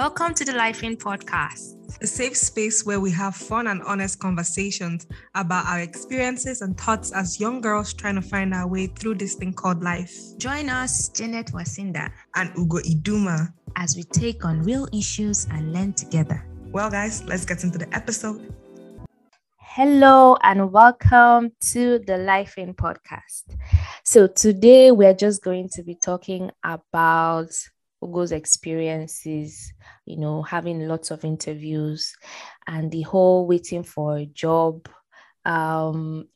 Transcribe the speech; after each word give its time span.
Welcome 0.00 0.32
to 0.36 0.46
the 0.46 0.54
Life-ing 0.54 0.96
podcast, 0.96 1.76
a 2.00 2.06
safe 2.06 2.34
space 2.34 2.86
where 2.86 3.00
we 3.00 3.10
have 3.10 3.36
fun 3.36 3.66
and 3.66 3.82
honest 3.82 4.18
conversations 4.18 5.06
about 5.34 5.66
our 5.66 5.80
experiences 5.80 6.62
and 6.62 6.74
thoughts 6.80 7.12
as 7.12 7.38
young 7.38 7.60
girls 7.60 7.92
trying 7.92 8.14
to 8.14 8.22
find 8.22 8.54
our 8.54 8.66
way 8.66 8.86
through 8.86 9.16
this 9.16 9.34
thing 9.34 9.52
called 9.52 9.82
life. 9.82 10.10
Join 10.38 10.70
us, 10.70 11.10
Janet 11.10 11.48
Wasinda, 11.48 12.10
and 12.34 12.50
Ugo 12.56 12.78
Iduma, 12.78 13.52
as 13.76 13.94
we 13.94 14.04
take 14.04 14.42
on 14.42 14.62
real 14.62 14.88
issues 14.90 15.46
and 15.50 15.74
learn 15.74 15.92
together. 15.92 16.46
Well, 16.72 16.90
guys, 16.90 17.22
let's 17.24 17.44
get 17.44 17.62
into 17.62 17.76
the 17.76 17.94
episode. 17.94 18.54
Hello 19.58 20.38
and 20.42 20.72
welcome 20.72 21.52
to 21.72 21.98
the 22.06 22.16
Life-ing 22.16 22.72
podcast. 22.72 23.54
So, 24.04 24.28
today 24.28 24.92
we're 24.92 25.12
just 25.12 25.42
going 25.42 25.68
to 25.74 25.82
be 25.82 25.94
talking 25.94 26.52
about 26.64 27.50
Ugo's 28.02 28.32
experiences, 28.32 29.72
you 30.06 30.16
know, 30.16 30.42
having 30.42 30.88
lots 30.88 31.10
of 31.10 31.24
interviews 31.24 32.16
and 32.66 32.90
the 32.90 33.02
whole 33.02 33.46
waiting 33.46 33.82
for 33.82 34.16
a 34.18 34.26
job 34.26 34.88
um 35.44 36.26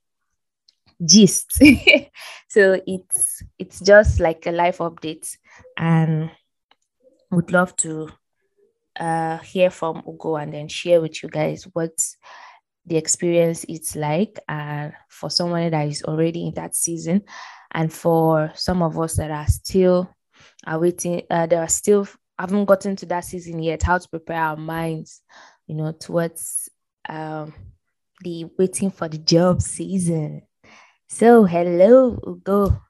gist. 1.04 1.52
so 2.48 2.80
it's 2.86 3.42
it's 3.58 3.80
just 3.80 4.20
like 4.20 4.46
a 4.46 4.52
life 4.52 4.78
update 4.78 5.36
and 5.76 6.30
would 7.30 7.50
love 7.50 7.74
to 7.76 8.08
uh 9.00 9.38
hear 9.38 9.70
from 9.70 10.02
Ugo 10.06 10.36
and 10.36 10.52
then 10.52 10.68
share 10.68 11.00
with 11.00 11.22
you 11.22 11.28
guys 11.28 11.64
what 11.72 11.98
the 12.86 12.96
experience 12.96 13.64
it's 13.68 13.96
like 13.96 14.38
uh, 14.48 14.90
for 15.08 15.30
someone 15.30 15.70
that 15.70 15.88
is 15.88 16.02
already 16.04 16.46
in 16.46 16.54
that 16.54 16.74
season 16.74 17.22
and 17.72 17.92
for 17.92 18.52
some 18.54 18.82
of 18.82 18.98
us 18.98 19.16
that 19.16 19.30
are 19.30 19.46
still 19.46 20.08
are 20.66 20.78
waiting, 20.78 21.22
uh, 21.30 21.46
there 21.46 21.60
are 21.60 21.68
still 21.68 22.08
haven't 22.38 22.64
gotten 22.64 22.96
to 22.96 23.06
that 23.06 23.24
season 23.24 23.62
yet, 23.62 23.82
how 23.82 23.98
to 23.98 24.08
prepare 24.08 24.40
our 24.40 24.56
minds, 24.56 25.22
you 25.66 25.74
know, 25.74 25.92
towards 25.92 26.68
um, 27.08 27.54
the 28.22 28.46
waiting 28.58 28.90
for 28.90 29.08
the 29.08 29.18
job 29.18 29.62
season. 29.62 30.42
So, 31.08 31.44
hello, 31.44 32.18
Ugo. 32.26 32.80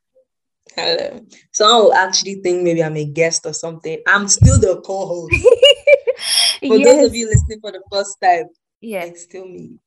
Hello. 0.74 1.20
Someone 1.52 1.84
will 1.84 1.94
actually 1.94 2.36
think 2.36 2.62
maybe 2.62 2.82
I'm 2.82 2.96
a 2.96 3.04
guest 3.04 3.44
or 3.44 3.52
something. 3.52 3.98
I'm 4.06 4.28
still 4.28 4.58
the 4.58 4.80
co-host. 4.80 5.34
for 6.60 6.76
yes. 6.76 6.84
those 6.84 7.06
of 7.08 7.14
you 7.14 7.28
listening 7.28 7.60
for 7.60 7.72
the 7.72 7.82
first 7.92 8.16
time, 8.22 8.46
yeah, 8.80 9.04
it's 9.04 9.22
still 9.22 9.46
me. 9.46 9.78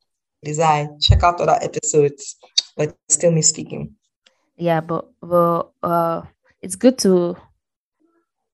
Design. 0.43 0.99
Check 1.01 1.23
out 1.23 1.41
other 1.41 1.57
episodes, 1.61 2.37
but 2.75 2.95
still 3.09 3.31
me 3.31 3.41
speaking. 3.41 3.95
Yeah, 4.55 4.81
but 4.81 5.09
but 5.19 5.71
uh, 5.83 6.21
it's 6.61 6.75
good 6.75 6.97
to 6.99 7.37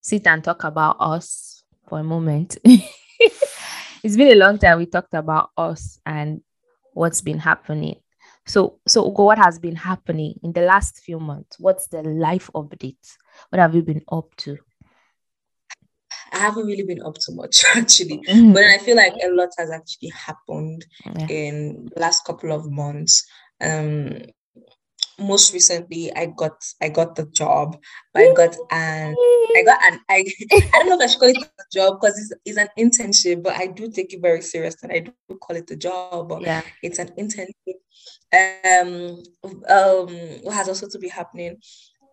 sit 0.03 0.27
and 0.27 0.43
talk 0.43 0.63
about 0.65 0.97
us 0.99 1.63
for 1.87 1.99
a 1.99 2.03
moment. 2.03 2.57
it's 2.63 4.17
been 4.17 4.33
a 4.33 4.35
long 4.35 4.59
time 4.59 4.77
we 4.77 4.85
talked 4.85 5.13
about 5.13 5.49
us 5.57 5.97
and 6.05 6.41
what's 6.93 7.21
been 7.21 7.39
happening. 7.39 7.95
So, 8.45 8.79
so 8.85 9.07
Ugo, 9.09 9.23
what 9.23 9.37
has 9.37 9.57
been 9.57 9.77
happening 9.77 10.39
in 10.43 10.51
the 10.51 10.61
last 10.61 10.99
few 10.99 11.19
months? 11.19 11.57
What's 11.57 11.87
the 11.87 12.03
life 12.03 12.49
updates? 12.53 13.15
What 13.49 13.59
have 13.59 13.73
you 13.73 13.81
been 13.81 14.03
up 14.11 14.35
to? 14.37 14.57
I 16.33 16.39
haven't 16.39 16.65
really 16.65 16.83
been 16.83 17.03
up 17.03 17.15
to 17.15 17.31
much 17.31 17.63
actually, 17.75 18.21
mm-hmm. 18.27 18.51
but 18.51 18.63
I 18.63 18.79
feel 18.79 18.97
like 18.97 19.13
a 19.23 19.29
lot 19.29 19.49
has 19.57 19.71
actually 19.71 20.09
happened 20.09 20.85
yeah. 21.05 21.27
in 21.27 21.89
the 21.93 22.01
last 22.01 22.25
couple 22.25 22.51
of 22.51 22.69
months. 22.69 23.25
Um, 23.61 24.17
most 25.19 25.53
recently 25.53 26.14
I 26.16 26.28
got 26.28 26.64
I 26.81 26.89
got 26.89 27.16
the 27.16 27.25
job. 27.25 27.78
I 28.16 28.33
got 28.36 28.56
an 28.72 29.16
I 29.55 29.64
got 29.66 29.83
an 29.83 30.00
I 30.09 30.25
I 30.52 30.80
don't 30.80 30.89
know 30.89 30.95
if 30.95 31.02
I 31.02 31.08
should 31.08 31.20
call 31.20 31.30
it 31.30 31.38
a 31.38 31.64
job 31.72 32.00
because 32.00 32.17
it's, 32.20 32.33
it's 32.45 32.58
an 32.58 32.70
internship, 32.78 33.44
but 33.44 33.55
I 33.55 33.67
do 33.67 33.92
take 33.92 34.14
it 34.14 34.22
very 34.22 34.42
serious 34.42 34.75
and 34.83 34.92
I 34.92 35.00
do 35.00 35.14
call 35.39 35.55
it 35.55 35.70
a 35.72 35.75
job. 35.75 36.30
But 36.30 36.42
yeah. 36.42 36.61
it's 36.81 37.00
an 37.00 37.11
internship. 37.17 37.78
Um 38.33 39.23
um 39.70 40.08
what 40.43 40.55
has 40.55 40.67
also 40.67 40.87
to 40.87 40.99
be 40.99 41.10
happening. 41.10 41.58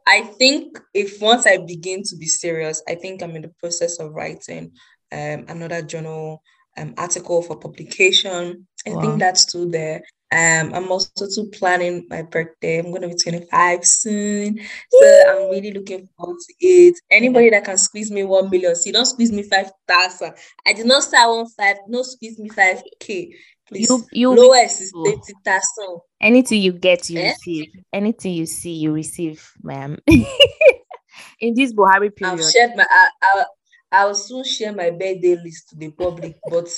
I 0.07 0.23
think 0.23 0.79
if 0.95 1.21
once 1.21 1.47
I 1.47 1.59
begin 1.59 2.03
to 2.05 2.17
be 2.17 2.27
serious, 2.27 2.83
I 2.89 2.95
think 2.95 3.23
I'm 3.23 3.37
in 3.37 3.43
the 3.43 3.55
process 3.61 3.99
of 3.99 4.13
writing 4.13 4.73
um 5.13 5.47
another 5.49 5.83
journal 5.83 6.43
um 6.77 6.95
article 6.99 7.43
for 7.43 7.57
publication. 7.57 8.67
I 8.87 8.91
wow. 8.91 9.01
think 9.01 9.19
that's 9.21 9.43
still 9.43 9.69
there. 9.71 10.03
Um, 10.33 10.73
I'm 10.75 10.91
also 10.93 11.27
too 11.27 11.51
planning 11.51 12.07
my 12.09 12.23
birthday. 12.23 12.79
I'm 12.79 12.93
gonna 12.93 13.09
be 13.09 13.15
25 13.15 13.85
soon. 13.85 14.61
So 14.91 15.23
I'm 15.29 15.51
really 15.51 15.73
looking 15.73 16.09
forward 16.17 16.39
to 16.39 16.55
it. 16.61 16.95
Anybody 17.11 17.51
that 17.51 17.65
can 17.65 17.77
squeeze 17.77 18.13
me 18.13 18.23
one 18.23 18.49
million, 18.49 18.77
see, 18.77 18.93
don't 18.93 19.07
squeeze 19.07 19.33
me 19.33 19.43
five 19.43 19.73
thousand. 19.89 20.35
I 20.67 20.73
did 20.73 20.87
not 20.87 21.03
start 21.03 21.31
one 21.31 21.49
five, 21.49 21.77
no 21.89 22.03
squeeze 22.03 22.39
me 22.39 22.49
5k. 22.49 23.33
Please. 23.67 23.89
You, 23.89 24.05
you 24.13 24.35
lowest 24.35 24.81
is 24.81 24.93
30,000. 24.93 26.01
Anything 26.21 26.61
you 26.61 26.73
get, 26.73 27.09
you 27.09 27.21
eh? 27.21 27.31
receive. 27.31 27.67
Anything 27.93 28.35
you 28.35 28.47
see, 28.47 28.73
you 28.73 28.93
receive, 28.93 29.49
ma'am. 29.63 29.97
In 31.41 31.55
this 31.55 31.73
Buhari 31.73 32.15
period. 32.15 32.41
I've 32.41 32.51
shared 32.51 32.73
my 32.77 32.87
I, 32.91 33.09
I, 33.23 33.45
I'll 33.93 34.15
soon 34.15 34.45
share 34.45 34.73
my 34.73 34.91
birthday 34.91 35.37
list 35.37 35.71
to 35.71 35.77
the 35.77 35.91
public, 35.91 36.37
but 36.49 36.69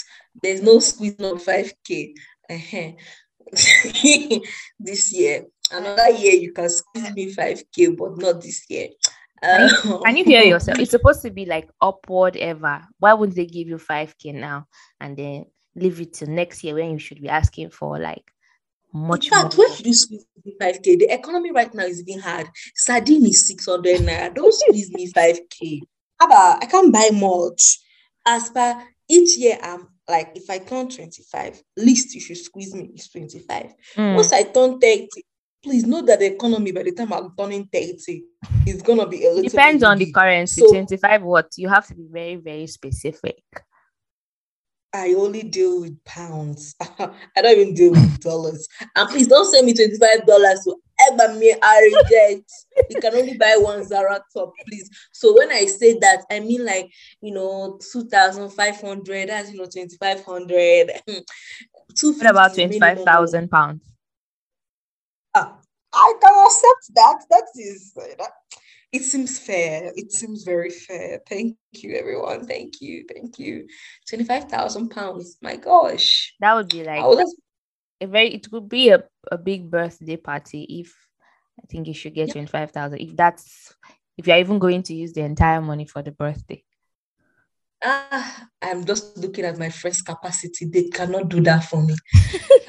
there's 0.43 0.63
no 0.63 0.79
squeeze 0.81 1.19
on 1.21 1.39
5k. 1.39 2.13
Uh-huh. 2.51 2.93
this 4.81 5.13
year. 5.13 5.47
Another 5.71 6.11
year 6.11 6.33
you 6.35 6.53
can 6.53 6.69
squeeze 6.69 7.13
me 7.15 7.35
5k, 7.35 7.97
but 7.97 8.19
not 8.19 8.41
this 8.41 8.65
year. 8.69 8.89
Can 9.43 9.69
you, 9.69 9.95
um, 9.95 10.03
can 10.03 10.17
you 10.17 10.25
hear 10.25 10.43
yourself? 10.43 10.79
It's 10.79 10.91
supposed 10.91 11.23
to 11.23 11.31
be 11.31 11.47
like 11.47 11.69
upward 11.81 12.37
ever. 12.37 12.83
Why 12.99 13.13
wouldn't 13.15 13.37
they 13.37 13.47
give 13.47 13.69
you 13.69 13.77
5k 13.77 14.35
now 14.35 14.67
and 15.01 15.17
then 15.17 15.47
leave 15.75 16.01
it 16.01 16.15
till 16.15 16.29
next 16.29 16.63
year 16.63 16.75
when 16.75 16.93
you 16.93 16.99
should 16.99 17.21
be 17.21 17.29
asking 17.29 17.71
for 17.71 17.99
like 17.99 18.25
much 18.93 19.27
In 19.27 19.33
fact, 19.33 19.57
more? 19.57 19.75
should 19.75 19.87
you 19.87 19.95
squeeze 19.95 20.27
me 20.45 20.55
5k? 20.61 20.83
The 20.99 21.09
economy 21.13 21.51
right 21.51 21.73
now 21.75 21.85
is 21.85 22.03
being 22.03 22.21
hard. 22.21 22.49
Sardine 22.75 23.27
is 23.27 23.49
600 23.49 24.01
naira. 24.01 24.35
Don't 24.35 24.55
squeeze 24.55 24.91
me 24.93 25.11
5k. 25.11 25.81
How 26.21 26.27
about 26.27 26.63
I 26.63 26.67
can't 26.67 26.93
buy 26.93 27.11
much. 27.13 27.81
As 28.25 28.51
per 28.51 28.83
each 29.09 29.37
year, 29.37 29.59
I'm 29.63 29.89
like 30.09 30.33
if 30.35 30.49
I 30.51 30.59
turn 30.59 30.89
25, 30.89 31.63
least 31.77 32.15
you 32.15 32.21
should 32.21 32.39
squeeze 32.39 32.75
me 32.75 32.91
is 32.95 33.09
25. 33.09 33.75
Mm. 33.97 34.15
Once 34.15 34.33
I 34.33 34.43
turn 34.43 34.79
30, 34.79 35.09
please 35.63 35.85
know 35.85 36.03
that 36.03 36.19
the 36.19 36.35
economy 36.35 36.73
by 36.73 36.83
the 36.83 36.93
time 36.93 37.13
I'm 37.13 37.33
turning 37.39 37.69
30 37.73 38.25
is 38.67 38.83
gonna 38.83 39.07
be 39.07 39.25
a 39.25 39.31
little 39.31 39.43
depends 39.43 39.83
on 39.83 39.99
the 39.99 40.13
currency. 40.13 40.61
So, 40.61 40.69
25 40.69 41.23
what 41.23 41.53
you 41.57 41.69
have 41.69 41.87
to 41.89 41.95
be 41.95 42.07
very, 42.11 42.37
very 42.37 42.67
specific. 42.67 43.43
I 44.95 45.15
only 45.15 45.43
deal 45.43 45.81
with 45.81 46.03
pounds. 46.05 46.75
I 46.99 47.11
don't 47.37 47.59
even 47.59 47.75
deal 47.75 47.93
with 47.93 48.21
dollars. 48.21 48.69
And 48.95 49.09
please 49.09 49.27
don't 49.27 49.51
send 49.51 49.67
me 49.67 49.73
$25 49.73 50.27
to 50.65 50.77
ever 51.11 51.35
me 51.35 51.55
I 51.63 52.03
reject. 52.05 52.51
you 52.91 53.01
can 53.01 53.15
only 53.15 53.39
buy 53.39 53.57
one 53.59 53.85
Zara 53.85 54.23
top, 54.35 54.53
please. 54.67 54.91
So 55.13 55.35
when 55.37 55.51
I 55.51 55.65
say 55.65 55.99
that, 56.01 56.25
I 56.31 56.41
mean 56.41 56.65
like, 56.65 56.91
you 57.23 57.33
know, 57.33 57.79
2,500, 57.93 59.29
that's, 59.29 59.51
you 59.51 59.59
know, 59.59 59.67
2,500. 59.67 60.91
what 62.03 62.31
about 62.31 62.55
25,000 62.55 63.51
pounds? 63.51 63.83
Uh, 65.35 65.53
I 65.95 66.15
can 66.21 66.45
accept 66.45 66.95
that. 66.95 67.25
That 67.31 67.45
is, 67.57 67.93
that, 67.95 68.33
it 68.93 69.03
seems 69.03 69.39
fair. 69.39 69.91
It 69.97 70.13
seems 70.13 70.45
very 70.45 70.71
fair. 70.71 71.21
Thank 71.27 71.57
you, 71.73 71.97
everyone. 71.97 72.47
Thank 72.47 72.81
you. 72.83 73.05
Thank 73.13 73.39
you. 73.39 73.67
25,000 74.09 74.91
pounds. 74.91 75.39
My 75.41 75.57
gosh. 75.57 76.35
That 76.41 76.55
would 76.55 76.69
be 76.69 76.85
like 76.85 77.03
a 78.01 78.07
very, 78.07 78.35
it 78.35 78.53
would 78.53 78.69
be 78.69 78.91
a, 78.91 79.03
a 79.31 79.39
big 79.39 79.71
birthday 79.71 80.17
party 80.17 80.65
if 80.81 80.95
I 81.63 81.67
think 81.67 81.87
you 81.87 81.95
should 81.95 82.15
get 82.15 82.29
yeah. 82.29 82.35
25,000. 82.35 82.99
If 83.01 83.17
that's, 83.17 83.75
if 84.19 84.27
you're 84.27 84.37
even 84.37 84.59
going 84.59 84.83
to 84.85 84.95
use 84.95 85.15
the 85.15 85.23
entire 85.23 85.63
money 85.63 85.87
for 85.87 86.03
the 86.03 86.13
birthday. 86.13 86.63
Ah, 87.83 88.47
I'm 88.61 88.85
just 88.85 89.17
looking 89.17 89.45
at 89.45 89.59
my 89.59 89.71
friend's 89.71 90.03
capacity. 90.03 90.67
They 90.67 90.85
cannot 90.89 91.31
do 91.31 91.41
that 91.43 91.65
for 91.65 91.83
me. 91.83 91.97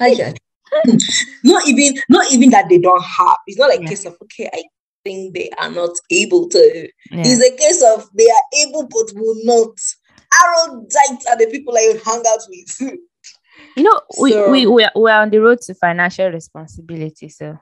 not 1.44 1.68
even, 1.68 1.94
not 2.08 2.32
even 2.32 2.50
that 2.50 2.68
they 2.68 2.78
don't 2.78 3.04
have. 3.04 3.36
It's 3.46 3.58
not 3.58 3.68
like 3.68 3.82
yeah. 3.82 3.88
case 3.88 4.06
of 4.06 4.16
okay, 4.22 4.48
I 4.52 4.62
think 5.04 5.34
they 5.34 5.50
are 5.58 5.70
not 5.70 5.90
able 6.10 6.48
to. 6.48 6.88
Yeah. 7.10 7.22
It's 7.24 7.42
a 7.42 7.56
case 7.56 7.82
of 7.82 8.08
they 8.14 8.28
are 8.28 8.66
able 8.66 8.88
but 8.88 9.12
will 9.14 9.36
not. 9.44 9.78
Arrogant 10.42 11.24
are 11.28 11.38
the 11.38 11.48
people 11.50 11.76
I 11.76 12.00
hang 12.04 12.22
out 12.26 12.46
with. 12.48 12.98
You 13.76 13.84
know, 13.84 14.00
so, 14.10 14.22
we, 14.22 14.50
we, 14.50 14.66
we, 14.66 14.84
are, 14.84 14.92
we 14.96 15.10
are 15.10 15.22
on 15.22 15.30
the 15.30 15.38
road 15.38 15.60
to 15.62 15.74
financial 15.74 16.28
responsibility. 16.28 17.28
So, 17.28 17.56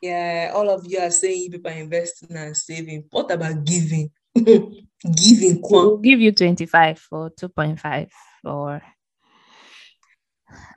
yeah, 0.00 0.52
all 0.54 0.70
of 0.70 0.86
you 0.86 0.98
are 0.98 1.10
saying 1.10 1.42
you 1.42 1.50
people 1.50 1.70
are 1.70 1.74
investing 1.74 2.36
and 2.36 2.56
saving. 2.56 3.04
What 3.10 3.30
about 3.30 3.64
giving? 3.64 4.10
giving. 4.34 5.60
We'll 5.62 5.98
give 5.98 6.20
you 6.20 6.32
25 6.32 7.08
or 7.10 7.30
2.5 7.30 8.08
or 8.44 8.82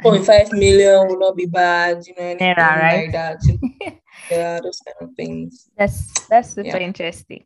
0.5 0.03 0.51
million 0.53 1.07
will 1.07 1.19
not 1.19 1.35
be 1.35 1.45
bad, 1.45 2.03
you 2.05 2.13
know, 2.17 2.23
anything 2.23 2.47
yeah, 2.47 2.79
right? 2.79 3.03
like 3.03 3.11
that. 3.11 3.99
yeah, 4.31 4.59
those 4.61 4.79
kind 4.85 5.09
of 5.09 5.15
things. 5.15 5.69
That's 5.77 6.13
that's 6.29 6.49
super 6.49 6.77
yeah. 6.77 6.79
interesting. 6.79 7.45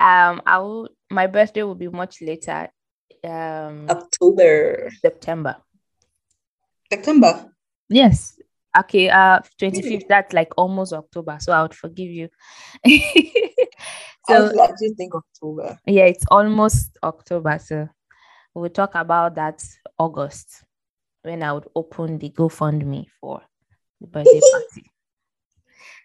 Um, 0.00 0.42
I 0.46 0.58
will 0.58 0.88
my 1.10 1.26
birthday 1.26 1.62
will 1.62 1.74
be 1.74 1.88
much 1.88 2.22
later 2.22 2.70
um 3.24 3.86
October. 3.88 4.90
September. 5.00 5.56
September. 6.90 7.52
Yes. 7.88 8.38
Okay, 8.78 9.10
uh 9.10 9.40
25th, 9.60 10.08
that's 10.08 10.32
like 10.32 10.52
almost 10.56 10.94
October, 10.94 11.36
so 11.40 11.52
I 11.52 11.62
would 11.62 11.74
forgive 11.74 12.10
you. 12.10 12.28
so 14.26 14.48
I 14.48 14.64
actually 14.64 14.94
think 14.96 15.14
October. 15.14 15.78
Yeah, 15.86 16.04
it's 16.04 16.24
almost 16.30 16.96
October, 17.02 17.58
so 17.58 17.88
we'll 18.54 18.70
talk 18.70 18.94
about 18.94 19.34
that 19.34 19.62
August 19.98 20.64
when 21.22 21.42
I 21.42 21.52
would 21.52 21.68
open 21.74 22.18
the 22.18 22.30
GoFundMe 22.30 23.06
for 23.20 23.42
the 24.00 24.06
birthday 24.06 24.40
party. 24.52 24.88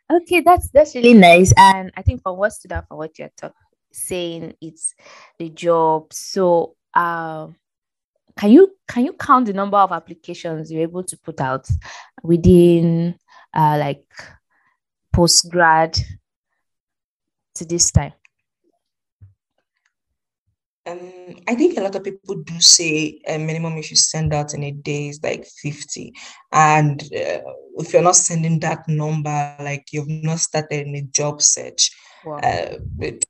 Okay, 0.10 0.40
that's 0.40 0.70
that's 0.70 0.96
really 0.96 1.14
nice. 1.14 1.54
And 1.58 1.92
I 1.98 2.02
think 2.02 2.22
from 2.22 2.38
what 2.38 2.54
stood 2.54 2.72
out 2.72 2.88
for 2.88 2.98
what 2.98 3.20
you're 3.20 3.30
talking 3.36 3.58
saying 3.92 4.54
it's 4.62 4.96
the 5.40 5.50
job. 5.50 6.14
So 6.14 6.76
um 6.94 7.56
can 8.38 8.52
you 8.52 8.76
can 8.88 9.06
you 9.06 9.14
count 9.14 9.48
the 9.48 9.54
number 9.54 9.78
of 9.78 9.92
applications 9.92 10.72
you're 10.72 10.84
able 10.84 11.04
to 11.04 11.18
put 11.18 11.42
out 11.42 11.68
within 12.24 13.18
uh 13.54 13.78
like 13.80 14.06
post 15.12 15.50
grad 15.50 15.98
to 17.56 17.66
this 17.66 17.92
time? 17.92 18.14
Um, 20.88 21.36
I 21.48 21.56
think 21.56 21.78
a 21.78 21.82
lot 21.82 21.96
of 21.96 22.04
people 22.04 22.36
do 22.36 22.60
say 22.62 23.20
a 23.28 23.38
minimum 23.38 23.76
you 23.76 23.84
should 23.84 23.98
send 23.98 24.34
out 24.34 24.54
in 24.54 24.64
a 24.64 24.72
day 24.72 25.10
is 25.10 25.20
like 25.22 25.46
50. 25.46 26.14
And 26.52 27.02
uh, 27.04 27.42
if 27.78 27.92
you're 27.92 28.02
not 28.02 28.16
sending 28.16 28.60
that 28.62 28.88
number, 28.88 29.56
like 29.60 29.88
you've 29.92 30.08
not 30.08 30.40
started 30.40 30.88
a 30.88 31.02
job 31.14 31.42
search, 31.42 31.92
wow. 32.24 32.38
uh, 32.38 32.78
it, 33.00 33.26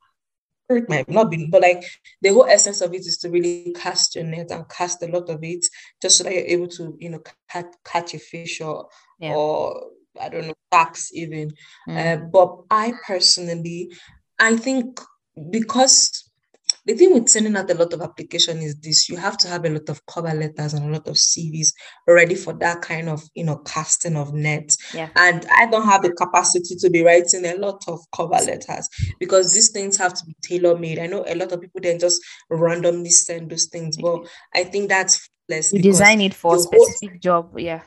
it 0.69 0.89
might 0.89 1.09
not 1.09 1.31
be, 1.31 1.47
but 1.47 1.61
like 1.61 1.83
the 2.21 2.29
whole 2.29 2.45
essence 2.45 2.81
of 2.81 2.93
it 2.93 3.01
is 3.01 3.17
to 3.19 3.29
really 3.29 3.73
cast 3.75 4.15
your 4.15 4.25
net 4.25 4.51
and 4.51 4.69
cast 4.69 5.01
a 5.01 5.07
lot 5.07 5.29
of 5.29 5.43
it 5.43 5.65
just 6.01 6.17
so 6.17 6.23
that 6.25 6.33
you're 6.33 6.43
able 6.43 6.67
to, 6.67 6.95
you 6.99 7.09
know, 7.09 7.21
catch, 7.49 7.73
catch 7.83 8.13
a 8.13 8.19
fish 8.19 8.61
or, 8.61 8.87
yeah. 9.19 9.33
or 9.33 9.81
I 10.19 10.29
don't 10.29 10.47
know, 10.47 10.53
tax 10.71 11.11
even. 11.13 11.53
Mm. 11.87 11.97
Uh, 11.97 12.25
but 12.25 12.63
I 12.69 12.93
personally, 13.05 13.91
I 14.39 14.57
think 14.57 14.99
because 15.49 16.26
the 16.87 16.95
thing 16.95 17.13
with 17.13 17.27
sending 17.27 17.55
out 17.57 17.69
a 17.69 17.73
lot 17.73 17.93
of 17.93 18.01
application 18.01 18.59
is 18.59 18.79
this 18.79 19.09
you 19.09 19.17
have 19.17 19.37
to 19.37 19.47
have 19.47 19.65
a 19.65 19.69
lot 19.69 19.89
of 19.89 20.03
cover 20.05 20.33
letters 20.33 20.73
and 20.73 20.89
a 20.89 20.91
lot 20.91 21.07
of 21.07 21.15
cvs 21.15 21.67
ready 22.07 22.33
for 22.33 22.53
that 22.53 22.81
kind 22.81 23.09
of 23.09 23.21
you 23.35 23.43
know 23.43 23.57
casting 23.57 24.15
of 24.15 24.33
net 24.33 24.75
yeah. 24.93 25.09
and 25.17 25.45
i 25.51 25.65
don't 25.69 25.85
have 25.85 26.01
the 26.01 26.11
capacity 26.13 26.75
to 26.75 26.89
be 26.89 27.03
writing 27.03 27.45
a 27.45 27.55
lot 27.55 27.83
of 27.87 27.99
cover 28.15 28.39
letters 28.45 28.87
because 29.19 29.53
these 29.53 29.71
things 29.71 29.97
have 29.97 30.13
to 30.13 30.25
be 30.25 30.33
tailor-made. 30.41 30.99
I 30.99 31.07
know 31.07 31.25
a 31.27 31.35
lot 31.35 31.51
of 31.51 31.61
people 31.61 31.81
then 31.81 31.99
just 31.99 32.21
randomly 32.49 33.09
send 33.09 33.51
those 33.51 33.65
things 33.65 33.97
but 33.97 34.25
i 34.55 34.63
think 34.63 34.89
that's 34.89 35.29
less 35.49 35.73
you 35.73 35.81
design 35.81 36.21
it 36.21 36.33
for 36.33 36.55
a 36.55 36.59
specific 36.59 37.09
whole- 37.11 37.19
job 37.19 37.59
yeah. 37.59 37.81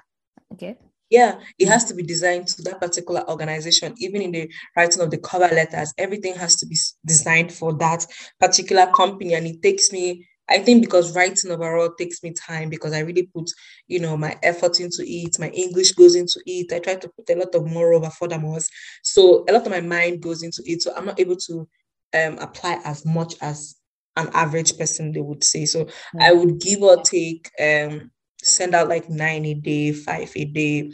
Okay 0.53 0.77
yeah, 1.11 1.41
it 1.59 1.67
has 1.69 1.85
to 1.87 1.95
be 1.95 2.05
designed 2.05 2.47
to 2.47 2.63
that 2.63 2.81
particular 2.81 3.29
organization. 3.29 3.95
Even 3.99 4.23
in 4.23 4.31
the 4.31 4.51
writing 4.77 5.03
of 5.03 5.11
the 5.11 5.19
cover 5.19 5.49
letters, 5.53 5.93
everything 5.99 6.35
has 6.37 6.57
to 6.57 6.67
be 6.67 6.77
designed 7.05 7.53
for 7.53 7.75
that 7.75 8.07
particular 8.39 8.87
company. 8.87 9.35
And 9.35 9.45
it 9.45 9.61
takes 9.61 9.91
me, 9.91 10.29
I 10.49 10.59
think, 10.59 10.83
because 10.83 11.17
writing 11.17 11.51
overall 11.51 11.93
takes 11.99 12.23
me 12.23 12.33
time 12.33 12.71
because 12.71 12.93
I 12.93 13.01
really 13.01 13.29
put, 13.35 13.51
you 13.89 13.99
know, 13.99 14.17
my 14.17 14.39
effort 14.45 14.79
into 14.79 15.03
it. 15.05 15.37
My 15.41 15.49
English 15.49 15.93
goes 15.93 16.15
into 16.15 16.41
it. 16.47 16.73
I 16.73 16.79
try 16.79 16.95
to 16.95 17.09
put 17.09 17.29
a 17.29 17.39
lot 17.39 17.55
of 17.57 17.67
moreover 17.67 18.09
furthermore. 18.11 18.61
So 19.03 19.45
a 19.49 19.53
lot 19.53 19.67
of 19.67 19.71
my 19.73 19.81
mind 19.81 20.23
goes 20.23 20.45
into 20.45 20.63
it. 20.65 20.81
So 20.81 20.95
I'm 20.97 21.07
not 21.07 21.19
able 21.19 21.37
to 21.37 21.69
um, 22.15 22.39
apply 22.39 22.81
as 22.85 23.05
much 23.05 23.35
as 23.41 23.75
an 24.17 24.31
average 24.33 24.79
person 24.79 25.11
they 25.11 25.21
would 25.21 25.43
say. 25.43 25.65
So. 25.67 25.89
I 26.21 26.33
would 26.33 26.61
give 26.61 26.83
or 26.83 27.03
take 27.03 27.51
um 27.61 28.11
send 28.43 28.75
out 28.75 28.89
like 28.89 29.09
nine 29.09 29.45
a 29.45 29.55
day, 29.55 29.93
five 29.93 30.33
a 30.37 30.45
day. 30.45 30.93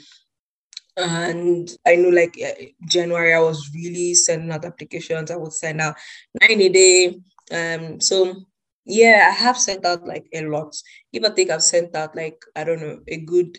And 0.97 1.71
I 1.87 1.97
knew 1.97 2.11
like 2.11 2.39
January, 2.89 3.35
I 3.35 3.41
was 3.41 3.71
really 3.75 4.15
sending 4.15 4.51
out 4.51 4.65
applications. 4.65 5.31
I 5.31 5.37
would 5.37 5.53
send 5.53 5.81
out 5.81 5.97
nine 6.41 6.61
a 6.61 6.69
day. 6.69 7.21
Um, 7.53 8.01
so 8.01 8.35
yeah, 8.87 9.27
I 9.29 9.35
have 9.35 9.59
sent 9.59 9.85
out 9.85 10.07
like 10.07 10.27
a 10.33 10.47
lot. 10.47 10.75
Give 11.13 11.25
or 11.25 11.31
take, 11.31 11.51
I've 11.51 11.63
sent 11.63 11.95
out 11.95 12.17
like, 12.17 12.43
I 12.55 12.65
don't 12.65 12.81
know, 12.81 13.01
a 13.09 13.19
good 13.19 13.59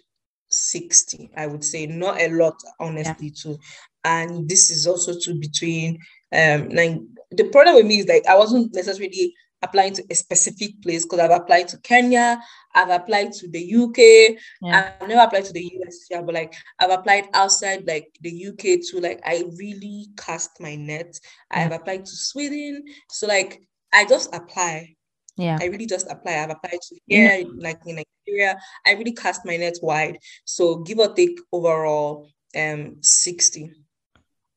60, 0.49 1.31
I 1.35 1.47
would 1.47 1.63
say. 1.63 1.85
Not 1.85 2.19
a 2.19 2.29
lot, 2.29 2.55
honestly, 2.79 3.27
yeah. 3.27 3.33
too. 3.35 3.59
And 4.03 4.49
this 4.49 4.71
is 4.71 4.87
also 4.87 5.13
to 5.19 5.35
between 5.35 5.99
um 6.33 6.69
nine. 6.69 7.09
The 7.31 7.45
problem 7.45 7.75
with 7.75 7.85
me 7.85 7.99
is 7.99 8.07
like 8.07 8.25
I 8.25 8.37
wasn't 8.37 8.73
necessarily 8.73 9.33
applying 9.61 9.93
to 9.93 10.03
a 10.09 10.15
specific 10.15 10.81
place 10.81 11.03
because 11.03 11.19
I've 11.19 11.31
applied 11.31 11.67
to 11.69 11.77
Kenya, 11.79 12.39
I've 12.77 13.01
applied 13.01 13.33
to 13.33 13.47
the 13.49 13.75
UK, 13.75 14.37
yeah. 14.61 14.93
I've 15.01 15.07
never 15.07 15.21
applied 15.21 15.45
to 15.45 15.53
the 15.53 15.79
US, 15.81 16.05
yeah, 16.11 16.21
but 16.21 16.35
like 16.35 16.53
I've 16.79 16.91
applied 16.91 17.25
outside 17.33 17.87
like 17.87 18.07
the 18.21 18.47
UK 18.47 18.79
too. 18.87 18.99
Like 18.99 19.19
I 19.25 19.43
really 19.57 20.07
cast 20.15 20.61
my 20.61 20.75
net. 20.75 21.19
Yeah. 21.51 21.65
I've 21.65 21.71
applied 21.71 22.05
to 22.05 22.11
Sweden. 22.15 22.83
So 23.09 23.25
like 23.25 23.61
I 23.91 24.05
just 24.05 24.33
apply. 24.33 24.95
Yeah. 25.37 25.57
I 25.59 25.65
really 25.65 25.87
just 25.87 26.07
apply. 26.09 26.37
I've 26.37 26.51
applied 26.51 26.81
to 26.81 26.99
here, 27.07 27.45
like 27.57 27.79
in 27.85 28.03
Nigeria. 28.27 28.57
I 28.85 28.93
really 28.93 29.13
cast 29.13 29.45
my 29.45 29.57
net 29.57 29.77
wide. 29.81 30.19
So 30.45 30.77
give 30.77 30.99
or 30.99 31.13
take 31.13 31.39
overall 31.51 32.29
um 32.55 32.97
60. 33.01 33.71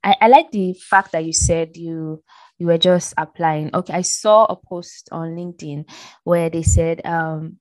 I, 0.02 0.16
I 0.20 0.28
like 0.28 0.50
the 0.50 0.74
fact 0.74 1.12
that 1.12 1.24
you 1.24 1.32
said 1.32 1.76
you 1.76 2.22
you 2.58 2.66
were 2.66 2.78
just 2.78 3.14
applying. 3.16 3.70
Okay, 3.74 3.94
I 3.94 4.02
saw 4.02 4.44
a 4.44 4.56
post 4.56 5.08
on 5.10 5.30
LinkedIn 5.30 5.88
where 6.24 6.50
they 6.50 6.62
said 6.62 7.00
um 7.06 7.58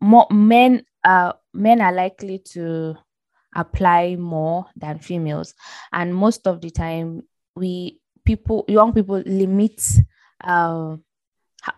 more 0.00 0.26
men 0.30 0.84
uh 1.04 1.32
men 1.52 1.80
are 1.80 1.92
likely 1.92 2.38
to 2.38 2.96
apply 3.54 4.16
more 4.16 4.66
than 4.76 4.98
females. 4.98 5.54
And 5.92 6.14
most 6.14 6.46
of 6.46 6.60
the 6.60 6.70
time 6.70 7.22
we 7.56 8.00
people 8.24 8.64
young 8.68 8.92
people 8.92 9.22
limit 9.26 9.82
um 10.44 11.02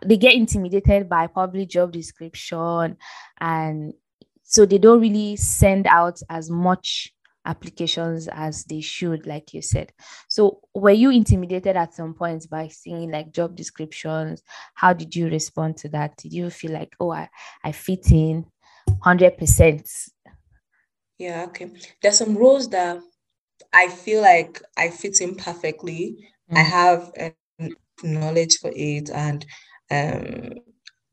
they 0.05 0.17
get 0.17 0.34
intimidated 0.34 1.08
by 1.08 1.26
public 1.26 1.69
job 1.69 1.93
description 1.93 2.96
and 3.40 3.94
so 4.43 4.67
they 4.67 4.78
don't 4.78 5.00
really 5.00 5.37
send 5.37 5.87
out 5.87 6.20
as 6.28 6.50
much 6.50 7.14
applications 7.50 8.29
as 8.29 8.64
they 8.64 8.81
should, 8.81 9.26
like 9.26 9.52
you 9.52 9.61
said. 9.62 9.93
So, 10.29 10.61
were 10.75 10.91
you 10.91 11.11
intimidated 11.11 11.76
at 11.76 11.94
some 11.94 12.14
points 12.14 12.47
by 12.47 12.69
seeing 12.69 13.11
like 13.11 13.32
job 13.32 13.56
descriptions? 13.56 14.43
How 14.75 14.93
did 14.93 15.14
you 15.14 15.29
respond 15.29 15.76
to 15.79 15.88
that? 15.91 16.17
Did 16.17 16.32
you 16.32 16.50
feel 16.50 16.73
like, 16.73 16.94
oh, 17.01 17.10
I, 17.10 17.29
I 17.65 17.72
fit 17.72 18.10
in 18.13 18.46
100%? 18.89 20.10
Yeah, 21.19 21.44
okay. 21.48 21.70
There's 22.01 22.19
some 22.19 22.36
roles 22.36 22.69
that 22.70 23.01
I 23.72 23.89
feel 23.89 24.22
like 24.22 24.63
I 24.77 24.89
fit 24.89 25.20
in 25.20 25.34
perfectly. 25.34 26.17
Mm. 26.51 26.56
I 26.56 26.63
have 26.63 27.13
knowledge 28.03 28.58
for 28.58 28.70
it 28.75 29.10
and 29.10 29.44
um, 29.91 30.55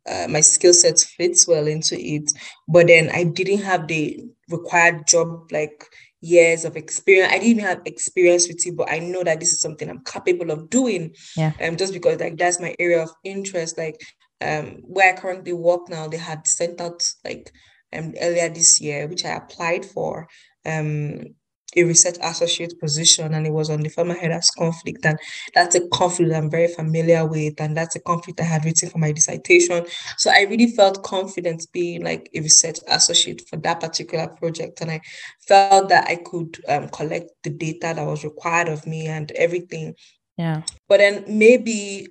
uh, 0.10 0.28
my 0.30 0.42
skill 0.42 0.74
set 0.74 1.00
fits 1.00 1.48
well 1.48 1.68
into 1.68 1.96
it 2.00 2.32
but 2.68 2.88
then 2.88 3.10
i 3.10 3.24
didn't 3.24 3.62
have 3.62 3.88
the 3.88 4.24
required 4.50 5.06
job 5.06 5.52
like 5.52 5.84
years 6.22 6.66
of 6.66 6.76
experience. 6.76 7.32
I 7.32 7.40
didn't 7.40 7.64
have 7.64 7.82
experience 7.86 8.48
with 8.48 8.66
it, 8.66 8.76
but 8.76 8.92
I 8.92 9.00
know 9.00 9.24
that 9.24 9.40
this 9.40 9.54
is 9.54 9.62
something 9.62 9.90
I'm 9.90 10.04
capable 10.04 10.52
of 10.52 10.70
doing. 10.70 11.16
Yeah. 11.36 11.54
Um, 11.62 11.78
just 11.78 11.94
because 11.94 12.20
like 12.20 12.38
that's 12.38 12.60
my 12.60 12.76
area 12.80 13.04
of 13.04 13.12
interest. 13.24 13.78
Like 13.78 14.02
um 14.42 14.82
where 14.84 15.14
I 15.14 15.18
currently 15.18 15.54
work 15.54 15.90
now, 15.90 16.08
they 16.08 16.18
had 16.18 16.48
sent 16.48 16.82
out 16.82 17.04
like 17.24 17.52
um 17.94 18.14
earlier 18.22 18.50
this 18.50 18.82
year, 18.82 19.08
which 19.08 19.26
I 19.26 19.36
applied 19.36 19.86
for. 19.86 20.28
Um 20.66 21.36
a 21.76 21.84
research 21.84 22.16
associate 22.24 22.80
position 22.80 23.34
and 23.34 23.46
it 23.46 23.52
was 23.52 23.70
on 23.70 23.82
the 23.82 23.90
farmer 23.90 24.16
herders 24.16 24.50
conflict 24.52 25.06
and 25.06 25.20
that's 25.54 25.76
a 25.76 25.88
conflict 25.90 26.34
i'm 26.34 26.50
very 26.50 26.68
familiar 26.68 27.26
with 27.26 27.60
and 27.60 27.76
that's 27.76 27.96
a 27.96 28.00
conflict 28.00 28.40
i 28.40 28.44
had 28.44 28.64
written 28.64 28.90
for 28.90 29.00
my 29.00 29.12
dissertation. 29.12 29.86
So 30.18 30.32
i 30.32 30.46
really 30.50 30.72
felt 30.72 31.04
confident 31.04 31.68
being 31.74 32.04
like 32.04 32.30
a 32.34 32.40
research 32.40 32.80
associate 32.88 33.42
for 33.50 33.58
that 33.58 33.82
particular 33.82 34.28
project 34.28 34.82
and 34.82 34.92
i 34.92 35.02
felt 35.42 35.90
that 35.90 36.08
i 36.08 36.16
could 36.16 36.58
um, 36.70 36.88
collect 36.90 37.32
the 37.44 37.50
data 37.50 37.94
that 37.96 38.06
was 38.06 38.24
required 38.24 38.70
of 38.70 38.86
me 38.88 39.08
and 39.08 39.32
everything. 39.32 39.96
Yeah. 40.38 40.62
But 40.88 41.00
then 41.00 41.26
maybe 41.28 42.08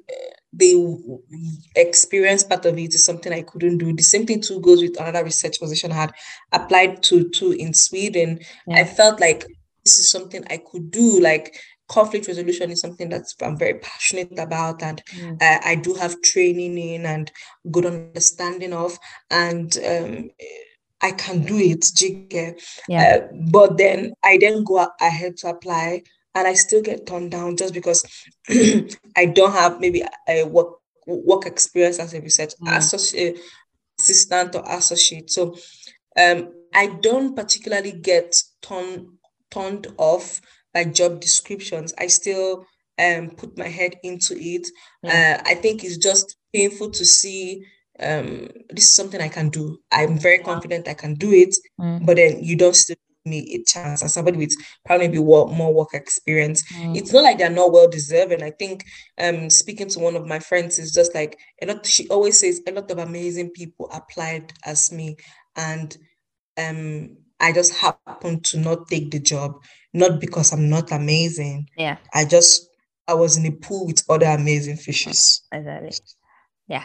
the 0.57 1.21
experience 1.75 2.43
part 2.43 2.65
of 2.65 2.79
it 2.79 2.95
is 2.95 3.05
something 3.05 3.33
I 3.33 3.43
couldn't 3.43 3.79
do. 3.79 3.93
The 3.93 4.03
same 4.03 4.27
thing 4.27 4.41
too 4.41 4.61
goes 4.61 4.83
with 4.83 4.99
another 4.99 5.25
research 5.25 5.61
position 5.61 5.93
I 5.93 5.97
had 5.97 6.13
applied 6.53 7.03
to 7.05 7.29
too 7.29 7.53
in 7.53 7.75
Sweden. 7.75 8.41
Yeah. 8.67 8.81
I 8.81 8.85
felt 8.85 9.21
like 9.21 9.47
this 9.85 9.99
is 9.99 10.11
something 10.11 10.45
I 10.49 10.59
could 10.59 10.91
do. 10.91 11.21
Like 11.21 11.57
conflict 11.89 12.27
resolution 12.27 12.71
is 12.71 12.81
something 12.81 13.09
that's 13.09 13.35
I'm 13.43 13.57
very 13.57 13.75
passionate 13.75 14.39
about, 14.39 14.83
and 14.83 15.03
mm. 15.15 15.43
uh, 15.43 15.61
I 15.65 15.75
do 15.77 15.95
have 15.95 16.21
training 16.23 16.79
in 16.79 17.07
and 17.07 17.31
good 17.71 17.87
understanding 17.87 18.73
of, 18.73 18.99
and 19.31 19.77
um, 19.87 20.31
I 21.03 21.13
can 21.13 21.43
do 21.43 21.57
it. 21.59 21.87
Yeah. 22.89 23.19
Uh, 23.19 23.37
but 23.51 23.77
then 23.77 24.15
I 24.25 24.39
then 24.41 24.65
go 24.65 24.89
ahead 25.01 25.37
to 25.39 25.49
apply 25.49 26.03
and 26.37 26.47
I 26.47 26.53
still 26.53 26.83
get 26.83 27.07
turned 27.07 27.31
down 27.31 27.57
just 27.57 27.73
because 27.73 28.05
I 29.17 29.25
don't 29.25 29.53
have 29.53 29.81
maybe 29.81 30.05
a 30.29 30.45
work 30.45 30.79
work 31.07 31.47
experience 31.47 31.99
as 31.99 32.13
a 32.13 32.21
research 32.21 32.53
mm. 32.61 32.77
associate, 32.77 33.39
assistant 33.99 34.55
or 34.55 34.63
associate. 34.67 35.31
So 35.31 35.57
um, 36.21 36.53
I 36.75 36.89
don't 36.89 37.35
particularly 37.35 37.93
get 37.93 38.37
turned 38.61 39.07
turned 39.51 39.87
off 39.97 40.43
by 40.75 40.85
job 40.85 41.21
descriptions. 41.21 41.95
I 41.99 42.09
still 42.09 42.67
um, 42.99 43.31
put 43.31 43.57
my 43.57 43.69
head 43.69 43.97
into 44.03 44.37
it. 44.37 44.69
Uh, 45.03 45.39
I 45.43 45.55
think 45.55 45.85
it's 45.85 45.97
just 45.97 46.37
painful 46.53 46.91
to 46.91 47.05
see 47.05 47.65
um, 47.99 48.49
this 48.69 48.85
is 48.85 48.95
something 48.95 49.23
I 49.23 49.29
can 49.29 49.49
do. 49.49 49.79
I'm 49.91 50.19
very 50.19 50.41
confident 50.41 50.87
I 50.87 50.95
can 50.95 51.15
do 51.15 51.33
it, 51.33 51.57
mm. 51.81 52.05
but 52.05 52.17
then 52.17 52.45
you 52.45 52.57
don't 52.57 52.77
still 52.77 52.97
me 53.27 53.55
a 53.55 53.63
chance 53.65 54.03
as 54.03 54.15
somebody 54.15 54.39
with 54.39 54.55
probably 54.85 55.09
maybe 55.09 55.19
more, 55.19 55.75
work 55.75 55.95
experience. 55.95 56.63
Mm. 56.73 56.97
It's 56.97 57.13
not 57.13 57.25
like 57.25 57.39
they're 57.39 57.51
not 57.51 57.73
well 57.73 57.89
deserved. 57.89 58.33
And 58.33 58.43
I 58.43 58.51
think 58.51 58.85
um 59.19 59.51
speaking 59.51 59.89
to 59.89 59.99
one 59.99 60.17
of 60.17 60.27
my 60.27 60.39
friends 60.39 60.79
is 60.79 60.93
just 60.93 61.15
like 61.15 61.39
a 61.61 61.67
lot 61.67 61.85
she 61.85 62.09
always 62.09 62.39
says 62.39 62.63
a 62.67 62.73
lot 62.73 62.91
of 62.91 62.99
amazing 62.99 63.51
people 63.51 63.91
applied 63.93 64.53
as 64.65 64.93
me. 64.93 65.17
And 65.57 65.97
um 66.57 67.17
I 67.39 67.53
just 67.53 67.75
happened 67.75 68.45
to 68.47 68.59
not 68.59 68.89
take 68.89 69.11
the 69.11 69.19
job, 69.19 69.63
not 69.93 70.21
because 70.21 70.53
I'm 70.53 70.71
not 70.71 70.91
amazing. 70.93 71.69
Yeah. 71.77 71.99
I 72.15 72.25
just 72.25 72.69
I 73.09 73.15
was 73.15 73.37
in 73.37 73.47
a 73.47 73.53
pool 73.53 73.87
with 73.87 74.03
other 74.09 74.27
amazing 74.27 74.77
fishes. 74.77 75.43
Exactly. 75.53 75.93
Yeah. 76.69 76.85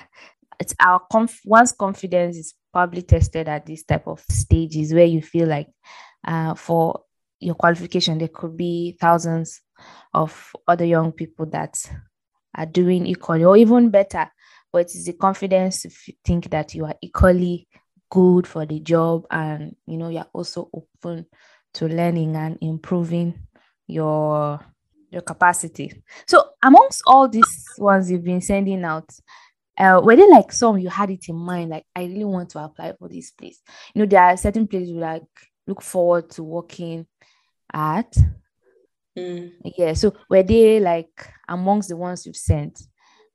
It's 0.60 0.76
our 0.80 1.02
conf- 1.12 1.42
once 1.46 1.72
confidence 1.72 2.38
is 2.38 2.54
probably 2.72 3.02
tested 3.02 3.48
at 3.48 3.66
this 3.66 3.84
type 3.84 4.08
of 4.08 4.20
stages 4.30 4.94
where 4.94 5.06
you 5.06 5.22
feel 5.22 5.48
like 5.48 5.68
uh, 6.25 6.56
for 6.56 7.04
your 7.40 7.56
qualification 7.56 8.18
there 8.18 8.28
could 8.28 8.56
be 8.56 8.98
thousands 9.00 9.62
of 10.13 10.51
other 10.68 10.86
young 10.86 11.12
people 11.12 11.46
that 11.48 11.78
are 12.56 12.66
doing 12.66 13.06
equally 13.06 13.44
or 13.44 13.58
even 13.58 13.90
better. 13.90 14.30
But 14.72 14.84
it 14.88 14.96
is 14.96 15.06
the 15.06 15.13
confidence 15.13 15.82
to 15.82 15.90
f- 15.90 16.16
think 16.24 16.50
that 16.51 16.74
you 16.74 16.86
are 16.86 16.96
equally 17.01 17.68
good 18.10 18.46
for 18.46 18.66
the 18.66 18.80
job 18.80 19.25
and 19.32 19.75
you 19.86 19.98
know 19.98 20.10
you're 20.10 20.28
also 20.34 20.70
open 20.74 21.25
to 21.74 21.88
learning 21.88 22.36
and 22.36 22.58
improving 22.62 23.48
your 23.88 24.60
your 25.10 25.22
capacity. 25.22 26.04
So 26.28 26.44
amongst 26.63 27.04
all 27.06 27.28
these 27.28 27.66
ones 27.78 28.10
you've 28.12 28.24
been 28.24 28.42
sending 28.42 28.84
out 28.84 29.10
uh, 29.78 30.01
were 30.04 30.16
there 30.16 30.30
like 30.30 30.51
some 30.51 30.78
you 30.78 30.90
had 30.90 31.10
it 31.10 31.28
in 31.30 31.36
mind 31.36 31.70
like 31.70 31.86
i 31.96 32.04
really 32.04 32.25
want 32.25 32.50
to 32.50 32.60
apply 32.63 32.94
for 33.00 33.10
this 33.10 33.32
place? 33.32 33.62
You 33.94 34.01
know 34.01 34.06
there 34.06 34.22
are 34.24 34.38
certain 34.38 34.68
places 34.68 34.90
you 34.90 35.00
like 35.00 35.24
look 35.72 35.82
forward 35.82 36.30
to 36.32 36.44
working 36.44 37.08
at. 37.74 38.13
Mm. 39.18 39.51
yeah 39.78 39.92
so 39.92 40.13
were 40.30 40.42
they 40.42 40.80
like 40.80 41.34
amongst 41.50 41.90
the 41.90 41.98
ones 41.98 42.25
you've 42.25 42.38
sent 42.38 42.82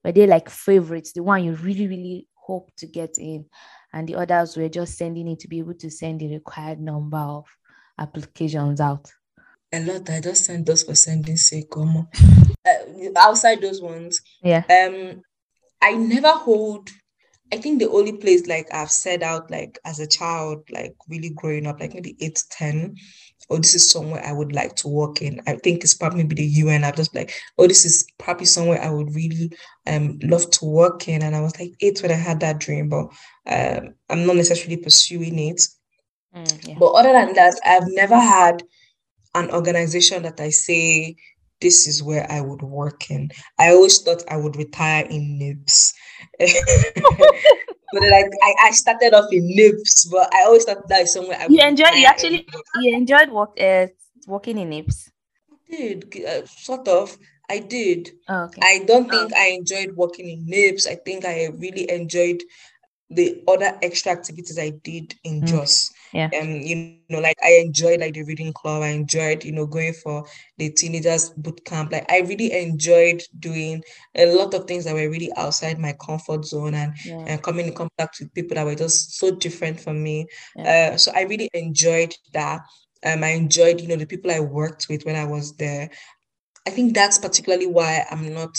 were 0.02 0.10
they 0.10 0.26
like 0.26 0.48
favorites 0.48 1.12
the 1.12 1.22
one 1.22 1.44
you 1.44 1.52
really 1.52 1.86
really 1.86 2.26
hope 2.32 2.70
to 2.78 2.86
get 2.86 3.18
in 3.18 3.44
and 3.92 4.08
the 4.08 4.14
others 4.14 4.56
were 4.56 4.70
just 4.70 4.96
sending 4.96 5.28
it 5.28 5.38
to 5.40 5.48
be 5.48 5.58
able 5.58 5.74
to 5.74 5.90
send 5.90 6.20
the 6.20 6.32
required 6.32 6.80
number 6.80 7.18
of 7.18 7.44
applications 7.98 8.80
out? 8.80 9.10
A 9.70 9.80
lot 9.80 10.08
i 10.08 10.20
just 10.20 10.46
sent 10.46 10.64
those 10.64 10.82
for 10.82 10.94
sending 10.94 11.36
sake 11.36 11.76
um, 11.76 12.08
uh, 12.66 13.18
outside 13.18 13.60
those 13.60 13.82
ones. 13.82 14.22
Yeah. 14.42 14.64
Um 14.70 15.20
I 15.82 15.92
never 15.92 16.30
hold 16.30 16.88
I 17.52 17.56
think 17.58 17.78
the 17.78 17.90
only 17.90 18.12
place 18.12 18.46
like 18.46 18.66
I've 18.72 18.90
set 18.90 19.22
out 19.22 19.50
like 19.50 19.78
as 19.84 20.00
a 20.00 20.06
child, 20.06 20.64
like 20.70 20.94
really 21.08 21.30
growing 21.30 21.66
up, 21.66 21.80
like 21.80 21.94
maybe 21.94 22.16
eight 22.20 22.36
to 22.36 22.48
ten, 22.50 22.96
oh, 23.50 23.58
this 23.58 23.74
is 23.74 23.90
somewhere 23.90 24.24
I 24.24 24.32
would 24.32 24.52
like 24.52 24.74
to 24.76 24.88
work 24.88 25.22
in. 25.22 25.40
I 25.46 25.54
think 25.56 25.84
it's 25.84 25.94
probably 25.94 26.22
maybe 26.22 26.36
the 26.36 26.44
UN. 26.44 26.84
I'm 26.84 26.94
just 26.94 27.14
like, 27.14 27.32
oh, 27.58 27.66
this 27.66 27.84
is 27.84 28.06
probably 28.18 28.46
somewhere 28.46 28.82
I 28.82 28.90
would 28.90 29.14
really 29.14 29.52
um 29.86 30.18
love 30.22 30.50
to 30.52 30.64
work 30.64 31.08
in. 31.08 31.22
And 31.22 31.36
I 31.36 31.40
was 31.40 31.58
like 31.58 31.74
eight 31.80 32.00
when 32.02 32.10
I 32.10 32.14
had 32.16 32.40
that 32.40 32.58
dream, 32.58 32.88
but 32.88 33.06
um 33.46 33.94
I'm 34.10 34.26
not 34.26 34.36
necessarily 34.36 34.76
pursuing 34.76 35.38
it. 35.38 35.66
Mm, 36.34 36.68
yeah. 36.68 36.74
But 36.78 36.92
other 36.92 37.12
than 37.12 37.34
that, 37.34 37.54
I've 37.64 37.88
never 37.88 38.18
had 38.18 38.62
an 39.34 39.50
organization 39.50 40.22
that 40.22 40.40
I 40.40 40.50
say 40.50 41.16
this 41.60 41.86
is 41.86 42.02
where 42.02 42.30
I 42.30 42.40
would 42.40 42.62
work 42.62 43.10
in. 43.10 43.30
I 43.58 43.70
always 43.70 44.00
thought 44.02 44.22
I 44.28 44.36
would 44.36 44.56
retire 44.56 45.06
in 45.08 45.38
NIBS. 45.40 45.92
but 46.38 48.02
like 48.02 48.30
I, 48.42 48.54
I 48.64 48.70
started 48.72 49.14
off 49.14 49.32
in 49.32 49.48
NIBS, 49.56 50.10
but 50.10 50.32
I 50.34 50.44
always 50.44 50.64
thought 50.64 50.88
that 50.88 51.02
is 51.02 51.12
somewhere 51.12 51.38
I 51.40 51.46
You 51.48 51.62
enjoyed 51.62 51.94
you 51.94 52.06
actually 52.06 52.46
you 52.82 52.96
enjoyed 52.96 53.30
work 53.30 53.58
uh, 53.60 53.86
working 54.26 54.58
in 54.58 54.70
NIBS? 54.70 55.10
I 55.72 55.76
did 55.76 56.24
uh, 56.24 56.46
sort 56.46 56.88
of. 56.88 57.16
I 57.48 57.60
did. 57.60 58.10
Oh, 58.28 58.44
okay. 58.44 58.60
I 58.62 58.84
don't 58.86 59.08
think 59.08 59.30
oh. 59.32 59.40
I 59.40 59.56
enjoyed 59.58 59.94
working 59.94 60.28
in 60.28 60.46
NIBS. 60.46 60.86
I 60.88 60.96
think 60.96 61.24
I 61.24 61.46
really 61.56 61.88
enjoyed 61.90 62.42
the 63.08 63.42
other 63.46 63.78
extra 63.82 64.12
activities 64.12 64.58
I 64.58 64.70
did 64.70 65.14
in 65.22 65.42
mm. 65.42 65.46
JOS. 65.46 65.90
Yeah. 66.16 66.30
Um, 66.40 66.50
you 66.50 66.96
know, 67.10 67.20
like 67.20 67.36
I 67.44 67.60
enjoyed 67.62 68.00
like 68.00 68.14
the 68.14 68.22
reading 68.22 68.50
club. 68.54 68.82
I 68.82 68.88
enjoyed, 68.88 69.44
you 69.44 69.52
know, 69.52 69.66
going 69.66 69.92
for 69.92 70.24
the 70.56 70.70
teenagers 70.70 71.28
boot 71.28 71.62
camp. 71.66 71.92
Like 71.92 72.10
I 72.10 72.20
really 72.20 72.50
enjoyed 72.52 73.22
doing 73.38 73.82
a 74.14 74.24
lot 74.34 74.54
of 74.54 74.64
things 74.64 74.84
that 74.84 74.94
were 74.94 75.10
really 75.10 75.30
outside 75.36 75.78
my 75.78 75.92
comfort 76.00 76.46
zone 76.46 76.72
and, 76.74 76.94
yeah. 77.04 77.24
and 77.26 77.42
coming 77.42 77.66
in 77.66 77.74
contact 77.74 78.16
with 78.18 78.32
people 78.32 78.54
that 78.54 78.64
were 78.64 78.74
just 78.74 79.18
so 79.18 79.30
different 79.30 79.78
from 79.78 80.02
me. 80.02 80.26
Yeah. 80.56 80.92
Uh, 80.94 80.96
so 80.96 81.12
I 81.14 81.24
really 81.24 81.50
enjoyed 81.52 82.14
that. 82.32 82.62
Um, 83.04 83.22
I 83.22 83.32
enjoyed, 83.32 83.82
you 83.82 83.88
know, 83.88 83.96
the 83.96 84.06
people 84.06 84.30
I 84.30 84.40
worked 84.40 84.86
with 84.88 85.04
when 85.04 85.16
I 85.16 85.24
was 85.24 85.54
there. 85.56 85.90
I 86.66 86.70
think 86.70 86.94
that's 86.94 87.18
particularly 87.18 87.66
why 87.66 88.06
I'm 88.10 88.32
not 88.32 88.56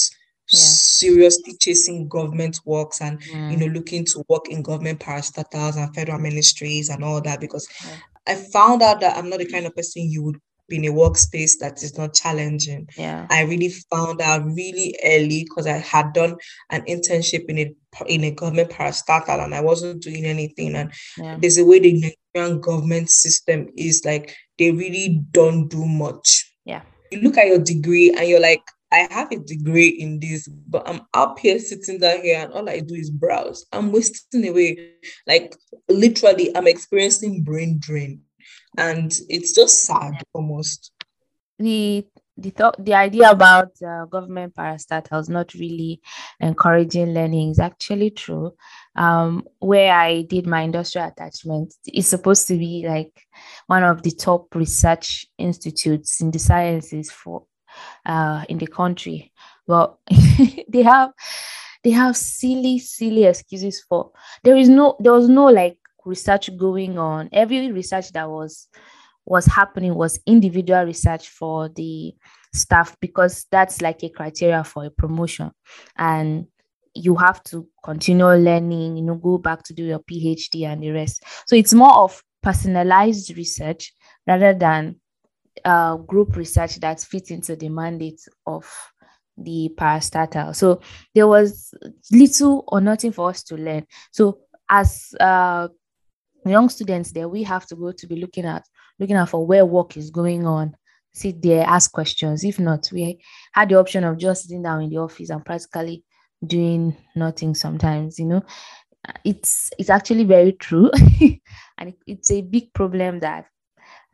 yeah. 0.49 0.59
seriously 0.59 1.55
chasing 1.59 2.07
government 2.07 2.59
works 2.65 3.01
and 3.01 3.21
mm. 3.21 3.51
you 3.51 3.57
know 3.57 3.73
looking 3.73 4.05
to 4.05 4.23
work 4.29 4.47
in 4.49 4.61
government 4.61 4.99
parastatals 4.99 5.77
and 5.77 5.93
federal 5.93 6.19
ministries 6.19 6.89
and 6.89 7.03
all 7.03 7.21
that 7.21 7.39
because 7.39 7.67
yeah. 7.85 7.95
I 8.27 8.35
found 8.35 8.81
out 8.81 8.99
that 9.01 9.17
I'm 9.17 9.29
not 9.29 9.39
the 9.39 9.45
kind 9.45 9.65
of 9.65 9.75
person 9.75 10.09
you 10.09 10.23
would 10.23 10.39
be 10.67 10.77
in 10.77 10.85
a 10.85 10.89
workspace 10.89 11.57
that 11.59 11.81
is 11.81 11.97
not 11.97 12.13
challenging. 12.13 12.87
Yeah. 12.97 13.25
I 13.29 13.43
really 13.43 13.73
found 13.91 14.21
out 14.21 14.45
really 14.45 14.97
early 15.03 15.45
because 15.45 15.65
I 15.65 15.77
had 15.77 16.13
done 16.13 16.37
an 16.69 16.81
internship 16.83 17.45
in 17.45 17.57
a 17.57 17.75
in 18.05 18.23
a 18.25 18.31
government 18.31 18.69
parastatal 18.69 19.43
and 19.43 19.55
I 19.55 19.61
wasn't 19.61 20.03
doing 20.03 20.25
anything. 20.25 20.75
And 20.75 20.91
yeah. 21.17 21.37
there's 21.39 21.57
a 21.57 21.65
way 21.65 21.79
the 21.79 22.15
Nigerian 22.35 22.61
government 22.61 23.09
system 23.09 23.69
is 23.75 24.03
like 24.05 24.35
they 24.59 24.71
really 24.71 25.23
don't 25.31 25.67
do 25.67 25.85
much. 25.85 26.51
Yeah. 26.65 26.81
You 27.11 27.21
look 27.21 27.37
at 27.37 27.47
your 27.47 27.59
degree 27.59 28.11
and 28.11 28.27
you're 28.27 28.41
like, 28.41 28.61
I 28.91 29.07
have 29.11 29.31
a 29.31 29.37
degree 29.37 29.89
in 29.89 30.19
this, 30.19 30.47
but 30.47 30.87
I'm 30.87 31.01
up 31.13 31.39
here 31.39 31.59
sitting 31.59 31.99
down 31.99 32.21
here 32.21 32.39
and 32.39 32.53
all 32.53 32.69
I 32.69 32.79
do 32.79 32.95
is 32.95 33.09
browse. 33.09 33.65
I'm 33.73 33.91
wasting 33.91 34.47
away. 34.47 34.93
Like 35.25 35.55
literally, 35.89 36.55
I'm 36.55 36.67
experiencing 36.67 37.43
brain 37.43 37.77
drain. 37.79 38.21
And 38.77 39.11
it's 39.27 39.53
just 39.53 39.83
sad 39.85 40.23
almost. 40.33 40.91
The 41.59 42.05
the 42.37 42.51
thought 42.51 42.83
the 42.83 42.93
idea 42.93 43.31
about 43.31 43.71
uh, 43.85 44.05
government 44.05 44.53
parastatals 44.55 45.27
not 45.27 45.55
really 45.55 45.99
encouraging 46.39 47.13
learning 47.13 47.49
is 47.49 47.59
actually 47.59 48.11
true. 48.11 48.53
Um, 48.95 49.43
where 49.59 49.93
I 49.93 50.21
did 50.21 50.45
my 50.45 50.61
industrial 50.61 51.07
attachment, 51.07 51.73
it's 51.85 52.07
supposed 52.07 52.47
to 52.47 52.57
be 52.57 52.85
like 52.87 53.11
one 53.65 53.83
of 53.83 54.03
the 54.03 54.11
top 54.11 54.53
research 54.53 55.25
institutes 55.39 56.21
in 56.21 56.29
the 56.29 56.39
sciences 56.39 57.11
for 57.11 57.45
uh, 58.05 58.43
in 58.49 58.57
the 58.57 58.67
country. 58.67 59.31
Well, 59.67 59.99
they 60.69 60.83
have 60.83 61.11
they 61.83 61.91
have 61.91 62.17
silly, 62.17 62.79
silly 62.79 63.25
excuses 63.25 63.81
for 63.87 64.11
there 64.43 64.57
is 64.57 64.69
no 64.69 64.95
there 64.99 65.13
was 65.13 65.29
no 65.29 65.45
like 65.45 65.77
research 66.05 66.55
going 66.57 66.97
on. 66.97 67.29
Every 67.31 67.71
research 67.71 68.11
that 68.13 68.29
was 68.29 68.67
was 69.25 69.45
happening 69.45 69.95
was 69.95 70.19
individual 70.25 70.83
research 70.85 71.29
for 71.29 71.69
the 71.69 72.13
staff 72.53 72.95
because 73.01 73.45
that's 73.51 73.81
like 73.81 74.01
a 74.03 74.09
criteria 74.09 74.63
for 74.63 74.85
a 74.85 74.89
promotion 74.89 75.51
and 75.97 76.47
you 76.95 77.15
have 77.15 77.43
to 77.43 77.67
continue 77.83 78.25
learning 78.25 78.97
you 78.97 79.03
know 79.03 79.15
go 79.15 79.37
back 79.37 79.61
to 79.63 79.73
do 79.73 79.83
your 79.83 79.99
phd 79.99 80.65
and 80.65 80.81
the 80.81 80.89
rest 80.89 81.21
so 81.45 81.55
it's 81.55 81.73
more 81.73 81.93
of 81.93 82.23
personalized 82.41 83.35
research 83.37 83.93
rather 84.25 84.53
than 84.53 84.95
uh, 85.65 85.97
group 85.97 86.35
research 86.35 86.75
that 86.77 86.99
fits 87.01 87.31
into 87.31 87.55
the 87.55 87.69
mandate 87.69 88.21
of 88.45 88.69
the 89.37 89.71
parastatal. 89.77 90.55
So 90.55 90.81
there 91.13 91.27
was 91.27 91.73
little 92.11 92.63
or 92.67 92.81
nothing 92.81 93.11
for 93.11 93.29
us 93.29 93.43
to 93.43 93.55
learn. 93.55 93.85
So 94.11 94.39
as 94.69 95.13
uh, 95.19 95.67
young 96.45 96.69
students 96.69 97.11
there, 97.11 97.29
we 97.29 97.43
have 97.43 97.65
to 97.67 97.75
go 97.75 97.91
to 97.91 98.07
be 98.07 98.15
looking 98.15 98.45
at 98.45 98.65
looking 98.99 99.15
at 99.15 99.29
for 99.29 99.45
where 99.45 99.65
work 99.65 99.95
is 99.95 100.09
going 100.09 100.45
on, 100.47 100.75
sit 101.13 101.41
there, 101.41 101.63
ask 101.63 101.91
questions. 101.91 102.43
If 102.43 102.59
not, 102.59 102.89
we 102.91 103.19
had 103.53 103.69
the 103.69 103.75
option 103.75 104.03
of 104.03 104.17
just 104.17 104.43
sitting 104.43 104.63
down 104.63 104.81
in 104.81 104.89
the 104.89 104.97
office 104.97 105.29
and 105.29 105.45
practically 105.45 106.03
doing 106.45 106.95
nothing 107.15 107.53
sometimes, 107.53 108.19
you 108.19 108.25
know. 108.25 108.43
It's 109.23 109.69
it's 109.77 109.89
actually 109.89 110.23
very 110.23 110.53
true. 110.53 110.89
and 111.77 111.93
it's 112.05 112.31
a 112.31 112.41
big 112.41 112.73
problem 112.73 113.19
that 113.19 113.45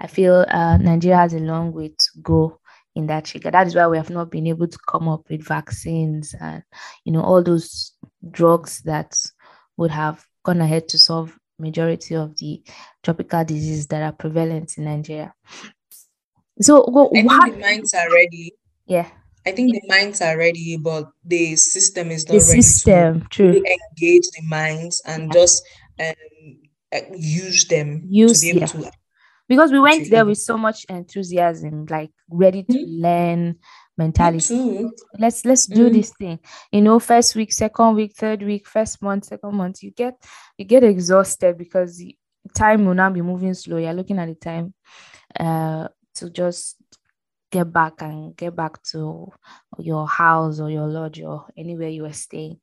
I 0.03 0.07
feel 0.07 0.45
uh, 0.49 0.77
Nigeria 0.77 1.17
has 1.17 1.33
a 1.33 1.39
long 1.39 1.71
way 1.71 1.87
to 1.87 2.07
go 2.21 2.59
in 2.93 3.07
that 3.07 3.33
regard. 3.33 3.53
That 3.53 3.67
is 3.67 3.75
why 3.75 3.87
we 3.87 3.97
have 3.97 4.09
not 4.09 4.29
been 4.29 4.47
able 4.47 4.67
to 4.67 4.77
come 4.87 5.07
up 5.07 5.29
with 5.29 5.47
vaccines 5.47 6.35
and 6.39 6.61
you 7.05 7.13
know 7.13 7.21
all 7.21 7.41
those 7.41 7.93
drugs 8.29 8.81
that 8.81 9.17
would 9.77 9.91
have 9.91 10.23
gone 10.43 10.61
ahead 10.61 10.89
to 10.89 10.99
solve 10.99 11.37
majority 11.57 12.15
of 12.15 12.37
the 12.37 12.61
tropical 13.01 13.45
diseases 13.45 13.87
that 13.87 14.03
are 14.03 14.11
prevalent 14.11 14.77
in 14.77 14.83
Nigeria. 14.83 15.33
So, 16.61 16.85
well, 16.89 17.09
I 17.15 17.21
think 17.21 17.55
the 17.55 17.59
minds 17.59 17.93
are 17.93 18.11
ready. 18.11 18.53
Yeah. 18.85 19.09
I 19.45 19.51
think 19.51 19.73
the 19.73 19.81
minds 19.87 20.21
are 20.21 20.37
ready, 20.37 20.77
but 20.77 21.09
the 21.25 21.55
system 21.55 22.11
is 22.11 22.27
not 22.27 22.33
the 22.33 22.45
ready 22.47 22.61
system, 22.61 23.21
to 23.21 23.27
true. 23.29 23.49
engage 23.49 24.23
the 24.35 24.43
minds 24.47 25.01
and 25.05 25.23
yeah. 25.23 25.33
just 25.33 25.63
um, 25.99 26.13
uh, 26.93 26.99
use 27.15 27.65
them 27.67 28.03
use, 28.07 28.39
to 28.39 28.45
be 28.45 28.49
able 28.51 28.59
yeah. 28.61 28.67
to 28.67 28.91
because 29.47 29.71
we 29.71 29.79
went 29.79 30.09
there 30.09 30.25
with 30.25 30.37
so 30.37 30.57
much 30.57 30.85
enthusiasm 30.89 31.85
like 31.89 32.11
ready 32.29 32.63
to 32.63 32.73
mm-hmm. 32.73 33.01
learn 33.03 33.55
mentality. 33.97 34.87
let's 35.19 35.45
let's 35.45 35.67
do 35.67 35.85
mm-hmm. 35.85 35.93
this 35.93 36.11
thing. 36.17 36.39
You 36.71 36.81
know 36.81 36.99
first 36.99 37.35
week 37.35 37.53
second 37.53 37.95
week 37.95 38.13
third 38.15 38.41
week 38.41 38.67
first 38.67 39.01
month 39.01 39.25
second 39.25 39.55
month 39.55 39.83
you 39.83 39.91
get 39.91 40.15
you 40.57 40.65
get 40.65 40.83
exhausted 40.83 41.57
because 41.57 42.03
time 42.55 42.85
will 42.85 42.93
now 42.93 43.09
be 43.09 43.21
moving 43.21 43.53
slow. 43.53 43.77
You're 43.77 43.93
looking 43.93 44.19
at 44.19 44.27
the 44.27 44.35
time 44.35 44.73
uh 45.39 45.87
to 46.15 46.29
just 46.29 46.77
get 47.51 47.71
back 47.71 48.01
and 48.01 48.35
get 48.35 48.55
back 48.55 48.81
to 48.83 49.31
your 49.77 50.07
house 50.07 50.59
or 50.59 50.69
your 50.69 50.87
lodge 50.87 51.21
or 51.21 51.45
anywhere 51.55 51.89
you 51.89 52.03
were 52.03 52.13
staying. 52.13 52.59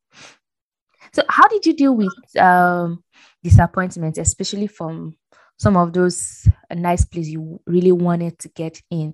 So 1.13 1.23
how 1.29 1.49
did 1.49 1.65
you 1.67 1.75
deal 1.75 1.97
with 1.97 2.37
um 2.37 3.05
disappointment 3.43 4.19
especially 4.19 4.67
from 4.67 5.17
some 5.61 5.77
of 5.77 5.93
those 5.93 6.49
nice 6.75 7.05
places 7.05 7.33
you 7.33 7.61
really 7.67 7.93
wanted 7.93 8.39
to 8.39 8.49
get 8.49 8.81
in 8.91 9.13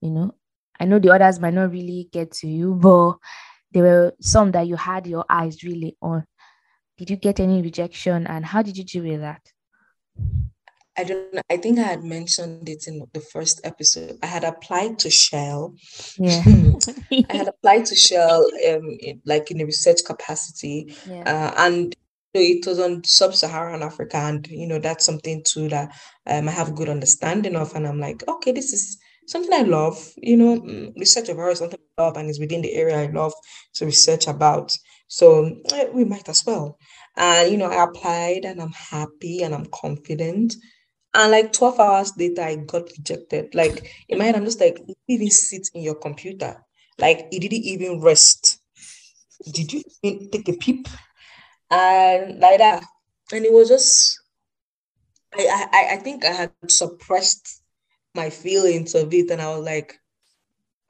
you 0.00 0.10
know 0.10 0.34
i 0.80 0.86
know 0.86 0.98
the 0.98 1.10
others 1.10 1.38
might 1.38 1.52
not 1.52 1.70
really 1.70 2.08
get 2.10 2.32
to 2.32 2.48
you 2.48 2.74
but 2.74 3.16
there 3.70 3.82
were 3.82 4.12
some 4.18 4.50
that 4.50 4.66
you 4.66 4.76
had 4.76 5.06
your 5.06 5.26
eyes 5.28 5.62
really 5.62 5.94
on 6.00 6.24
did 6.96 7.10
you 7.10 7.16
get 7.16 7.38
any 7.38 7.60
rejection 7.60 8.26
and 8.28 8.46
how 8.46 8.62
did 8.62 8.78
you 8.78 8.84
deal 8.84 9.04
with 9.04 9.20
that 9.20 9.42
I 10.96 11.02
don't 11.02 11.34
know. 11.34 11.42
I 11.50 11.56
think 11.56 11.80
I 11.80 11.82
had 11.82 12.04
mentioned 12.04 12.68
it 12.68 12.86
in 12.86 13.04
the 13.12 13.20
first 13.20 13.60
episode. 13.64 14.16
I 14.22 14.26
had 14.26 14.44
applied 14.44 15.00
to 15.00 15.10
Shell. 15.10 15.74
Yeah. 16.16 16.40
I 17.30 17.36
had 17.36 17.48
applied 17.48 17.86
to 17.86 17.96
Shell 17.96 18.46
um 18.68 18.96
in, 19.00 19.20
like 19.26 19.50
in 19.50 19.60
a 19.60 19.64
research 19.64 20.04
capacity. 20.04 20.94
Yeah. 21.04 21.24
Uh, 21.26 21.54
and 21.66 21.96
it 22.40 22.66
was 22.66 22.78
on 22.78 23.04
sub-Saharan 23.04 23.82
Africa, 23.82 24.16
and 24.16 24.46
you 24.48 24.66
know 24.66 24.78
that's 24.78 25.04
something 25.04 25.42
too 25.44 25.68
that 25.68 25.90
um, 26.26 26.48
I 26.48 26.52
have 26.52 26.68
a 26.70 26.72
good 26.72 26.88
understanding 26.88 27.56
of, 27.56 27.74
and 27.74 27.86
I'm 27.86 28.00
like, 28.00 28.22
okay, 28.28 28.52
this 28.52 28.72
is 28.72 28.98
something 29.26 29.52
I 29.52 29.62
love. 29.62 30.12
You 30.16 30.36
know, 30.36 30.60
mm, 30.60 30.92
research 30.98 31.28
about 31.28 31.56
something 31.58 31.78
I 31.98 32.02
love, 32.02 32.16
and 32.16 32.28
it's 32.28 32.40
within 32.40 32.62
the 32.62 32.74
area 32.74 33.00
I 33.02 33.06
love 33.06 33.32
to 33.74 33.86
research 33.86 34.26
about. 34.26 34.72
So 35.08 35.56
eh, 35.72 35.88
we 35.92 36.04
might 36.04 36.28
as 36.28 36.44
well. 36.46 36.78
And 37.16 37.50
you 37.50 37.58
know, 37.58 37.70
I 37.70 37.84
applied, 37.84 38.44
and 38.44 38.60
I'm 38.60 38.72
happy, 38.72 39.42
and 39.42 39.54
I'm 39.54 39.66
confident. 39.66 40.54
And 41.14 41.30
like 41.32 41.52
12 41.52 41.80
hours 41.80 42.12
later, 42.18 42.42
I 42.42 42.56
got 42.56 42.90
rejected. 42.98 43.54
Like 43.54 43.90
in 44.08 44.18
my 44.18 44.24
head, 44.24 44.36
I'm 44.36 44.44
just 44.44 44.60
like, 44.60 44.78
even 45.08 45.30
sit 45.30 45.68
in 45.74 45.82
your 45.82 45.94
computer. 45.96 46.64
Like 46.98 47.28
it 47.32 47.40
didn't 47.40 47.64
even 47.64 48.00
rest. 48.00 48.58
Did 49.52 49.72
you 49.72 49.82
take 50.02 50.48
a 50.48 50.52
peep? 50.54 50.88
And 51.70 52.38
like 52.40 52.58
that. 52.58 52.84
And 53.32 53.44
it 53.44 53.52
was 53.52 53.68
just, 53.68 54.20
I, 55.34 55.66
I, 55.72 55.94
I 55.94 55.96
think 55.96 56.24
I 56.24 56.32
had 56.32 56.52
suppressed 56.68 57.62
my 58.14 58.30
feelings 58.30 58.94
of 58.94 59.12
it, 59.12 59.30
and 59.30 59.40
I 59.40 59.56
was 59.56 59.64
like, 59.64 59.98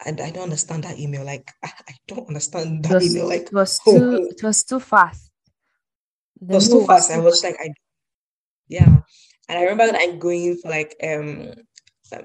I, 0.04 0.10
I 0.10 0.30
don't 0.30 0.44
understand 0.44 0.84
that 0.84 0.98
email. 0.98 1.24
Like, 1.24 1.50
I, 1.62 1.70
I 1.88 1.94
don't 2.08 2.28
understand 2.28 2.84
that 2.84 2.94
was, 2.94 3.14
email. 3.14 3.28
Like, 3.28 3.42
it 3.42 3.52
was 3.52 3.78
too, 3.84 4.28
it 4.30 4.42
was 4.42 4.64
too 4.64 4.80
fast. 4.80 5.30
The 6.40 6.52
it 6.52 6.56
was 6.56 6.68
too 6.68 6.84
fast. 6.86 7.10
I 7.10 7.18
was 7.18 7.42
like, 7.42 7.56
I, 7.60 7.70
yeah. 8.68 8.98
And 9.48 9.58
I 9.58 9.62
remember 9.62 9.92
like 9.92 10.18
going 10.18 10.56
for 10.56 10.70
like 10.70 10.96
um 11.02 11.52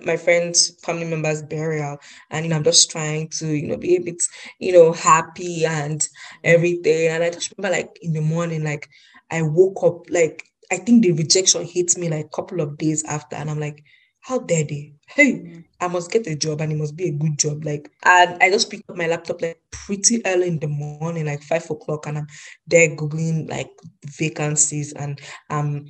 my 0.06 0.18
friend's 0.18 0.76
family 0.84 1.06
member's 1.06 1.42
burial 1.42 1.98
and 2.32 2.46
you 2.46 2.50
know 2.50 2.56
i'm 2.58 2.64
just 2.64 2.90
trying 2.92 3.28
to 3.30 3.48
you 3.48 3.68
know 3.68 3.78
be 3.78 3.96
a 3.96 4.02
bit 4.02 4.22
you 4.60 4.72
know 4.74 4.92
happy 4.92 5.66
and 5.66 6.08
everything. 6.44 7.10
And 7.10 7.24
i 7.24 7.30
just 7.30 7.54
remember 7.58 7.78
like 7.78 7.98
in 8.02 8.14
the 8.14 8.22
morning 8.22 8.64
like 8.64 8.88
i 9.32 9.42
woke 9.42 9.84
up 9.84 10.10
like 10.10 10.44
i 10.72 10.78
think 10.78 11.04
the 11.04 11.12
rejection 11.12 11.66
hits 11.66 11.98
me 11.98 12.10
like 12.10 12.26
a 12.26 12.30
couple 12.30 12.62
of 12.62 12.78
days 12.78 13.04
after 13.06 13.36
and 13.36 13.50
i'm 13.50 13.60
like 13.60 13.84
how 14.22 14.38
dare 14.40 14.66
they? 14.66 14.94
Hey 15.08 15.64
i 15.80 15.88
must 15.88 16.12
get 16.12 16.28
a 16.28 16.36
job 16.36 16.62
and 16.62 16.72
it 16.72 16.78
must 16.78 16.96
be 16.96 17.08
a 17.08 17.12
good 17.12 17.40
job. 17.40 17.64
Like 17.64 17.90
and 18.04 18.38
i 18.42 18.50
just 18.50 18.70
picked 18.70 18.90
up 18.90 18.98
my 18.98 19.08
laptop 19.08 19.42
like 19.42 19.62
pretty 19.72 20.22
early 20.26 20.48
in 20.50 20.60
the 20.60 20.68
morning 20.68 21.26
like 21.26 21.42
five 21.42 21.70
o'clock 21.70 22.06
and 22.06 22.18
i'm 22.20 22.28
there 22.68 22.90
googling 22.96 23.50
like 23.50 23.70
vacancies 24.06 24.94
and 24.94 25.20
um 25.50 25.86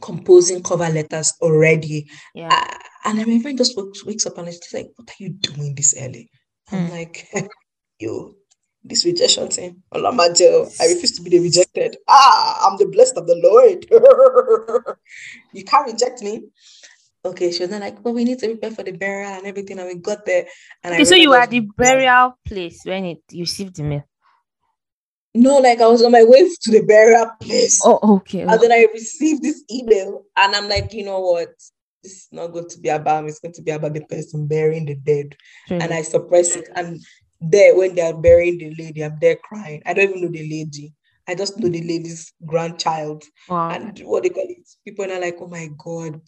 composing 0.00 0.62
cover 0.62 0.88
letters 0.88 1.34
already. 1.40 2.08
Yeah. 2.34 2.48
Uh, 2.52 2.78
and 3.04 3.18
I 3.18 3.22
remember 3.22 3.52
just 3.52 3.76
wakes, 3.76 4.26
up 4.26 4.38
and 4.38 4.48
it's 4.48 4.72
like, 4.72 4.90
What 4.96 5.10
are 5.10 5.22
you 5.22 5.30
doing 5.30 5.74
this 5.74 5.94
early? 5.98 6.30
I'm 6.70 6.86
hmm. 6.86 6.92
like, 6.92 7.28
Yo, 7.98 8.34
this 8.84 9.04
rejection 9.04 9.48
thing. 9.48 9.82
Joe, 9.92 10.68
I 10.80 10.86
refuse 10.86 11.12
to 11.16 11.22
be 11.22 11.30
the 11.30 11.40
rejected. 11.40 11.96
Ah, 12.08 12.68
I'm 12.68 12.78
the 12.78 12.86
blessed 12.86 13.16
of 13.16 13.26
the 13.26 13.36
Lord. 13.36 13.86
you 15.52 15.64
can't 15.64 15.92
reject 15.92 16.22
me. 16.22 16.44
Okay, 17.24 17.52
she 17.52 17.62
was 17.62 17.70
like, 17.70 18.04
well, 18.04 18.14
we 18.14 18.24
need 18.24 18.40
to 18.40 18.48
prepare 18.48 18.72
for 18.72 18.82
the 18.82 18.90
burial 18.92 19.30
and 19.30 19.46
everything. 19.46 19.78
And 19.78 19.86
we 19.86 19.94
got 19.94 20.26
there. 20.26 20.46
And 20.82 20.94
okay, 20.94 21.02
I 21.02 21.04
so 21.04 21.14
you 21.14 21.30
were 21.30 21.36
at 21.36 21.50
the 21.50 21.60
burial 21.60 22.36
place 22.44 22.80
when 22.84 23.04
it 23.04 23.18
you 23.30 23.42
received 23.42 23.76
the 23.76 23.84
mail. 23.84 24.02
No, 25.34 25.58
like 25.58 25.80
I 25.80 25.86
was 25.86 26.02
on 26.02 26.12
my 26.12 26.24
way 26.24 26.42
to 26.42 26.70
the 26.70 26.82
burial 26.82 27.30
place. 27.40 27.80
Oh, 27.84 27.98
okay. 28.16 28.42
And 28.42 28.60
then 28.60 28.72
I 28.72 28.86
received 28.92 29.42
this 29.42 29.64
email, 29.70 30.24
and 30.36 30.54
I'm 30.54 30.68
like, 30.68 30.92
you 30.92 31.04
know 31.04 31.20
what? 31.20 31.48
This 32.02 32.12
is 32.12 32.28
not 32.32 32.48
going 32.48 32.68
to 32.68 32.78
be 32.78 32.88
about 32.88 33.24
me. 33.24 33.30
It's 33.30 33.40
going 33.40 33.54
to 33.54 33.62
be 33.62 33.70
about 33.70 33.94
the 33.94 34.04
person 34.04 34.46
burying 34.46 34.86
the 34.86 34.96
dead. 34.96 35.36
And 35.70 35.92
I 35.92 36.02
suppress 36.02 36.56
it. 36.56 36.68
And 36.74 37.00
there, 37.40 37.76
when 37.76 37.94
they 37.94 38.02
are 38.02 38.16
burying 38.16 38.58
the 38.58 38.74
lady, 38.78 39.02
I'm 39.02 39.18
there 39.20 39.36
crying. 39.36 39.82
I 39.86 39.94
don't 39.94 40.10
even 40.10 40.22
know 40.22 40.30
the 40.30 40.48
lady. 40.48 40.92
I 41.28 41.34
just 41.34 41.58
know 41.58 41.68
the 41.68 41.80
lady's 41.80 42.32
grandchild. 42.44 43.24
Wow. 43.48 43.70
And 43.70 43.98
what 44.00 44.24
they 44.24 44.30
call 44.30 44.44
it. 44.46 44.68
People 44.84 45.10
are 45.10 45.20
like, 45.20 45.36
oh 45.40 45.46
my 45.46 45.70
God. 45.78 46.20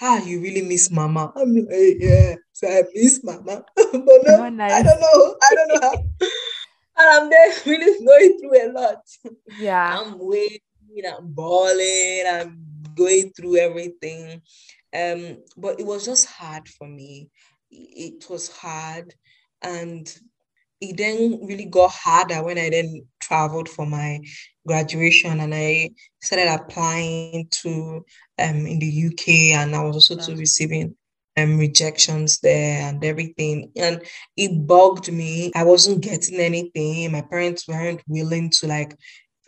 Ah, 0.00 0.24
you 0.24 0.40
really 0.40 0.62
miss 0.62 0.90
mama. 0.90 1.32
I'm 1.36 1.54
like, 1.54 1.96
yeah, 2.00 2.34
so 2.52 2.66
I 2.66 2.82
miss 2.94 3.22
mama. 3.22 3.62
but 3.76 4.20
no, 4.24 4.48
nice. 4.48 4.72
I 4.72 4.82
don't 4.82 5.00
know. 5.00 5.36
I 5.42 5.54
don't 5.54 5.68
know 5.68 5.80
how. 5.82 6.28
And 6.96 7.08
I'm 7.08 7.30
there 7.30 7.52
really 7.66 8.04
going 8.04 8.38
through 8.38 8.70
a 8.70 8.72
lot. 8.72 9.02
Yeah. 9.58 9.98
I'm 10.00 10.18
waiting, 10.18 10.60
I'm 11.06 11.32
bawling, 11.32 12.24
I'm 12.30 12.64
going 12.94 13.30
through 13.30 13.56
everything. 13.56 14.42
Um, 14.94 15.38
but 15.56 15.80
it 15.80 15.86
was 15.86 16.04
just 16.04 16.26
hard 16.26 16.68
for 16.68 16.86
me. 16.86 17.30
It 17.70 18.28
was 18.28 18.50
hard. 18.50 19.14
And 19.62 20.12
it 20.82 20.96
then 20.96 21.38
really 21.46 21.66
got 21.66 21.92
harder 21.92 22.42
when 22.42 22.58
I 22.58 22.68
then 22.68 23.06
traveled 23.20 23.68
for 23.68 23.86
my 23.86 24.20
graduation 24.66 25.40
and 25.40 25.54
I 25.54 25.90
started 26.20 26.52
applying 26.52 27.46
to 27.62 28.04
um 28.38 28.66
in 28.66 28.80
the 28.80 29.06
UK 29.06 29.28
and 29.60 29.76
I 29.76 29.82
was 29.84 29.94
also 29.94 30.16
to 30.16 30.36
receiving 30.36 30.96
um, 31.36 31.58
rejections 31.58 32.38
there 32.40 32.82
and 32.88 33.04
everything. 33.04 33.72
And 33.76 34.02
it 34.36 34.66
bugged 34.66 35.12
me. 35.12 35.52
I 35.54 35.64
wasn't 35.64 36.02
getting 36.02 36.40
anything. 36.40 37.12
My 37.12 37.22
parents 37.22 37.66
weren't 37.68 38.02
willing 38.06 38.50
to 38.60 38.66
like 38.66 38.96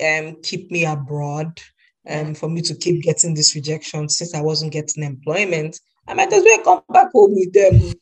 um 0.05 0.37
keep 0.43 0.73
me 0.73 0.85
abroad 0.85 1.61
um 2.09 2.35
for 2.35 2.49
me 2.49 2.61
to 2.61 2.75
keep 2.75 3.01
getting 3.03 3.33
this 3.33 3.55
rejection 3.55 4.09
since 4.09 4.35
I 4.35 4.41
wasn't 4.41 4.73
getting 4.73 5.05
employment. 5.05 5.79
I 6.09 6.15
might 6.15 6.33
as 6.33 6.43
well 6.43 6.63
come 6.63 6.83
back 6.93 7.13
home 7.13 7.35
with 7.35 7.53
them. 7.53 7.93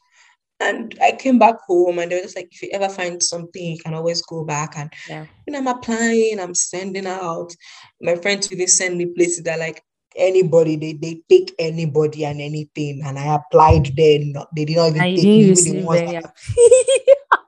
And 0.61 0.97
I 1.03 1.13
came 1.13 1.41
back 1.41 1.57
home 1.67 1.99
and 1.99 2.11
they 2.11 2.17
were 2.17 2.23
just 2.23 2.37
like, 2.37 2.49
if 2.53 2.63
you 2.63 2.69
ever 2.73 2.89
find 2.89 3.21
something, 3.21 3.63
you 3.65 3.79
can 3.79 3.95
always 3.95 4.23
go 4.23 4.45
back. 4.45 4.75
And 4.77 4.93
yeah. 5.09 5.27
you 5.45 5.53
know, 5.53 5.59
I'm 5.59 5.67
applying, 5.67 6.39
I'm 6.39 6.55
sending 6.55 7.07
out. 7.07 7.53
My 8.01 8.15
friends 8.15 8.53
even 8.53 8.69
send 8.69 8.97
me 8.97 9.07
places 9.07 9.43
that 9.43 9.59
like 9.59 9.83
anybody, 10.17 10.77
they, 10.77 10.93
they 10.95 11.23
take 11.29 11.55
anybody 11.59 12.25
and 12.25 12.41
anything. 12.41 13.03
And 13.05 13.19
I 13.19 13.35
applied 13.35 13.93
there, 13.97 14.19
they 14.55 14.65
did 14.65 14.77
not 14.77 14.89
even 14.91 15.03
I 15.03 15.15
take 15.15 15.25
me. 15.25 15.55
the 15.55 15.83
ones 15.85 16.25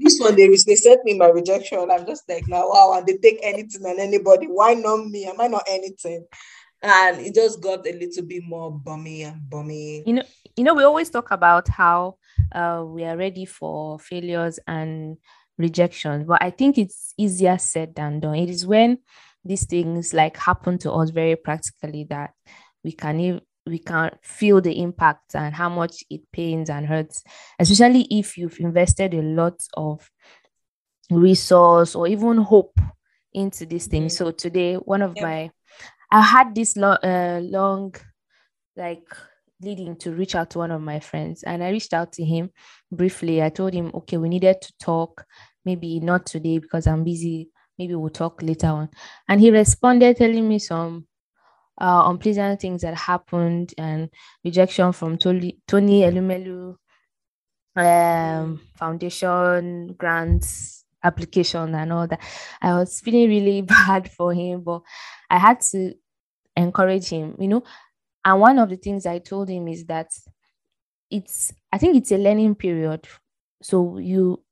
this 0.00 0.18
one, 0.20 0.36
they, 0.36 0.48
they 0.48 0.74
sent 0.76 1.04
me 1.04 1.14
my 1.14 1.28
rejection. 1.28 1.90
I'm 1.90 2.06
just 2.06 2.28
like, 2.28 2.46
now, 2.48 2.68
wow, 2.68 2.94
and 2.96 3.06
they 3.06 3.16
take 3.16 3.38
anything 3.42 3.84
and 3.84 3.98
anybody. 3.98 4.46
Why 4.46 4.74
not 4.74 5.06
me? 5.06 5.26
Am 5.26 5.40
I 5.40 5.46
not 5.46 5.64
anything? 5.68 6.26
And 6.82 7.20
it 7.20 7.34
just 7.34 7.62
got 7.62 7.86
a 7.86 7.92
little 7.92 8.24
bit 8.24 8.42
more 8.46 8.70
bummy 8.70 9.22
and 9.22 9.48
bummy. 9.48 10.02
You 10.06 10.14
know, 10.14 10.22
you 10.56 10.64
know, 10.64 10.74
we 10.74 10.84
always 10.84 11.10
talk 11.10 11.30
about 11.30 11.68
how 11.68 12.16
uh, 12.52 12.84
we 12.86 13.04
are 13.04 13.16
ready 13.16 13.46
for 13.46 13.98
failures 13.98 14.58
and 14.66 15.16
rejection, 15.56 16.26
but 16.26 16.42
I 16.42 16.50
think 16.50 16.76
it's 16.76 17.14
easier 17.16 17.56
said 17.58 17.94
than 17.94 18.20
done. 18.20 18.34
It 18.34 18.50
is 18.50 18.66
when 18.66 18.98
these 19.44 19.66
things 19.66 20.14
like 20.14 20.36
happen 20.36 20.78
to 20.78 20.92
us 20.92 21.10
very 21.10 21.36
practically 21.36 22.04
that 22.08 22.32
we 22.82 22.92
can 22.92 23.40
we 23.66 23.78
can 23.78 24.10
feel 24.22 24.60
the 24.60 24.80
impact 24.80 25.34
and 25.34 25.54
how 25.54 25.68
much 25.68 26.04
it 26.10 26.20
pains 26.32 26.68
and 26.68 26.86
hurts 26.86 27.22
especially 27.58 28.06
if 28.10 28.36
you've 28.36 28.60
invested 28.60 29.14
a 29.14 29.22
lot 29.22 29.58
of 29.74 30.10
resource 31.10 31.94
or 31.94 32.06
even 32.06 32.38
hope 32.38 32.78
into 33.34 33.66
this 33.66 33.86
thing. 33.86 34.02
Mm-hmm. 34.02 34.08
So 34.08 34.30
today, 34.30 34.76
one 34.76 35.02
of 35.02 35.20
my, 35.20 35.50
I 36.10 36.22
had 36.22 36.54
this 36.54 36.76
long, 36.76 36.98
uh, 37.02 37.40
long, 37.42 37.94
like 38.76 39.06
leading 39.60 39.96
to 39.96 40.12
reach 40.12 40.34
out 40.34 40.50
to 40.50 40.58
one 40.58 40.70
of 40.70 40.80
my 40.80 41.00
friends, 41.00 41.42
and 41.42 41.62
I 41.62 41.70
reached 41.70 41.92
out 41.92 42.12
to 42.14 42.24
him 42.24 42.50
briefly. 42.90 43.42
I 43.42 43.48
told 43.50 43.74
him, 43.74 43.90
okay, 43.94 44.16
we 44.16 44.28
needed 44.28 44.60
to 44.62 44.72
talk. 44.80 45.24
Maybe 45.64 45.98
not 46.00 46.26
today 46.26 46.58
because 46.58 46.86
I'm 46.86 47.04
busy. 47.04 47.48
Maybe 47.78 47.94
we'll 47.94 48.10
talk 48.10 48.42
later 48.42 48.68
on. 48.68 48.90
And 49.28 49.40
he 49.40 49.50
responded, 49.50 50.16
telling 50.16 50.48
me 50.48 50.58
some 50.58 51.06
uh, 51.80 52.04
unpleasant 52.06 52.60
things 52.60 52.82
that 52.82 52.94
happened 52.94 53.74
and 53.78 54.10
rejection 54.44 54.92
from 54.92 55.18
Tony, 55.18 55.58
Tony 55.68 56.02
Elumelu 56.02 56.76
um, 57.76 58.60
foundation 58.76 59.94
grants 59.98 60.84
application 61.02 61.74
and 61.74 61.92
all 61.92 62.06
that. 62.06 62.20
I 62.62 62.74
was 62.74 63.00
feeling 63.00 63.28
really 63.28 63.62
bad 63.76 64.10
for 64.10 64.32
him, 64.32 64.62
but 64.62 64.82
I 65.30 65.38
had 65.38 65.60
to 65.72 65.94
encourage 66.56 67.08
him, 67.08 67.36
you 67.40 67.48
know. 67.48 67.64
And 68.24 68.40
one 68.40 68.58
of 68.58 68.70
the 68.70 68.76
things 68.76 69.06
I 69.06 69.18
told 69.20 69.50
him 69.50 69.68
is 69.68 69.86
that 69.86 70.08
it's, 71.10 71.52
I 71.72 71.78
think 71.78 71.96
it's 71.96 72.12
a 72.12 72.18
learning 72.18 72.54
period. 72.56 73.06
So 73.62 73.98
you, 73.98 74.42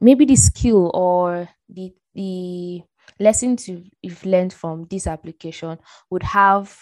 maybe 0.00 0.26
the 0.26 0.36
skill 0.36 0.90
or 0.94 1.48
the, 1.68 1.94
the 2.14 2.82
lessons 3.18 3.68
you've, 3.68 3.88
you've 4.02 4.24
learned 4.24 4.52
from 4.52 4.86
this 4.90 5.06
application 5.06 5.78
would 6.10 6.22
have 6.22 6.76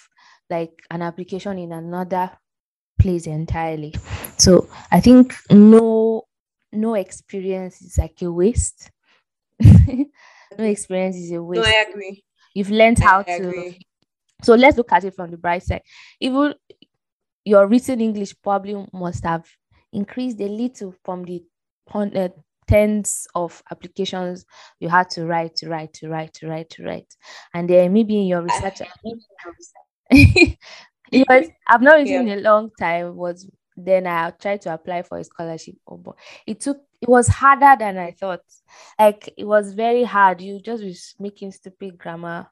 like 0.50 0.72
an 0.90 1.02
application 1.02 1.58
in 1.58 1.72
another 1.72 2.30
place 2.98 3.26
entirely. 3.26 3.94
So 4.36 4.68
I 4.90 5.00
think 5.00 5.34
no 5.50 6.24
no 6.72 6.94
experience 6.94 7.80
is 7.82 7.98
like 7.98 8.20
a 8.22 8.30
waste. 8.30 8.90
no 9.60 10.06
experience 10.58 11.16
is 11.16 11.32
a 11.32 11.42
waste. 11.42 11.62
No, 11.62 11.68
I 11.68 11.84
agree. 11.88 12.24
You've 12.54 12.70
learned 12.70 12.98
how 12.98 13.20
I 13.20 13.38
to. 13.38 13.48
Agree. 13.48 13.78
So 14.42 14.54
let's 14.54 14.76
look 14.76 14.92
at 14.92 15.04
it 15.04 15.14
from 15.14 15.30
the 15.30 15.36
bright 15.36 15.62
side. 15.62 15.82
Even 16.20 16.54
your 17.44 17.66
written 17.66 18.00
English 18.00 18.34
probably 18.42 18.86
must 18.92 19.24
have 19.24 19.46
increased 19.92 20.40
a 20.40 20.46
little 20.46 20.94
from 21.04 21.24
the 21.24 21.42
tens 22.68 23.26
of 23.34 23.62
applications 23.70 24.44
you 24.78 24.88
had 24.88 25.10
to 25.10 25.26
write 25.26 25.56
to 25.56 25.68
write 25.68 25.92
to 25.94 26.08
write 26.08 26.34
to 26.34 26.48
write 26.48 26.70
to 26.70 26.84
write. 26.84 27.16
And 27.54 27.68
then 27.68 27.92
maybe 27.92 28.20
in 28.20 28.26
your 28.26 28.42
research 28.42 28.82
it. 30.10 30.58
I've 31.66 31.82
not 31.82 31.96
written 31.96 32.26
yeah. 32.26 32.34
in 32.34 32.38
a 32.38 32.42
long 32.42 32.70
time 32.78 33.16
was 33.16 33.50
then 33.76 34.06
I 34.06 34.30
tried 34.30 34.60
to 34.62 34.74
apply 34.74 35.02
for 35.02 35.18
a 35.18 35.24
scholarship 35.24 35.76
oh, 35.86 35.96
but 35.96 36.16
it 36.46 36.60
took 36.60 36.78
it 37.00 37.08
was 37.08 37.28
harder 37.28 37.76
than 37.78 37.96
I 37.96 38.10
thought. 38.10 38.40
Like 38.98 39.32
it 39.36 39.44
was 39.44 39.72
very 39.72 40.04
hard. 40.04 40.40
You 40.40 40.60
just 40.60 40.82
was 40.82 41.14
making 41.18 41.52
stupid 41.52 41.96
grammar 41.96 42.48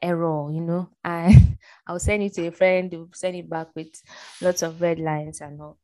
error 0.00 0.50
you 0.50 0.60
know? 0.60 0.88
And 1.04 1.58
I'll 1.86 1.98
send 1.98 2.22
it 2.22 2.34
to 2.34 2.46
a 2.46 2.52
friend 2.52 2.92
who 2.92 3.10
send 3.12 3.36
it 3.36 3.48
back 3.48 3.68
with 3.76 3.94
lots 4.40 4.62
of 4.62 4.80
red 4.80 4.98
lines 4.98 5.40
and 5.40 5.60
all. 5.60 5.78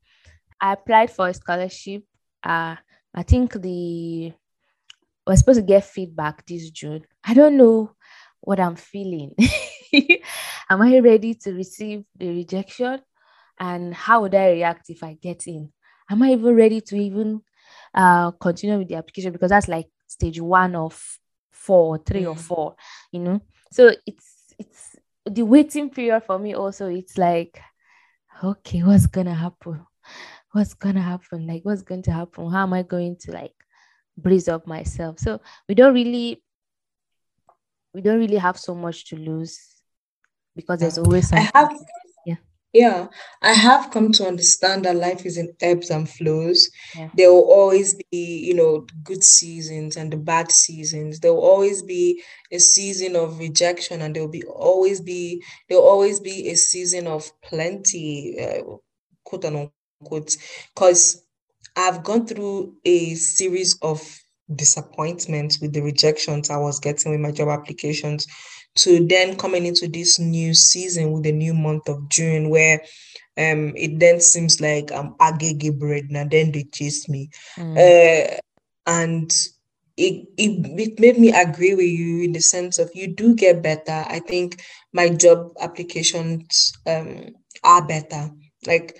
I 0.60 0.72
applied 0.72 1.10
for 1.10 1.28
a 1.28 1.34
scholarship 1.34 2.02
uh 2.42 2.76
I 3.14 3.22
think 3.22 3.60
the 3.60 4.32
we're 5.26 5.36
supposed 5.36 5.60
to 5.60 5.66
get 5.66 5.84
feedback 5.84 6.46
this 6.46 6.70
June. 6.70 7.04
I 7.22 7.34
don't 7.34 7.56
know 7.56 7.92
what 8.40 8.60
I'm 8.60 8.76
feeling. 8.76 9.34
Am 10.70 10.80
I 10.82 10.98
ready 11.00 11.34
to 11.34 11.52
receive 11.52 12.04
the 12.16 12.28
rejection? 12.28 13.00
And 13.60 13.92
how 13.92 14.22
would 14.22 14.34
I 14.34 14.52
react 14.52 14.88
if 14.88 15.02
I 15.02 15.14
get 15.20 15.46
in? 15.46 15.72
Am 16.10 16.22
I 16.22 16.32
even 16.32 16.54
ready 16.54 16.80
to 16.80 16.96
even 16.96 17.42
uh, 17.94 18.30
continue 18.32 18.78
with 18.78 18.88
the 18.88 18.94
application? 18.94 19.32
Because 19.32 19.50
that's 19.50 19.68
like 19.68 19.88
stage 20.06 20.40
one 20.40 20.74
of 20.74 21.18
four, 21.50 21.98
three 21.98 22.22
mm. 22.22 22.30
or 22.30 22.36
four, 22.36 22.76
you 23.12 23.20
know. 23.20 23.40
So 23.70 23.92
it's 24.06 24.54
it's 24.58 24.96
the 25.26 25.42
waiting 25.42 25.90
period 25.90 26.22
for 26.22 26.38
me 26.38 26.54
also. 26.54 26.86
It's 26.88 27.18
like, 27.18 27.60
okay, 28.42 28.82
what's 28.82 29.06
gonna 29.06 29.34
happen? 29.34 29.84
What's 30.52 30.74
gonna 30.74 31.02
happen? 31.02 31.46
Like, 31.46 31.64
what's 31.64 31.82
going 31.82 32.02
to 32.02 32.12
happen? 32.12 32.50
How 32.50 32.62
am 32.62 32.72
I 32.72 32.82
going 32.82 33.16
to 33.20 33.32
like 33.32 33.54
breeze 34.16 34.48
up 34.48 34.66
myself? 34.66 35.18
So 35.18 35.40
we 35.68 35.74
don't 35.74 35.94
really 35.94 36.42
we 37.94 38.00
don't 38.00 38.18
really 38.18 38.36
have 38.36 38.58
so 38.58 38.74
much 38.74 39.06
to 39.06 39.16
lose 39.16 39.58
because 40.54 40.80
there's 40.80 40.98
always 40.98 41.28
something. 41.28 41.48
I 41.54 41.58
have 41.58 41.78
yeah. 42.26 42.34
Yeah, 42.72 43.06
I 43.40 43.54
have 43.54 43.90
come 43.90 44.12
to 44.12 44.26
understand 44.26 44.84
that 44.84 44.96
life 44.96 45.24
is 45.24 45.38
in 45.38 45.54
ebbs 45.62 45.88
and 45.88 46.08
flows. 46.08 46.70
Yeah. 46.94 47.08
There 47.16 47.32
will 47.32 47.50
always 47.50 47.94
be, 48.10 48.44
you 48.46 48.54
know, 48.54 48.86
good 49.02 49.24
seasons 49.24 49.96
and 49.96 50.12
the 50.12 50.18
bad 50.18 50.52
seasons. 50.52 51.18
There 51.18 51.32
will 51.32 51.44
always 51.44 51.82
be 51.82 52.22
a 52.52 52.58
season 52.58 53.16
of 53.16 53.38
rejection, 53.38 54.02
and 54.02 54.14
there 54.14 54.22
will 54.22 54.30
be 54.30 54.44
always 54.44 55.00
be 55.00 55.42
there 55.68 55.78
will 55.78 55.88
always 55.88 56.20
be 56.20 56.50
a 56.50 56.56
season 56.56 57.06
of 57.06 57.30
plenty, 57.40 58.36
uh, 58.38 58.62
quote 59.24 59.46
unquote 59.46 59.72
quote, 60.04 60.36
because 60.74 61.22
I've 61.76 62.02
gone 62.02 62.26
through 62.26 62.74
a 62.84 63.14
series 63.14 63.78
of 63.82 64.02
disappointments 64.54 65.60
with 65.60 65.72
the 65.72 65.82
rejections 65.82 66.50
I 66.50 66.56
was 66.56 66.80
getting 66.80 67.12
with 67.12 67.20
my 67.20 67.30
job 67.30 67.48
applications 67.48 68.26
to 68.76 69.06
then 69.06 69.36
coming 69.36 69.66
into 69.66 69.88
this 69.88 70.18
new 70.18 70.54
season 70.54 71.12
with 71.12 71.24
the 71.24 71.32
new 71.32 71.52
month 71.52 71.88
of 71.88 72.08
June 72.08 72.48
where 72.48 72.80
um 73.36 73.74
it 73.76 73.98
then 73.98 74.20
seems 74.20 74.60
like 74.60 74.90
I'm 74.90 75.14
agege 75.14 75.78
bread 75.78 76.04
and 76.10 76.30
then 76.30 76.52
they 76.52 76.64
chase 76.64 77.08
me. 77.08 77.30
Mm. 77.56 77.76
Uh, 77.76 78.38
and 78.86 79.30
it, 79.96 80.28
it 80.38 80.80
it 80.80 81.00
made 81.00 81.18
me 81.18 81.32
agree 81.32 81.74
with 81.74 81.86
you 81.86 82.22
in 82.22 82.32
the 82.32 82.40
sense 82.40 82.78
of 82.78 82.90
you 82.94 83.14
do 83.14 83.34
get 83.34 83.62
better. 83.62 84.04
I 84.08 84.20
think 84.20 84.62
my 84.92 85.10
job 85.10 85.52
applications 85.60 86.72
um 86.86 87.34
are 87.64 87.86
better. 87.86 88.30
Like 88.66 88.98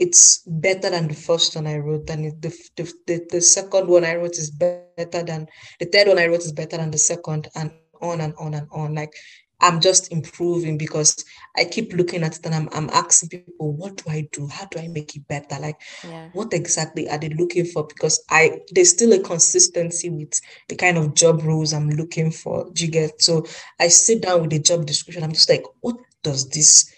it's 0.00 0.42
better 0.46 0.90
than 0.90 1.08
the 1.08 1.14
first 1.14 1.54
one 1.54 1.66
I 1.66 1.76
wrote, 1.76 2.08
and 2.10 2.24
the, 2.42 2.50
the, 2.76 2.92
the, 3.06 3.26
the 3.30 3.40
second 3.40 3.86
one 3.86 4.04
I 4.04 4.16
wrote 4.16 4.38
is 4.38 4.50
better 4.50 5.22
than 5.22 5.46
the 5.78 5.86
third 5.86 6.08
one 6.08 6.18
I 6.18 6.26
wrote 6.26 6.40
is 6.40 6.52
better 6.52 6.78
than 6.78 6.90
the 6.90 6.98
second, 6.98 7.48
and 7.54 7.70
on 8.00 8.20
and 8.22 8.34
on 8.38 8.54
and 8.54 8.66
on. 8.72 8.94
Like 8.94 9.14
I'm 9.60 9.80
just 9.80 10.10
improving 10.10 10.78
because 10.78 11.22
I 11.56 11.64
keep 11.64 11.92
looking 11.92 12.22
at 12.22 12.38
it 12.38 12.46
and 12.46 12.54
I'm, 12.54 12.68
I'm 12.72 12.88
asking 12.90 13.28
people, 13.28 13.72
what 13.74 13.96
do 13.96 14.10
I 14.10 14.28
do? 14.32 14.46
How 14.46 14.64
do 14.66 14.78
I 14.78 14.88
make 14.88 15.14
it 15.16 15.28
better? 15.28 15.60
Like, 15.60 15.78
yeah. 16.02 16.30
what 16.32 16.52
exactly 16.52 17.08
are 17.08 17.18
they 17.18 17.28
looking 17.28 17.66
for? 17.66 17.86
Because 17.86 18.24
I 18.30 18.60
there's 18.70 18.90
still 18.90 19.12
a 19.12 19.18
consistency 19.18 20.08
with 20.08 20.40
the 20.68 20.76
kind 20.76 20.96
of 20.96 21.14
job 21.14 21.42
roles 21.42 21.72
I'm 21.72 21.90
looking 21.90 22.30
for. 22.30 22.70
Do 22.72 22.84
you 22.84 22.90
get? 22.90 23.20
So 23.20 23.44
I 23.78 23.88
sit 23.88 24.22
down 24.22 24.40
with 24.40 24.50
the 24.50 24.60
job 24.60 24.86
description. 24.86 25.22
I'm 25.22 25.32
just 25.32 25.50
like, 25.50 25.64
what 25.80 25.96
does 26.22 26.48
this 26.48 26.90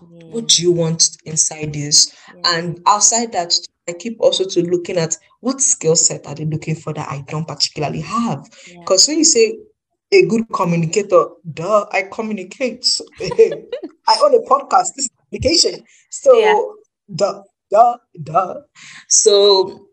what, 0.00 0.24
what 0.24 0.48
do 0.48 0.62
you 0.62 0.72
want 0.72 1.16
inside 1.24 1.72
this? 1.72 2.14
Yeah. 2.34 2.58
And 2.58 2.80
outside 2.86 3.32
that, 3.32 3.52
I 3.88 3.92
keep 3.92 4.20
also 4.20 4.44
to 4.44 4.62
looking 4.62 4.96
at 4.96 5.16
what 5.40 5.60
skill 5.60 5.96
set 5.96 6.26
are 6.26 6.34
they 6.34 6.44
looking 6.44 6.76
for 6.76 6.92
that 6.92 7.08
I 7.10 7.24
don't 7.28 7.46
particularly 7.46 8.00
have. 8.00 8.48
Because 8.78 9.08
yeah. 9.08 9.12
when 9.12 9.18
you 9.18 9.24
say 9.24 9.58
a 10.12 10.26
good 10.26 10.44
communicator, 10.52 11.26
duh, 11.52 11.86
I 11.90 12.02
communicate. 12.02 12.86
I 13.20 14.16
own 14.22 14.34
a 14.34 14.48
podcast, 14.48 14.94
this 14.96 15.08
application. 15.26 15.82
So 16.10 16.38
yeah. 16.38 16.62
duh, 17.14 17.42
duh, 17.70 17.96
duh. 18.22 18.54
So 19.08 19.88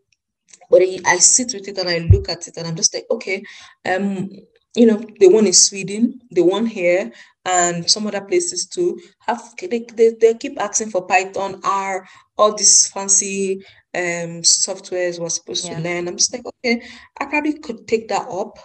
but 0.70 0.82
I, 0.82 1.00
I 1.06 1.18
sit 1.18 1.54
with 1.54 1.68
it 1.68 1.78
and 1.78 1.90
I 1.90 2.00
look 2.00 2.30
at 2.30 2.48
it 2.48 2.58
and 2.58 2.68
I'm 2.68 2.76
just 2.76 2.94
like, 2.94 3.06
okay, 3.12 3.44
um, 3.86 4.30
you 4.76 4.86
know, 4.86 5.04
the 5.20 5.28
one 5.28 5.48
in 5.48 5.54
Sweden, 5.54 6.22
the 6.32 6.44
one 6.44 6.66
here, 6.66 7.12
and 7.50 7.90
some 7.90 8.08
other 8.08 8.22
places 8.22 8.68
too 8.68 9.00
have 9.20 9.42
they, 9.60 9.86
they, 9.94 10.10
they 10.22 10.34
keep 10.36 10.60
asking 10.60 10.90
for 10.90 11.06
Python, 11.06 11.60
R, 11.64 12.08
all 12.38 12.56
these 12.56 12.88
fancy 12.90 13.66
um 13.96 14.44
softwares 14.44 15.20
we're 15.20 15.30
supposed 15.30 15.66
yeah. 15.66 15.78
to 15.78 15.84
learn. 15.84 16.08
I'm 16.08 16.18
just 16.18 16.34
like, 16.34 16.46
okay, 16.46 16.84
I 17.20 17.26
probably 17.26 17.58
could 17.60 17.88
take 17.88 18.08
that 18.10 18.28
up. 18.30 18.58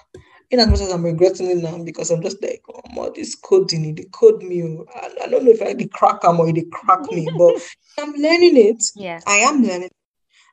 In 0.51 0.61
as 0.61 0.69
much 0.69 0.81
as 0.83 0.93
I'm 0.93 1.05
regretting 1.05 1.51
it 1.51 1.57
now 1.57 1.83
because 1.83 2.11
I'm 2.11 2.23
just 2.23 2.41
like, 2.43 2.63
oh 2.73 2.83
my, 2.95 3.09
this 3.15 3.35
coding, 3.35 3.95
they 3.95 4.05
code 4.13 4.43
me. 4.43 4.63
Oh. 4.63 4.85
I, 4.95 5.25
I 5.25 5.27
don't 5.29 5.45
know 5.45 5.51
if 5.51 5.63
I 5.63 5.73
did 5.73 5.91
crack 5.91 6.21
them 6.21 6.39
or 6.39 6.53
they 6.53 6.67
crack 6.71 7.01
me, 7.11 7.27
but 7.39 7.55
I'm 7.99 8.13
learning 8.13 8.57
it. 8.57 8.85
Yeah. 8.95 9.21
I 9.27 9.37
am 9.37 9.63
learning. 9.63 9.91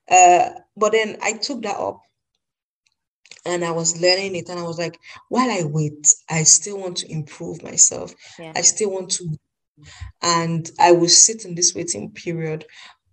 Uh, 0.10 0.50
but 0.78 0.94
then 0.94 1.18
I 1.22 1.34
took 1.34 1.62
that 1.64 1.78
up 1.78 2.02
and 3.46 3.64
I 3.64 3.72
was 3.72 4.00
learning 4.02 4.36
it, 4.36 4.50
and 4.50 4.60
I 4.60 4.64
was 4.64 4.78
like, 4.78 5.00
while 5.30 5.50
I 5.50 5.64
wait, 5.64 6.14
I 6.30 6.44
still 6.44 6.80
want 6.80 6.98
to 6.98 7.12
improve 7.12 7.64
myself. 7.64 8.14
Yeah. 8.40 8.54
I 8.56 8.62
still 8.62 8.92
want 8.92 9.12
to, 9.12 9.30
and 10.22 10.70
I 10.80 10.92
will 10.92 11.10
sit 11.10 11.46
in 11.46 11.56
this 11.56 11.74
waiting 11.74 12.12
period, 12.12 12.66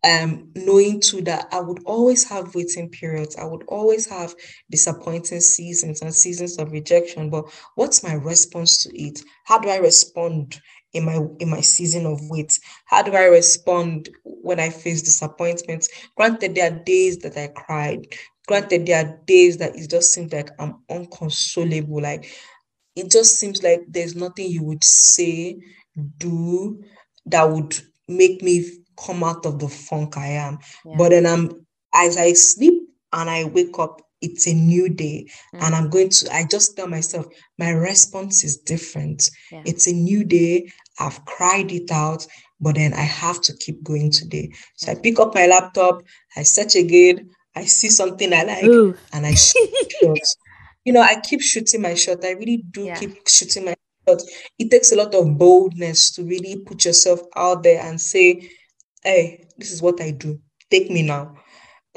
um, 0.04 0.50
knowing 0.54 1.00
too 1.00 1.22
that 1.22 1.48
I 1.52 1.60
would 1.60 1.82
always 1.84 2.28
have 2.28 2.54
waiting 2.54 2.90
periods. 2.90 3.36
I 3.36 3.44
would 3.44 3.64
always 3.68 4.08
have 4.08 4.34
disappointing 4.70 5.40
seasons 5.40 6.02
and 6.02 6.14
seasons 6.14 6.58
of 6.58 6.72
rejection. 6.72 7.30
But 7.30 7.46
what's 7.74 8.02
my 8.02 8.14
response 8.14 8.82
to 8.84 8.90
it? 9.00 9.20
How 9.44 9.58
do 9.58 9.68
I 9.68 9.78
respond? 9.78 10.60
in 10.94 11.04
my 11.04 11.20
in 11.38 11.50
my 11.50 11.60
season 11.60 12.06
of 12.06 12.18
wait 12.30 12.58
how 12.86 13.02
do 13.02 13.12
i 13.12 13.24
respond 13.24 14.08
when 14.24 14.58
i 14.58 14.70
face 14.70 15.02
disappointments 15.02 15.88
granted 16.16 16.54
there 16.54 16.72
are 16.72 16.84
days 16.84 17.18
that 17.18 17.36
i 17.36 17.46
cried 17.48 18.06
Granted, 18.48 18.87
there 18.87 19.04
are 19.04 19.20
days 19.26 19.58
that 19.58 19.76
it 19.76 19.88
just 19.90 20.12
seems 20.12 20.32
like 20.32 20.50
I'm 20.58 20.82
unconsolable. 20.90 22.02
Like 22.02 22.32
it 22.96 23.11
just 23.11 23.38
seems 23.38 23.62
like 23.62 23.82
there's 23.87 24.16
nothing 24.16 24.50
you 24.50 24.64
would 24.64 24.82
say, 24.82 25.61
do 26.16 26.82
that 27.26 27.44
would 27.44 27.78
make 28.08 28.42
me 28.42 28.64
come 28.98 29.22
out 29.22 29.46
of 29.46 29.58
the 29.58 29.68
funk 29.68 30.16
I 30.16 30.28
am. 30.28 30.58
Yeah. 30.84 30.96
But 30.96 31.11
then 31.11 31.26
I'm 31.26 31.66
as 31.94 32.16
I 32.16 32.32
sleep 32.32 32.82
and 33.12 33.30
I 33.30 33.44
wake 33.44 33.78
up, 33.78 34.00
it's 34.20 34.46
a 34.46 34.54
new 34.54 34.88
day. 34.88 35.28
Mm. 35.54 35.62
And 35.62 35.74
I'm 35.74 35.90
going 35.90 36.08
to, 36.08 36.34
I 36.34 36.44
just 36.50 36.76
tell 36.76 36.88
myself, 36.88 37.26
my 37.58 37.70
response 37.70 38.44
is 38.44 38.56
different. 38.56 39.30
Yeah. 39.52 39.62
It's 39.64 39.87
a 39.87 39.92
new 39.92 40.24
day. 40.24 40.72
I've 40.98 41.24
cried 41.24 41.70
it 41.70 41.90
out, 41.90 42.26
but 42.61 42.74
then 42.74 42.94
I 42.94 43.02
have 43.02 43.40
to 43.42 43.56
keep 43.58 43.82
going 43.82 44.11
today. 44.11 44.50
So 44.76 44.90
I 44.90 44.96
pick 44.96 45.20
up 45.20 45.34
my 45.34 45.46
laptop, 45.46 46.02
I 46.37 46.42
search 46.42 46.74
again, 46.74 47.30
I 47.58 47.64
see 47.64 47.88
something 47.88 48.32
I 48.32 48.42
like, 48.44 48.64
Ooh. 48.64 48.96
and 49.12 49.26
I 49.26 49.34
shoot. 49.34 49.68
you 50.84 50.92
know, 50.92 51.02
I 51.02 51.20
keep 51.20 51.42
shooting 51.42 51.82
my 51.82 51.94
shot. 51.94 52.24
I 52.24 52.32
really 52.32 52.64
do 52.70 52.84
yeah. 52.84 52.96
keep 52.96 53.28
shooting 53.28 53.64
my 53.64 53.76
shot. 54.06 54.22
It 54.58 54.70
takes 54.70 54.92
a 54.92 54.96
lot 54.96 55.14
of 55.14 55.36
boldness 55.36 56.12
to 56.12 56.24
really 56.24 56.56
put 56.64 56.84
yourself 56.84 57.20
out 57.36 57.62
there 57.62 57.82
and 57.82 58.00
say, 58.00 58.50
hey, 59.02 59.46
this 59.56 59.72
is 59.72 59.82
what 59.82 60.00
I 60.00 60.12
do. 60.12 60.40
Take 60.70 60.90
me 60.90 61.02
now 61.02 61.36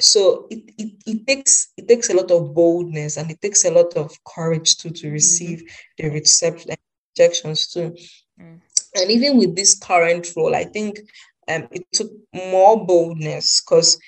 so 0.01 0.47
it, 0.49 0.63
it, 0.77 0.93
it 1.05 1.27
takes 1.27 1.71
it 1.77 1.87
takes 1.87 2.09
a 2.09 2.13
lot 2.13 2.31
of 2.31 2.53
boldness 2.53 3.17
and 3.17 3.29
it 3.29 3.41
takes 3.41 3.65
a 3.65 3.71
lot 3.71 3.95
of 3.95 4.11
courage 4.23 4.77
too 4.77 4.89
to 4.89 5.05
mm-hmm. 5.05 5.13
receive 5.13 5.59
mm-hmm. 5.59 6.07
the 6.07 6.09
reception 6.09 6.75
rejections 7.17 7.67
too 7.67 7.95
mm. 8.39 8.59
and 8.95 9.11
even 9.11 9.37
with 9.37 9.55
this 9.55 9.77
current 9.77 10.27
role 10.35 10.55
i 10.55 10.63
think 10.63 10.99
um, 11.47 11.67
it 11.71 11.85
took 11.91 12.11
more 12.33 12.85
boldness 12.85 13.61
because 13.61 13.99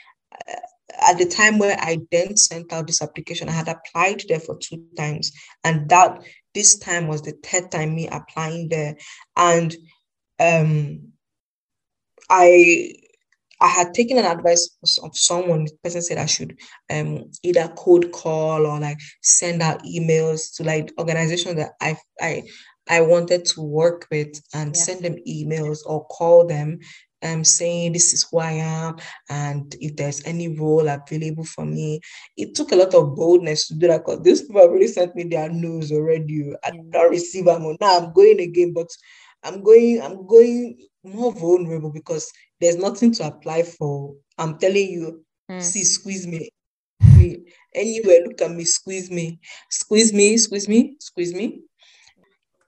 uh, 0.47 0.53
at 1.01 1.17
the 1.17 1.25
time 1.25 1.57
where 1.57 1.77
i 1.79 1.97
then 2.11 2.35
sent 2.37 2.71
out 2.73 2.87
this 2.87 3.01
application 3.01 3.49
i 3.49 3.51
had 3.51 3.67
applied 3.67 4.21
there 4.27 4.39
for 4.39 4.57
two 4.57 4.83
times 4.95 5.31
and 5.63 5.89
that 5.89 6.21
this 6.53 6.77
time 6.77 7.07
was 7.07 7.21
the 7.21 7.33
third 7.43 7.71
time 7.71 7.95
me 7.95 8.07
applying 8.07 8.69
there 8.69 8.95
and 9.37 9.75
um 10.39 10.99
i 12.29 12.93
I 13.63 13.67
had 13.67 13.93
taken 13.93 14.17
an 14.17 14.25
advice 14.25 14.69
of 15.01 15.15
someone. 15.15 15.63
The 15.63 15.71
person 15.81 16.01
said 16.01 16.17
I 16.17 16.25
should 16.25 16.59
um 16.91 17.31
either 17.43 17.73
cold 17.77 18.11
call 18.11 18.67
or 18.67 18.77
like 18.77 18.99
send 19.21 19.61
out 19.61 19.83
emails 19.83 20.53
to 20.57 20.63
like 20.63 20.93
organizations 20.99 21.55
that 21.55 21.71
I 21.79 21.95
I 22.19 22.43
I 22.89 22.99
wanted 23.01 23.45
to 23.45 23.61
work 23.61 24.07
with 24.11 24.41
and 24.53 24.75
yeah. 24.75 24.81
send 24.81 25.05
them 25.05 25.15
emails 25.25 25.79
or 25.85 26.05
call 26.07 26.45
them 26.45 26.79
um, 27.23 27.43
saying 27.43 27.93
this 27.93 28.13
is 28.13 28.27
who 28.29 28.39
I 28.39 28.51
am 28.51 28.97
and 29.29 29.75
if 29.79 29.95
there's 29.95 30.23
any 30.25 30.57
role 30.57 30.87
available 30.87 31.45
for 31.45 31.65
me. 31.65 32.01
It 32.37 32.53
took 32.53 32.71
a 32.71 32.75
lot 32.75 32.93
of 32.93 33.15
boldness 33.15 33.67
to 33.67 33.75
do 33.75 33.87
that 33.87 34.05
because 34.05 34.21
these 34.21 34.41
people 34.41 34.61
have 34.61 34.69
already 34.69 34.87
sent 34.87 35.15
me 35.15 35.23
their 35.23 35.49
news 35.49 35.91
already. 35.91 36.53
I 36.63 36.71
don't 36.89 37.11
receive 37.11 37.45
them. 37.45 37.63
Now 37.79 37.97
I'm 37.97 38.13
going 38.13 38.39
again, 38.39 38.73
but 38.73 38.89
I'm 39.43 39.63
going, 39.63 40.01
I'm 40.01 40.27
going 40.27 40.77
more 41.03 41.33
vulnerable 41.33 41.91
because 41.91 42.31
there's 42.59 42.77
nothing 42.77 43.11
to 43.13 43.27
apply 43.27 43.63
for. 43.63 44.15
I'm 44.37 44.57
telling 44.57 44.89
you, 44.89 45.25
mm. 45.49 45.61
see, 45.61 45.83
squeeze 45.83 46.27
me. 46.27 46.49
me. 47.17 47.39
Anywhere, 47.75 48.21
look 48.25 48.41
at 48.41 48.51
me, 48.51 48.63
squeeze 48.65 49.09
me, 49.09 49.39
squeeze 49.69 50.13
me, 50.13 50.37
squeeze 50.37 50.67
me, 50.67 50.95
squeeze 50.99 51.33
me. 51.33 51.61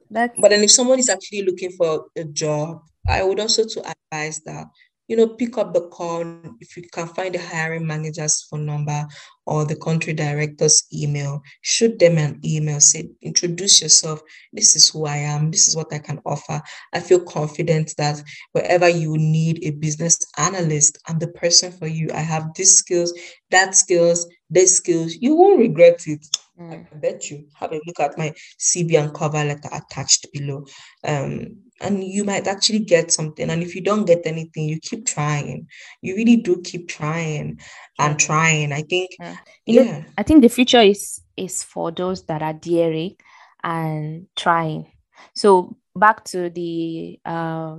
That's... 0.10 0.40
But 0.40 0.50
then 0.50 0.64
if 0.64 0.72
someone 0.72 1.00
is 1.00 1.10
actually 1.10 1.44
looking 1.44 1.72
for 1.72 2.08
a 2.16 2.24
job, 2.24 2.82
I 3.08 3.24
would 3.24 3.40
also 3.40 3.66
to 3.66 3.96
advise 4.12 4.42
that 4.46 4.68
you 5.08 5.16
know, 5.16 5.28
pick 5.28 5.58
up 5.58 5.74
the 5.74 5.88
call 5.90 6.22
if 6.60 6.76
you 6.76 6.84
can 6.92 7.08
find 7.08 7.36
the 7.36 7.40
hiring 7.40 7.86
manager's 7.86 8.42
phone 8.50 8.66
number 8.66 9.06
or 9.46 9.64
the 9.64 9.76
country 9.76 10.14
director's 10.14 10.84
email. 10.92 11.42
Shoot 11.62 12.00
them 12.00 12.18
an 12.18 12.40
email. 12.44 12.80
Say, 12.80 13.10
introduce 13.22 13.82
yourself. 13.82 14.22
This 14.52 14.76
is 14.76 14.90
who 14.90 15.06
I 15.06 15.18
am. 15.18 15.52
This 15.52 15.68
is 15.68 15.76
what 15.76 15.94
I 15.94 16.00
can 16.00 16.20
offer. 16.26 16.60
I 16.94 17.00
feel 17.00 17.20
confident 17.20 17.94
that 17.98 18.22
wherever 18.54 18.90
you 18.90 19.16
need 19.18 19.64
a 19.64 19.72
business 19.72 20.20
analyst, 20.38 20.98
I'm 21.08 21.20
the 21.20 21.28
person 21.28 21.72
for 21.72 21.88
you. 21.88 22.10
I 22.14 22.22
have 22.22 22.50
these 22.56 22.78
skills, 22.78 23.14
that 23.52 23.76
skills, 23.76 24.26
these 24.50 24.76
skills. 24.76 25.16
You 25.16 25.36
won't 25.36 25.60
regret 25.60 26.08
it. 26.08 26.26
Mm. 26.60 26.88
I 26.92 26.96
bet 26.96 27.30
you. 27.30 27.48
Have 27.56 27.74
a 27.74 27.82
look 27.86 28.00
at 28.00 28.18
my 28.18 28.34
CV 28.60 29.02
and 29.02 29.14
cover 29.14 29.44
letter 29.44 29.70
attached 29.72 30.28
below. 30.34 30.66
Um, 31.04 31.58
and 31.82 32.04
you 32.04 32.24
might 32.24 32.48
actually 32.48 32.80
get 32.80 33.12
something. 33.12 33.50
And 33.50 33.62
if 33.62 33.76
you 33.76 33.82
don't 33.82 34.06
get 34.06 34.22
anything, 34.26 34.70
you 34.70 34.80
keep 34.80 35.06
trying. 35.06 35.68
You 36.02 36.16
really 36.16 36.38
do 36.38 36.62
keep 36.62 36.88
trying 36.88 37.60
and 38.00 38.18
trying. 38.18 38.72
I 38.72 38.84
think, 38.84 39.12
yeah. 39.20 39.36
Yeah. 39.66 40.04
I 40.18 40.24
think 40.24 40.42
the 40.42 40.50
future 40.50 40.82
is 40.82 41.22
is 41.36 41.64
for 41.64 41.92
those 41.92 42.26
that 42.28 42.42
are 42.42 42.54
daring 42.54 43.16
and 43.64 44.28
trying. 44.36 44.92
So 45.34 45.76
back 45.96 46.24
to 46.26 46.50
the 46.50 47.20
uh, 47.26 47.78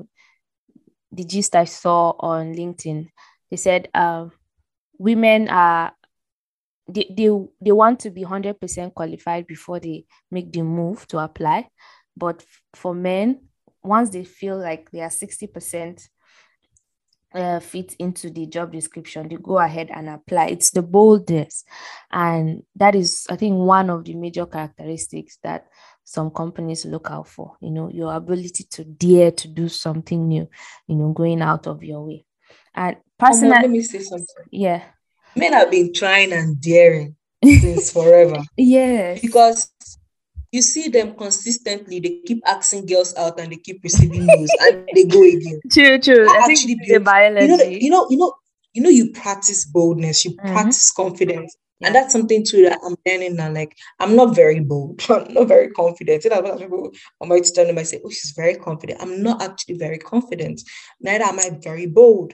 the 1.13 1.25
gist 1.25 1.57
I 1.57 1.65
saw 1.65 2.15
on 2.19 2.55
LinkedIn. 2.55 3.09
They 3.51 3.57
said 3.57 3.89
uh, 3.95 4.29
women 4.99 5.49
are 5.49 5.93
they, 6.89 7.07
they 7.17 7.31
they 7.61 7.73
want 7.73 8.01
to 8.01 8.11
be 8.11 8.23
100% 8.23 8.95
qualified 8.95 9.47
before 9.47 9.81
they 9.81 10.05
make 10.31 10.53
the 10.53 10.63
move 10.63 11.07
to 11.09 11.19
apply 11.19 11.69
but 12.17 12.45
for 12.75 12.95
men 12.95 13.41
once 13.83 14.11
they 14.11 14.25
feel 14.25 14.59
like 14.59 14.91
they 14.91 15.01
are 15.01 15.09
60% 15.09 16.09
uh, 17.35 17.61
fit 17.61 17.95
into 17.99 18.31
the 18.31 18.47
job 18.47 18.73
description, 18.73 19.29
they 19.29 19.37
go 19.37 19.59
ahead 19.59 19.91
and 19.93 20.09
apply. 20.09 20.47
It's 20.47 20.71
the 20.71 20.83
boldness. 20.83 21.65
And 22.11 22.63
that 22.77 22.95
is, 22.95 23.27
I 23.29 23.37
think, 23.37 23.57
one 23.57 23.91
of 23.91 24.05
the 24.05 24.15
major 24.15 24.47
characteristics 24.47 25.39
that 25.43 25.67
some 26.05 26.31
companies 26.31 26.85
look 26.85 27.09
out 27.11 27.29
for, 27.29 27.57
you 27.61 27.71
know, 27.71 27.91
your 27.91 28.15
ability 28.15 28.65
to 28.71 28.85
dare 28.85 29.33
to 29.33 29.49
do 29.49 29.69
something 29.69 30.27
new, 30.29 30.49
you 30.87 30.97
know, 30.97 31.13
going 31.13 31.43
out 31.43 31.67
of 31.67 31.83
your 31.83 32.07
way. 32.07 32.25
And 32.75 32.97
personally, 33.19 33.57
let 33.61 33.71
me 33.71 33.83
say 33.83 34.01
something. 34.01 34.27
Yeah. 34.51 34.83
Men 35.37 35.53
have 35.53 35.71
been 35.71 35.93
trying 35.93 36.33
and 36.33 36.61
daring 36.61 37.17
since 37.45 37.93
forever. 37.93 38.43
yes. 38.57 39.21
Because 39.21 39.73
you 40.53 40.63
see 40.63 40.89
them 40.89 41.15
consistently. 41.15 42.01
They 42.01 42.21
keep 42.27 42.43
asking 42.47 42.87
girls 42.87 43.15
out 43.17 43.39
and 43.39 43.53
they 43.53 43.57
keep 43.57 43.83
receiving 43.83 44.27
news 44.27 44.51
and 44.61 44.89
they 44.95 45.05
go 45.05 45.23
again. 45.23 45.61
True, 45.71 45.99
true. 45.99 46.29
I, 46.29 46.35
I 46.35 46.39
actually 46.51 46.77
think 46.77 47.05
the. 47.05 47.41
You 47.41 47.49
know, 47.49 47.65
you 47.65 47.91
know, 47.91 48.07
you 48.11 48.17
know, 48.17 48.33
you 48.73 48.83
know, 48.83 48.91
you 48.91 49.13
practice 49.13 49.65
boldness, 49.67 50.25
you 50.25 50.33
mm-hmm. 50.33 50.53
practice 50.53 50.91
confidence. 50.91 51.57
Yeah. 51.57 51.89
And 51.89 51.95
that's 51.95 52.13
something 52.13 52.45
too 52.45 52.63
that 52.63 52.79
I'm 52.85 52.97
learning 53.07 53.37
now. 53.37 53.51
Like, 53.51 53.77
I'm 54.01 54.17
not 54.17 54.35
very 54.35 54.61
bold. 54.61 55.03
I'm 55.11 55.33
not 55.35 55.49
very 55.49 55.69
confident. 55.71 56.25
You 56.25 56.31
know, 56.31 56.57
people 56.57 56.91
on 57.21 57.29
my 57.29 57.41
them, 57.55 57.79
I 57.79 57.83
say, 57.83 58.01
oh, 58.05 58.09
she's 58.09 58.33
very 58.35 58.55
confident. 58.55 59.01
I'm 59.03 59.23
not 59.23 59.43
actually 59.43 59.77
very 59.77 59.99
confident. 59.99 60.63
Neither 61.01 61.25
am 61.25 61.39
I 61.39 61.59
very 61.63 61.87
bold. 61.87 62.33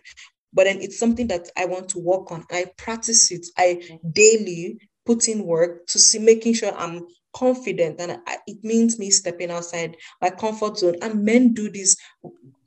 But 0.52 0.64
then 0.64 0.80
it's 0.80 0.98
something 0.98 1.28
that 1.28 1.48
I 1.56 1.64
want 1.64 1.88
to 1.90 1.98
work 1.98 2.30
on. 2.30 2.44
I 2.50 2.66
practice 2.76 3.30
it. 3.30 3.46
I 3.56 3.98
daily 4.12 4.78
put 5.06 5.28
in 5.28 5.44
work 5.44 5.86
to 5.88 5.98
see 5.98 6.18
making 6.18 6.54
sure 6.54 6.72
I'm 6.76 7.06
confident 7.34 8.00
and 8.00 8.20
I, 8.26 8.38
it 8.46 8.62
means 8.62 8.98
me 8.98 9.10
stepping 9.10 9.50
outside 9.50 9.96
my 10.20 10.30
comfort 10.30 10.78
zone 10.78 10.96
and 11.02 11.24
men 11.24 11.54
do 11.54 11.70
this 11.70 11.96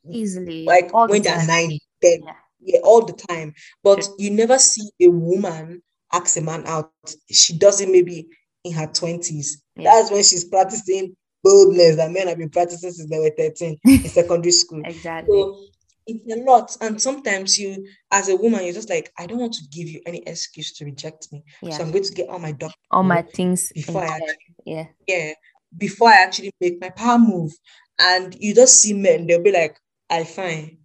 easily 0.10 0.66
like 0.66 0.92
when 0.94 1.22
the 1.22 1.30
they're 1.30 1.48
nine 1.48 1.78
then 2.02 2.24
yeah. 2.24 2.34
yeah. 2.62 2.80
all 2.84 3.06
the 3.06 3.14
time 3.14 3.54
but 3.84 4.08
you 4.18 4.32
never 4.32 4.58
see 4.58 4.90
a 5.02 5.08
woman 5.08 5.82
ask 6.14 6.38
a 6.38 6.42
man 6.42 6.66
out 6.66 6.92
she 7.32 7.58
does 7.58 7.82
it 7.82 7.90
maybe 7.90 8.28
in 8.64 8.74
her 8.74 8.88
20s 8.88 9.58
yeah. 9.76 9.92
that's 9.92 10.12
when 10.12 10.24
she's 10.24 10.46
practicing 10.46 11.16
boldness 11.44 11.96
that 11.98 12.12
men 12.12 12.28
have 12.28 12.38
been 12.38 12.50
practicing 12.50 12.92
since 12.92 13.10
they 13.10 13.20
were 13.20 13.32
13 13.38 13.78
in 13.84 14.00
secondary 14.06 14.52
school 14.52 14.82
exactly 14.84 15.38
so 15.38 15.60
it's 16.08 16.34
a 16.34 16.44
lot. 16.44 16.76
And 16.82 17.02
sometimes 17.02 17.58
you, 17.58 17.88
as 18.12 18.30
a 18.30 18.36
woman, 18.36 18.64
you're 18.64 18.74
just 18.74 18.90
like, 18.90 19.12
I 19.18 19.26
don't 19.26 19.40
want 19.40 19.54
to 19.54 19.64
give 19.72 19.88
you 19.88 20.02
any 20.06 20.20
excuse 20.26 20.74
to 20.74 20.86
reject 20.86 21.28
me. 21.32 21.44
Yeah. 21.62 21.78
So 21.78 21.84
I'm 21.84 21.92
going 21.92 22.04
to 22.04 22.14
get 22.14 22.30
all 22.30 22.40
my 22.40 22.52
documents, 22.52 22.78
all 22.92 23.04
my 23.04 23.22
things 23.22 23.72
before 23.74 24.04
I 24.04 24.08
actually, 24.08 24.56
yeah, 24.66 24.86
yeah, 25.08 25.34
before 25.78 26.10
I 26.10 26.24
actually 26.24 26.52
make 26.62 26.80
my 26.82 26.90
power 26.90 27.20
move. 27.20 27.54
And 28.00 28.36
you 28.40 28.54
just 28.54 28.82
see 28.82 28.94
men, 28.94 29.26
they'll 29.26 29.42
be 29.42 29.52
like, 29.52 29.78
I 30.10 30.24
fine. 30.24 30.80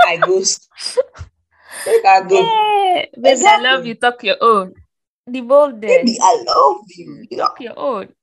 I 0.00 0.16
go. 0.16 0.42
I 1.86 2.22
go. 2.28 2.40
Yeah, 2.40 3.04
baby, 3.14 3.30
exactly. 3.32 3.66
I 3.66 3.72
love 3.72 3.86
you. 3.86 3.94
Talk 3.94 4.22
your 4.22 4.36
own. 4.40 4.74
The 5.26 5.40
boldness. 5.42 5.90
Baby, 5.90 6.18
I 6.22 6.44
love 6.46 6.80
you. 6.96 7.26
Mm, 7.30 7.36
talk 7.36 7.60
your 7.60 7.78
own. 7.78 8.14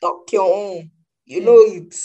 Talk 0.00 0.32
your 0.32 0.54
own. 0.54 0.90
You 1.24 1.40
know 1.40 1.58
it. 1.58 1.96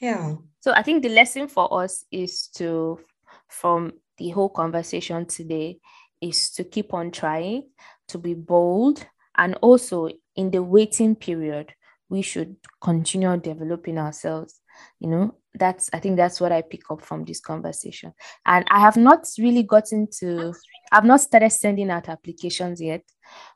Yeah. 0.00 0.34
So 0.60 0.72
I 0.72 0.82
think 0.82 1.02
the 1.02 1.08
lesson 1.08 1.48
for 1.48 1.82
us 1.82 2.04
is 2.10 2.48
to, 2.56 3.00
from 3.48 3.92
the 4.18 4.30
whole 4.30 4.50
conversation 4.50 5.26
today, 5.26 5.78
is 6.20 6.50
to 6.52 6.64
keep 6.64 6.92
on 6.92 7.10
trying, 7.10 7.64
to 8.08 8.18
be 8.18 8.34
bold, 8.34 9.04
and 9.36 9.54
also 9.62 10.10
in 10.36 10.50
the 10.50 10.62
waiting 10.62 11.14
period, 11.16 11.72
we 12.10 12.20
should 12.22 12.56
continue 12.82 13.36
developing 13.38 13.98
ourselves. 13.98 14.60
You 14.98 15.08
know, 15.08 15.34
that's 15.54 15.88
I 15.92 15.98
think 15.98 16.16
that's 16.16 16.40
what 16.40 16.52
I 16.52 16.62
pick 16.62 16.90
up 16.90 17.00
from 17.00 17.24
this 17.24 17.40
conversation. 17.40 18.12
And 18.44 18.66
I 18.70 18.80
have 18.80 18.96
not 18.96 19.26
really 19.38 19.62
gotten 19.62 20.08
to, 20.18 20.52
I've 20.92 21.04
not 21.04 21.20
started 21.20 21.50
sending 21.50 21.90
out 21.90 22.08
applications 22.08 22.80
yet, 22.80 23.02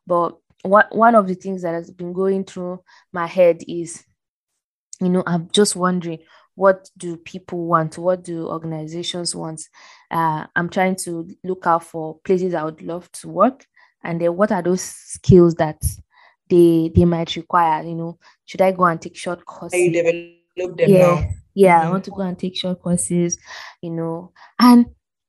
but 0.07 0.37
what 0.62 0.95
one 0.95 1.14
of 1.14 1.27
the 1.27 1.35
things 1.35 1.62
that 1.62 1.75
has 1.75 1.90
been 1.90 2.12
going 2.12 2.45
through 2.45 2.83
my 3.12 3.27
head 3.27 3.62
is, 3.69 4.05
you 5.01 5.11
know, 5.11 5.23
I'm 5.27 5.51
just 5.51 5.77
wondering 5.77 6.21
what 6.57 6.88
do 6.97 7.17
people 7.17 7.67
want? 7.67 7.99
What 7.99 8.23
do 8.25 8.47
organizations 8.49 9.35
want? 9.35 9.61
Uh, 10.11 10.47
i'm 10.55 10.69
trying 10.69 10.95
to 10.97 11.29
look 11.43 11.67
out 11.67 11.83
for 11.85 12.19
places 12.25 12.55
i 12.55 12.62
would 12.62 12.81
love 12.83 13.11
to 13.12 13.29
work 13.29 13.67
and 14.05 14.21
then 14.21 14.37
what 14.37 14.53
are 14.53 14.62
those 14.62 14.83
skills 14.83 15.55
that 15.57 15.83
they 16.49 16.90
they 16.95 17.05
might 17.05 17.35
require? 17.37 17.83
You 17.83 17.95
know 17.95 18.19
should 18.45 18.61
i 18.62 18.71
go 18.71 18.85
and 18.85 19.01
take 19.01 19.17
short 19.17 19.45
courses 19.45 19.81
you 19.81 19.90
develop 19.90 20.79
them 20.79 20.90
yeah 20.93 20.99
now. 20.99 21.31
yeah 21.55 21.81
i 21.81 21.85
Mhm. 21.87 21.90
want 21.90 22.05
to 22.05 22.11
go 22.11 22.23
and 22.23 22.38
take 22.38 22.57
short 22.57 22.81
courses 22.81 23.38
you 23.83 23.90
know. 23.90 24.31
And 24.61 24.87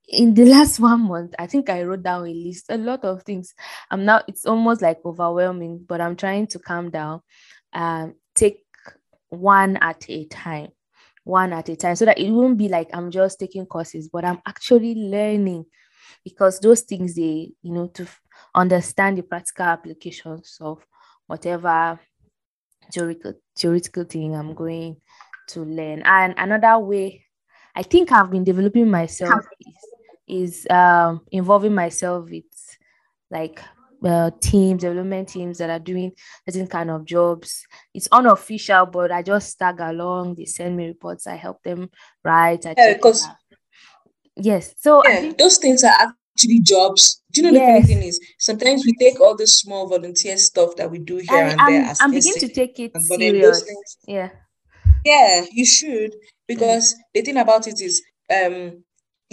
in 0.07 0.33
the 0.35 0.45
last 0.55 0.79
one 0.79 1.01
month 1.01 1.33
i 1.39 1.47
think 1.47 1.69
i 1.69 1.81
wrote 1.81 2.03
down 2.03 2.27
a 2.27 2.33
list 2.33 2.65
a 2.69 2.77
lot 2.77 3.03
of 3.05 3.23
things. 3.23 3.55
I'm 3.89 4.05
now 4.05 4.21
it's 4.27 4.45
almost 4.45 4.81
like 4.83 4.99
overwhelming 5.05 5.83
but 5.88 6.01
i'm 6.01 6.15
trying 6.15 6.45
to 6.47 6.59
calm 6.59 6.91
down 6.91 7.21
um 7.73 8.13
take 8.35 8.59
one 9.29 9.77
at 9.77 10.05
a 10.09 10.25
time 10.25 10.69
one 11.25 11.51
at 11.53 11.67
a 11.69 11.75
time 11.75 11.95
so 11.95 12.05
that 12.05 12.19
it 12.19 12.31
won't 12.31 12.57
be 12.57 12.69
like 12.69 12.88
i'm 12.93 13.11
just 13.11 13.39
taking 13.39 13.65
courses 13.65 14.07
but 14.07 14.23
i'm 14.23 14.39
actually 14.45 14.95
learning. 14.95 15.65
Because 16.23 16.59
those 16.59 16.81
things 16.81 17.15
they 17.15 17.51
you 17.61 17.73
know 17.73 17.88
to 17.88 18.07
understand 18.53 19.17
the 19.17 19.23
practical 19.23 19.65
applications 19.65 20.57
of 20.61 20.85
whatever 21.27 21.99
theoretical 22.91 23.33
theoretical 23.57 24.03
thing 24.05 24.35
i'm 24.35 24.53
going 24.53 24.97
to 25.49 25.61
learn. 25.65 26.01
And 26.05 26.35
another 26.38 26.79
way 26.79 27.25
i 27.75 27.83
think 27.83 28.11
i've 28.11 28.31
been 28.31 28.43
developing 28.43 28.89
myself 28.89 29.43
is, 30.27 30.65
is 30.65 30.67
um 30.69 31.21
involving 31.31 31.73
myself 31.73 32.29
with 32.29 32.43
like 33.31 33.61
uh, 34.03 34.31
teams 34.41 34.81
development 34.81 35.29
teams 35.29 35.58
that 35.58 35.69
are 35.69 35.79
doing 35.79 36.12
certain 36.47 36.67
kind 36.67 36.91
of 36.91 37.05
jobs. 37.05 37.65
It's 37.93 38.08
unofficial 38.12 38.86
but 38.86 39.12
i 39.12 39.21
just 39.21 39.58
tag 39.58 39.79
along. 39.79 40.36
They 40.36 40.45
send 40.45 40.77
me 40.77 40.88
reports. 40.88 41.27
I 41.27 41.36
help 41.36 41.63
them 41.63 41.89
write. 42.23 42.65
I 42.65 42.75
Yeah, 42.77 42.93
because 42.93 43.27
yes. 44.36 44.73
So 44.77 45.03
yeah, 45.05 45.21
think 45.21 45.38
those 45.38 45.58
things 45.58 45.84
are 45.84 45.93
actually 46.36 46.60
jobs. 46.60 47.21
Do 47.31 47.41
you 47.41 47.51
know 47.51 47.60
the 47.60 47.65
funny 47.65 47.84
thing 47.84 48.03
is 48.03 48.19
sometimes 48.39 48.86
we 48.86 48.93
take 48.99 49.19
all 49.19 49.36
this 49.36 49.60
small 49.60 49.88
volunteer 49.88 50.38
stuff 50.38 50.75
that 50.77 50.89
we 50.89 50.99
do 50.99 51.17
here 51.17 51.43
I, 51.43 51.51
and 51.51 51.60
there 51.60 51.81
i'm 51.84 51.89
as 51.89 52.01
i'm 52.01 52.12
beginning 52.12 52.39
to 52.39 52.47
take 52.49 52.79
it 52.79 52.93
but 52.93 53.03
serious. 53.03 53.63
things 53.63 53.97
yeah. 54.08 54.29
Yeah, 55.03 55.45
you 55.51 55.65
should 55.65 56.15
Mm, 56.49 56.58
because 56.58 56.95
the 57.13 57.21
thing 57.21 57.38
about 57.38 57.67
it 57.67 57.81
is, 57.81 58.01
um, 58.29 58.84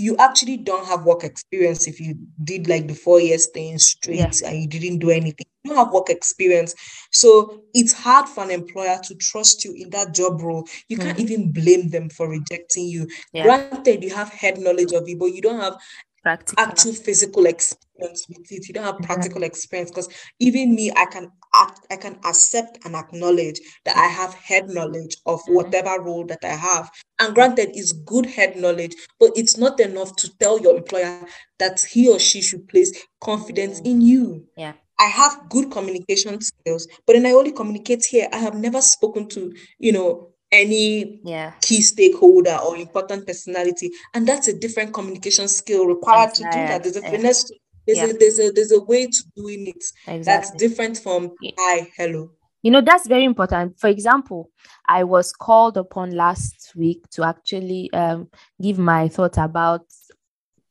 you 0.03 0.17
actually 0.19 0.59
don't 0.59 0.87
have 0.87 1.05
work 1.07 1.25
experience 1.25 1.87
if 1.89 2.01
you 2.01 2.17
did 2.43 2.69
like 2.69 2.89
the 2.89 2.95
four 2.95 3.21
years 3.21 3.45
staying 3.45 3.79
yeah 4.11 4.31
straight 4.31 4.43
and 4.47 4.61
you 4.61 4.69
didn't 4.69 4.99
do 4.99 5.11
anything. 5.11 5.47
You 5.65 5.71
don't 5.71 5.85
have 5.85 5.93
work 5.93 6.11
experience, 6.11 6.75
so 7.13 7.63
it's 7.75 7.93
hard 7.93 8.29
for 8.29 8.45
an 8.45 8.51
employer 8.51 8.99
to 9.05 9.15
trust 9.15 9.65
you 9.65 9.75
in 9.77 9.91
that 9.91 10.15
job 10.15 10.43
role. 10.43 10.67
You 10.89 10.99
can't 10.99 11.19
hmm 11.19 11.21
even 11.21 11.53
blame 11.53 11.91
them 11.91 12.11
for 12.11 12.29
rejecting 12.29 12.87
you. 12.89 13.09
yeah 13.33 13.57
Granted, 13.59 13.91
you 13.91 13.99
have 14.15 14.31
head 14.31 14.59
knowledge 14.59 14.93
of 14.93 15.09
it, 15.09 15.19
but 15.19 15.27
you 15.27 15.29
don't 15.43 15.61
have 15.61 15.75
practical 16.23 16.65
actual 16.65 16.93
physical 16.93 17.47
experience 17.47 18.27
with 18.29 18.51
it. 18.51 18.69
You 18.69 18.75
don't 18.75 18.85
have 18.85 18.99
practical 18.99 19.43
experience 19.43 19.91
because 19.91 20.09
even 20.39 20.75
me, 20.75 20.91
I 20.95 21.07
can 21.07 21.31
act, 21.55 21.81
I 21.91 21.97
can 21.97 22.19
accept 22.25 22.79
and 22.85 22.95
acknowledge 22.95 23.61
that 23.85 23.97
I 23.97 24.07
have 24.07 24.35
head 24.35 24.69
knowledge 24.69 25.17
of 25.27 25.41
Mhm. 25.43 25.55
whatever 25.55 26.01
role 26.01 26.25
that 26.27 26.45
I 26.45 26.55
have. 26.55 26.91
And 27.19 27.35
granted, 27.35 27.71
it's 27.75 27.93
good 27.93 28.27
head 28.27 28.57
knowledge, 28.57 28.95
but 29.21 29.33
it's 29.37 29.57
not 29.57 29.81
enough 29.81 30.17
to 30.17 30.31
tell 30.39 30.61
your 30.61 30.77
employer 30.77 31.27
that 31.59 31.81
he 31.83 32.09
or 32.09 32.19
she 32.19 32.41
should 32.41 32.69
place 32.69 32.93
confidence 33.21 33.81
in 33.81 34.01
you. 34.01 34.47
yeah 34.57 34.73
I 34.99 35.07
have 35.07 35.49
good 35.49 35.71
communication 35.71 36.41
skills, 36.41 36.87
but 37.07 37.15
then 37.15 37.27
I 37.27 37.33
only 37.33 37.51
communicate 37.51 38.05
here. 38.05 38.29
I 38.33 38.37
have 38.39 38.55
never 38.55 38.81
spoken 38.81 39.29
to, 39.31 39.53
you 39.79 39.91
know, 39.91 40.32
any 40.53 41.21
yeah 41.25 41.53
key 41.61 41.81
stakeholder 41.81 42.57
or 42.65 42.77
important 42.77 43.27
personality, 43.27 43.91
and 44.15 44.29
that's 44.29 44.49
a 44.49 44.57
different 44.57 44.93
communication 44.93 45.49
skill 45.49 45.87
required 45.87 46.35
to 46.35 46.45
do 46.45 46.51
that. 46.51 46.83
There's 46.83 46.97
a 46.97 47.03
finesse, 47.03 47.51
there's 47.87 47.99
yeah 47.99 48.05
a 48.07 48.13
there's 48.13 48.39
a 48.39 48.51
there's 48.53 48.73
a 48.73 48.83
way 48.83 49.07
to 49.07 49.25
doing 49.35 49.67
it 49.67 50.25
that's 50.25 50.51
different 50.53 50.99
from 50.99 51.33
hi, 51.59 51.91
hello. 51.97 52.31
You 52.63 52.71
know, 52.71 52.81
that's 52.81 53.09
very 53.09 53.25
important. 53.25 53.81
For 53.81 53.89
example, 53.89 54.49
I 54.87 55.03
was 55.03 55.33
called 55.33 55.77
upon 55.77 56.13
last 56.13 56.73
week 56.77 57.03
to 57.11 57.25
actually 57.25 57.93
um, 57.93 58.29
give 58.61 58.79
my 58.79 59.09
thoughts 59.09 59.37
about 59.37 59.85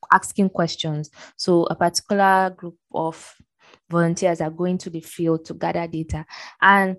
asking 0.10 0.50
questions. 0.50 1.10
So, 1.36 1.64
a 1.66 1.76
particular 1.76 2.54
group 2.56 2.78
of 2.94 3.36
volunteers 3.90 4.40
are 4.40 4.50
going 4.50 4.78
to 4.80 4.90
the 4.90 5.02
field 5.02 5.44
to 5.46 5.54
gather 5.54 5.86
data. 5.86 6.26
And 6.62 6.96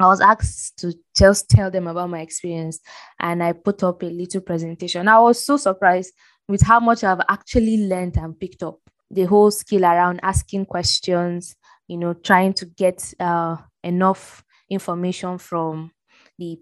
I 0.00 0.06
was 0.06 0.20
asked 0.20 0.78
to 0.78 0.94
just 1.16 1.48
tell 1.48 1.70
them 1.70 1.86
about 1.86 2.10
my 2.10 2.20
experience, 2.20 2.80
and 3.18 3.42
I 3.42 3.52
put 3.52 3.82
up 3.82 4.02
a 4.02 4.06
little 4.06 4.40
presentation. 4.40 5.08
I 5.08 5.18
was 5.18 5.44
so 5.44 5.56
surprised 5.56 6.12
with 6.48 6.62
how 6.62 6.80
much 6.80 7.04
I've 7.04 7.20
actually 7.28 7.88
learned 7.88 8.16
and 8.16 8.38
picked 8.38 8.62
up 8.62 8.78
the 9.10 9.24
whole 9.24 9.50
skill 9.50 9.84
around 9.84 10.20
asking 10.22 10.66
questions, 10.66 11.56
you 11.88 11.96
know, 11.96 12.14
trying 12.14 12.52
to 12.54 12.66
get 12.66 13.12
uh, 13.18 13.56
enough 13.82 14.44
information 14.70 15.38
from 15.38 15.90
the 16.38 16.58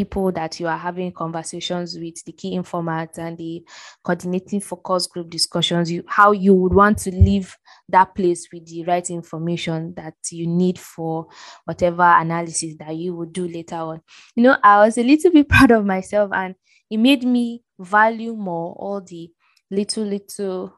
people 0.00 0.32
that 0.32 0.58
you 0.58 0.66
are 0.66 0.78
having 0.78 1.12
conversations 1.12 1.98
with, 1.98 2.24
the 2.24 2.32
key 2.32 2.54
informants 2.54 3.18
and 3.18 3.36
the 3.36 3.62
coordinating 4.02 4.60
focus 4.60 5.06
group 5.06 5.28
discussions, 5.30 5.90
you 5.90 6.02
how 6.08 6.32
you 6.32 6.54
would 6.54 6.72
want 6.74 6.98
to 6.98 7.10
leave 7.10 7.56
that 7.88 8.14
place 8.14 8.48
with 8.52 8.66
the 8.66 8.82
right 8.84 9.10
information 9.10 9.92
that 9.96 10.14
you 10.30 10.46
need 10.46 10.78
for 10.78 11.26
whatever 11.64 12.02
analysis 12.02 12.74
that 12.78 12.96
you 12.96 13.14
would 13.14 13.32
do 13.32 13.46
later 13.46 13.76
on. 13.76 14.00
You 14.36 14.44
know, 14.44 14.56
I 14.62 14.78
was 14.84 14.96
a 14.96 15.02
little 15.02 15.30
bit 15.32 15.48
proud 15.50 15.70
of 15.70 15.84
myself 15.84 16.30
and 16.32 16.54
it 16.90 16.98
made 16.98 17.24
me 17.24 17.62
value 17.78 18.34
more 18.34 18.74
all 18.78 19.00
the 19.06 19.30
little, 19.70 20.04
little 20.04 20.74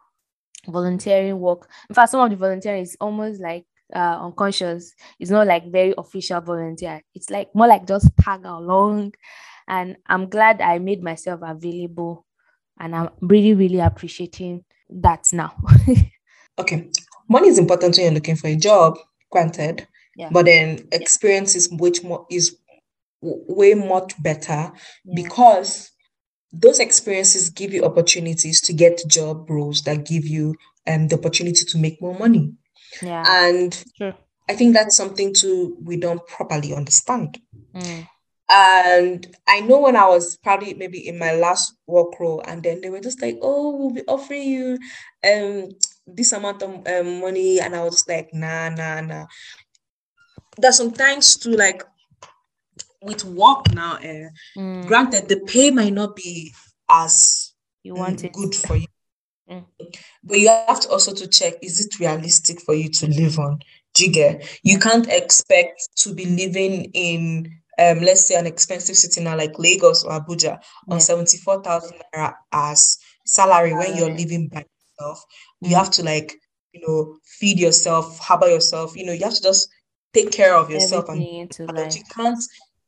volunteering 0.68 1.38
work. 1.38 1.68
In 1.88 1.94
fact, 1.94 2.10
some 2.10 2.20
of 2.20 2.30
the 2.30 2.36
volunteering 2.36 2.82
is 2.82 2.96
almost 3.00 3.40
like 3.40 3.64
uh, 3.94 4.18
unconscious. 4.22 4.94
It's 5.18 5.30
not 5.30 5.46
like 5.46 5.70
very 5.70 5.94
official 5.96 6.40
volunteer. 6.40 7.02
It's 7.14 7.30
like 7.30 7.54
more 7.54 7.66
like 7.66 7.86
just 7.86 8.10
tag 8.20 8.44
along. 8.44 9.14
And 9.68 9.96
I'm 10.06 10.28
glad 10.28 10.60
I 10.60 10.78
made 10.78 11.02
myself 11.02 11.40
available. 11.42 12.26
And 12.78 12.96
I'm 12.96 13.10
really, 13.20 13.54
really 13.54 13.80
appreciating 13.80 14.64
that 14.90 15.28
now. 15.32 15.54
Okay, 16.58 16.90
money 17.28 17.48
is 17.48 17.58
important 17.58 17.96
when 17.96 18.04
you're 18.04 18.14
looking 18.14 18.36
for 18.36 18.48
a 18.48 18.56
job, 18.56 18.98
granted, 19.30 19.86
yeah. 20.16 20.28
but 20.30 20.44
then 20.44 20.86
experience 20.92 21.56
is 21.56 21.72
much 21.72 22.02
more 22.02 22.26
is 22.30 22.56
way 23.22 23.72
much 23.74 24.20
better 24.22 24.70
yeah. 25.04 25.14
because 25.14 25.90
those 26.52 26.80
experiences 26.80 27.48
give 27.50 27.72
you 27.72 27.84
opportunities 27.84 28.60
to 28.60 28.72
get 28.72 29.00
job 29.08 29.48
roles 29.48 29.82
that 29.82 30.04
give 30.04 30.26
you 30.26 30.54
um 30.86 31.08
the 31.08 31.16
opportunity 31.16 31.64
to 31.64 31.78
make 31.78 32.00
more 32.02 32.18
money. 32.18 32.52
Yeah. 33.00 33.24
And 33.26 33.84
True. 33.96 34.14
I 34.48 34.54
think 34.54 34.74
that's 34.74 34.96
something 34.96 35.32
too 35.32 35.76
we 35.82 35.96
don't 35.96 36.26
properly 36.26 36.74
understand. 36.74 37.38
Mm. 37.74 38.06
And 38.48 39.36
I 39.48 39.60
know 39.60 39.80
when 39.80 39.96
I 39.96 40.06
was 40.06 40.36
probably 40.36 40.74
maybe 40.74 41.06
in 41.08 41.18
my 41.18 41.32
last 41.32 41.74
work 41.86 42.18
role, 42.20 42.42
and 42.46 42.62
then 42.62 42.80
they 42.80 42.90
were 42.90 43.00
just 43.00 43.22
like, 43.22 43.38
"Oh, 43.40 43.76
we'll 43.76 43.90
be 43.90 44.02
offering 44.06 44.42
you 44.42 44.78
um 45.24 45.68
this 46.06 46.32
amount 46.32 46.62
of 46.62 46.86
um, 46.86 47.20
money," 47.20 47.60
and 47.60 47.74
I 47.74 47.82
was 47.82 47.94
just 47.94 48.08
like, 48.08 48.28
"Nah, 48.34 48.68
nah, 48.68 49.00
nah." 49.00 49.26
There's 50.58 50.76
sometimes 50.76 51.36
to 51.38 51.50
like 51.50 51.82
with 53.02 53.24
work 53.24 53.72
now. 53.72 53.94
Uh, 53.94 54.28
Mm. 54.56 54.86
granted, 54.86 55.28
the 55.28 55.40
pay 55.46 55.70
might 55.70 55.92
not 55.92 56.14
be 56.16 56.52
as 56.90 57.54
You 57.82 57.94
mm, 57.94 57.98
want 57.98 58.24
it. 58.24 58.32
good 58.32 58.54
for 58.54 58.76
you, 58.76 58.86
Mm. 59.50 59.64
but 60.24 60.38
you 60.38 60.48
have 60.48 60.80
to 60.80 60.88
also 60.90 61.12
to 61.14 61.26
check: 61.26 61.54
is 61.62 61.84
it 61.84 61.98
realistic 61.98 62.60
for 62.60 62.74
you 62.74 62.88
to 62.90 63.06
live 63.08 63.38
on? 63.38 63.58
Do 63.94 64.04
you 64.06 64.12
get? 64.12 64.58
You 64.62 64.78
can't 64.78 65.08
expect 65.08 65.88
to 65.98 66.14
be 66.14 66.24
living 66.24 66.90
in 66.94 67.50
um, 67.78 68.00
let's 68.00 68.26
say 68.26 68.34
an 68.36 68.46
expensive 68.46 68.96
city 68.96 69.22
now 69.22 69.36
like 69.36 69.58
Lagos 69.58 70.04
or 70.04 70.12
Abuja 70.12 70.58
on 70.90 70.98
Yeah. 70.98 70.98
74,000 70.98 71.98
naira 72.14 72.34
as 72.52 72.98
salary 73.26 73.72
when 73.72 73.96
you're 73.96 74.10
living 74.10 74.48
by 74.48 74.64
yourself. 74.98 75.24
You 75.60 75.70
Mm. 75.70 75.78
have 75.78 75.90
to 75.92 76.02
like, 76.02 76.34
you 76.72 76.86
know, 76.86 77.16
feed 77.24 77.58
yourself, 77.58 78.18
harbor 78.18 78.48
yourself, 78.48 78.94
you 78.96 79.04
know, 79.06 79.12
you 79.12 79.24
have 79.24 79.34
to 79.34 79.42
just 79.42 79.68
take 80.12 80.30
care 80.30 80.54
of 80.54 80.70
yourself 80.70 81.08
and 81.08 81.22
Everything 81.22 81.74
life. 81.74 81.96
you 81.96 82.02
can't 82.14 82.38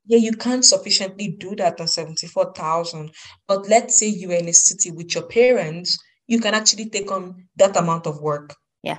yeah, 0.07 0.18
you 0.18 0.33
can't 0.33 0.64
sufficiently 0.64 1.29
do 1.39 1.57
that 1.57 1.81
on 1.81 1.89
74,000. 1.89 3.11
But 3.49 3.68
let's 3.68 3.99
say 3.99 4.09
you 4.09 4.31
are 4.33 4.35
in 4.35 4.49
a 4.49 4.53
city 4.53 4.91
with 4.91 5.14
your 5.14 5.24
parents, 5.24 5.99
you 6.27 6.41
can 6.41 6.55
actually 6.55 6.89
take 6.89 7.11
on 7.11 7.49
that 7.57 7.77
amount 7.77 8.07
of 8.07 8.20
work 8.20 8.55
Yeah. 8.83 8.99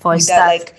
For 0.00 0.14
a 0.14 0.20
start. 0.20 0.48
like 0.48 0.74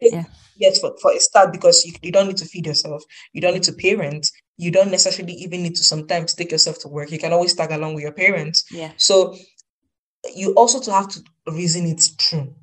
take 0.00 0.12
Yeah. 0.12 0.24
yes 0.56 0.78
for, 0.80 0.94
for 1.02 1.12
a 1.12 1.20
start 1.20 1.52
because 1.52 1.84
you, 1.86 1.92
you 2.02 2.12
don't 2.12 2.26
need 2.28 2.36
to 2.38 2.44
feed 2.44 2.66
yourself 2.66 3.02
you 3.32 3.40
don't 3.40 3.54
need 3.54 3.62
to 3.64 3.72
parent 3.72 4.30
you 4.58 4.70
don't 4.70 4.90
necessarily 4.90 5.32
even 5.34 5.62
need 5.62 5.74
to 5.76 5.84
sometimes 5.84 6.34
take 6.34 6.50
yourself 6.52 6.78
to 6.80 6.88
work 6.88 7.10
you 7.10 7.18
can 7.18 7.32
always 7.32 7.54
tag 7.54 7.72
along 7.72 7.94
with 7.94 8.02
your 8.02 8.12
parents 8.12 8.64
Yeah. 8.70 8.92
so 8.96 9.36
you 10.36 10.52
also 10.54 10.80
to 10.80 10.92
have 10.92 11.08
to 11.08 11.20
reason 11.48 11.86
it 11.86 12.02
through 12.20 12.54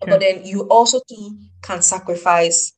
but 0.00 0.18
then 0.20 0.44
you 0.44 0.62
also 0.68 1.00
too 1.08 1.38
can 1.62 1.80
sacrifice 1.82 2.72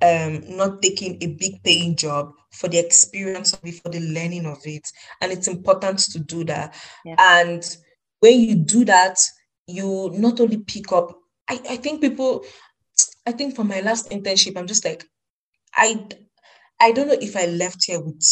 um 0.00 0.56
not 0.56 0.80
taking 0.80 1.18
a 1.20 1.26
big 1.26 1.60
paying 1.64 1.96
job 1.96 2.32
for 2.52 2.68
the 2.68 2.78
experience 2.78 3.52
of 3.52 3.60
it 3.64 3.74
for 3.82 3.88
the 3.88 4.00
learning 4.00 4.46
of 4.46 4.58
it 4.64 4.86
and 5.20 5.32
it's 5.32 5.48
important 5.48 5.98
to 5.98 6.20
do 6.20 6.44
that 6.44 6.74
Yeah. 7.04 7.16
and 7.18 7.76
when 8.20 8.40
you 8.40 8.54
do 8.54 8.84
that 8.84 9.18
you 9.66 10.10
not 10.14 10.40
only 10.40 10.58
pick 10.58 10.92
up 10.92 11.16
I, 11.48 11.60
I 11.70 11.76
think 11.76 12.00
people 12.00 12.44
i 13.26 13.32
think 13.32 13.54
for 13.54 13.64
my 13.64 13.80
last 13.80 14.10
internship 14.10 14.56
i'm 14.56 14.66
just 14.66 14.84
like 14.84 15.04
i 15.74 16.04
i 16.80 16.92
don't 16.92 17.08
know 17.08 17.16
if 17.20 17.36
i 17.36 17.46
left 17.46 17.84
here 17.84 18.00
with 18.00 18.22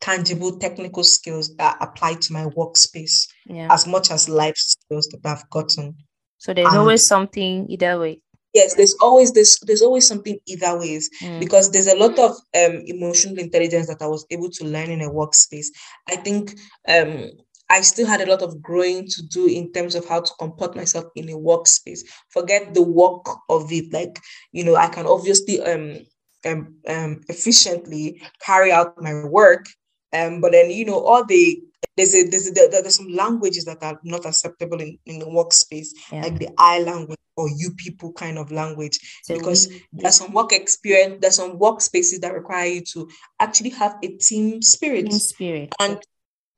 tangible 0.00 0.58
technical 0.58 1.02
skills 1.02 1.56
that 1.56 1.76
apply 1.80 2.14
to 2.14 2.32
my 2.32 2.44
workspace 2.46 3.26
Yeah. 3.46 3.68
as 3.70 3.86
much 3.86 4.10
as 4.10 4.28
life 4.28 4.56
skills 4.56 5.08
that 5.08 5.20
i've 5.24 5.48
gotten 5.50 5.96
So 6.38 6.52
there's 6.54 6.68
and- 6.68 6.78
always 6.78 7.04
something 7.06 7.66
either 7.70 7.98
way. 7.98 8.20
yes 8.52 8.74
there's 8.74 8.94
always 9.00 9.32
this 9.32 9.58
there's 9.60 9.82
always 9.82 10.06
something 10.06 10.38
either 10.46 10.78
ways 10.78 11.08
Mm. 11.22 11.40
because 11.40 11.70
there's 11.70 11.86
a 11.88 11.96
lot 11.96 12.18
of 12.18 12.32
um 12.60 12.82
emotional 12.86 13.38
intelligence 13.38 13.86
that 13.88 14.02
i 14.02 14.06
was 14.06 14.24
able 14.30 14.50
to 14.50 14.64
learn 14.64 14.90
in 14.90 15.00
a 15.00 15.10
workspace 15.10 15.66
i 16.08 16.16
think 16.16 16.54
um 16.88 17.30
i 17.70 17.80
still 17.80 18.06
had 18.06 18.20
a 18.20 18.30
lot 18.30 18.42
of 18.42 18.60
growing 18.62 19.06
to 19.06 19.22
do 19.26 19.46
in 19.46 19.72
terms 19.72 19.94
of 19.94 20.06
how 20.08 20.20
to 20.20 20.32
comport 20.38 20.74
myself 20.76 21.04
in 21.16 21.28
a 21.30 21.32
workspace 21.36 22.00
forget 22.30 22.74
the 22.74 22.82
work 22.82 23.24
of 23.48 23.70
it 23.72 23.92
like 23.92 24.18
you 24.52 24.64
know 24.64 24.76
i 24.76 24.88
can 24.88 25.06
obviously 25.06 25.60
um 25.62 25.98
um, 26.46 26.74
um 26.88 27.20
efficiently 27.28 28.20
carry 28.44 28.70
out 28.70 29.00
my 29.02 29.24
work 29.24 29.66
um 30.12 30.40
but 30.40 30.52
then 30.52 30.70
you 30.70 30.84
know 30.84 31.00
all 31.04 31.24
the 31.24 31.62
there's 31.96 32.14
a 32.14 32.22
there's 32.28 32.48
a, 32.48 32.52
there, 32.52 32.68
there's 32.70 32.94
some 32.96 33.08
languages 33.08 33.64
that 33.64 33.82
are 33.82 33.98
not 34.04 34.24
acceptable 34.26 34.80
in, 34.80 34.98
in 35.06 35.18
the 35.18 35.26
workspace 35.26 35.88
Yeah. 36.12 36.22
like 36.22 36.38
the 36.38 36.48
i 36.58 36.78
language 36.80 37.18
or 37.36 37.48
you 37.50 37.70
people 37.72 38.12
kind 38.12 38.38
of 38.38 38.50
language 38.50 38.98
So 39.24 39.34
because 39.34 39.68
we- 39.68 39.82
there's 39.92 40.14
some 40.16 40.32
work 40.32 40.52
experience, 40.52 41.18
there's 41.20 41.34
some 41.36 41.58
workspaces 41.58 42.20
that 42.22 42.32
require 42.32 42.66
you 42.66 42.80
to 42.92 43.08
actually 43.40 43.70
have 43.70 43.96
a 44.02 44.08
team 44.08 44.62
spirit. 44.62 45.10
team 45.10 45.18
spirit. 45.18 45.74
And 45.78 45.98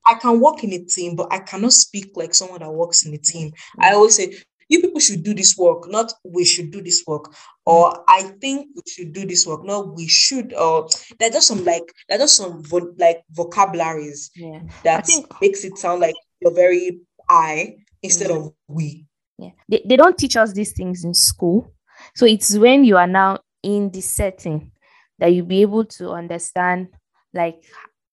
I 0.09 0.15
can 0.15 0.41
work 0.41 0.65
in 0.65 0.73
a 0.73 0.85
team, 0.85 1.17
but 1.17 1.29
I 1.31 1.39
cannot 1.39 1.73
speak 1.73 2.13
like 2.17 2.35
someone 2.35 2.61
that 2.61 2.71
works 2.71 3.05
in 3.05 3.15
a 3.15 3.19
team. 3.19 3.53
I 3.79 3.87
mm-hmm. 3.87 3.97
always 3.97 4.17
say, 4.17 4.35
you 4.69 4.81
people 4.81 5.01
should 5.01 5.23
do 5.23 5.35
this 5.35 5.57
work, 5.57 5.91
not 5.91 6.13
we 6.25 6.45
should 6.45 6.71
do 6.71 6.83
this 6.83 7.05
work, 7.07 7.35
or 7.65 7.91
mm-hmm. 7.91 8.03
I 8.09 8.23
think 8.41 8.69
we 8.75 8.83
should 8.91 9.13
do 9.13 9.27
this 9.27 9.47
work, 9.47 9.65
not 9.65 9.95
we 9.95 10.09
should, 10.09 10.53
or 10.55 10.89
there's 11.19 11.33
just 11.33 11.49
some 11.49 11.65
like 11.65 11.93
there's 12.09 12.21
just 12.21 12.37
some 12.37 12.63
vo- 12.65 12.95
like 12.99 13.23
vocabularies 13.31 14.31
yeah. 14.35 14.61
that 14.85 15.07
think- 15.07 15.27
makes 15.41 15.65
it 15.65 15.79
sound 15.79 16.01
like 16.01 16.15
you're 16.41 16.55
very 16.55 17.01
I 17.29 17.77
instead 18.03 18.31
of 18.31 18.39
mm-hmm. 18.39 18.75
we. 18.75 19.07
Yeah. 19.39 19.51
They, 19.69 19.83
they 19.85 19.97
don't 19.97 20.19
teach 20.19 20.37
us 20.37 20.53
these 20.53 20.73
things 20.73 21.05
in 21.05 21.15
school. 21.15 21.73
So 22.15 22.27
it's 22.27 22.57
when 22.57 22.85
you 22.85 22.97
are 22.97 23.07
now 23.07 23.41
in 23.63 23.91
the 23.91 24.01
setting 24.01 24.73
that 25.19 25.29
you'll 25.29 25.47
be 25.47 25.63
able 25.63 25.85
to 25.85 26.11
understand 26.11 26.89
like 27.35 27.65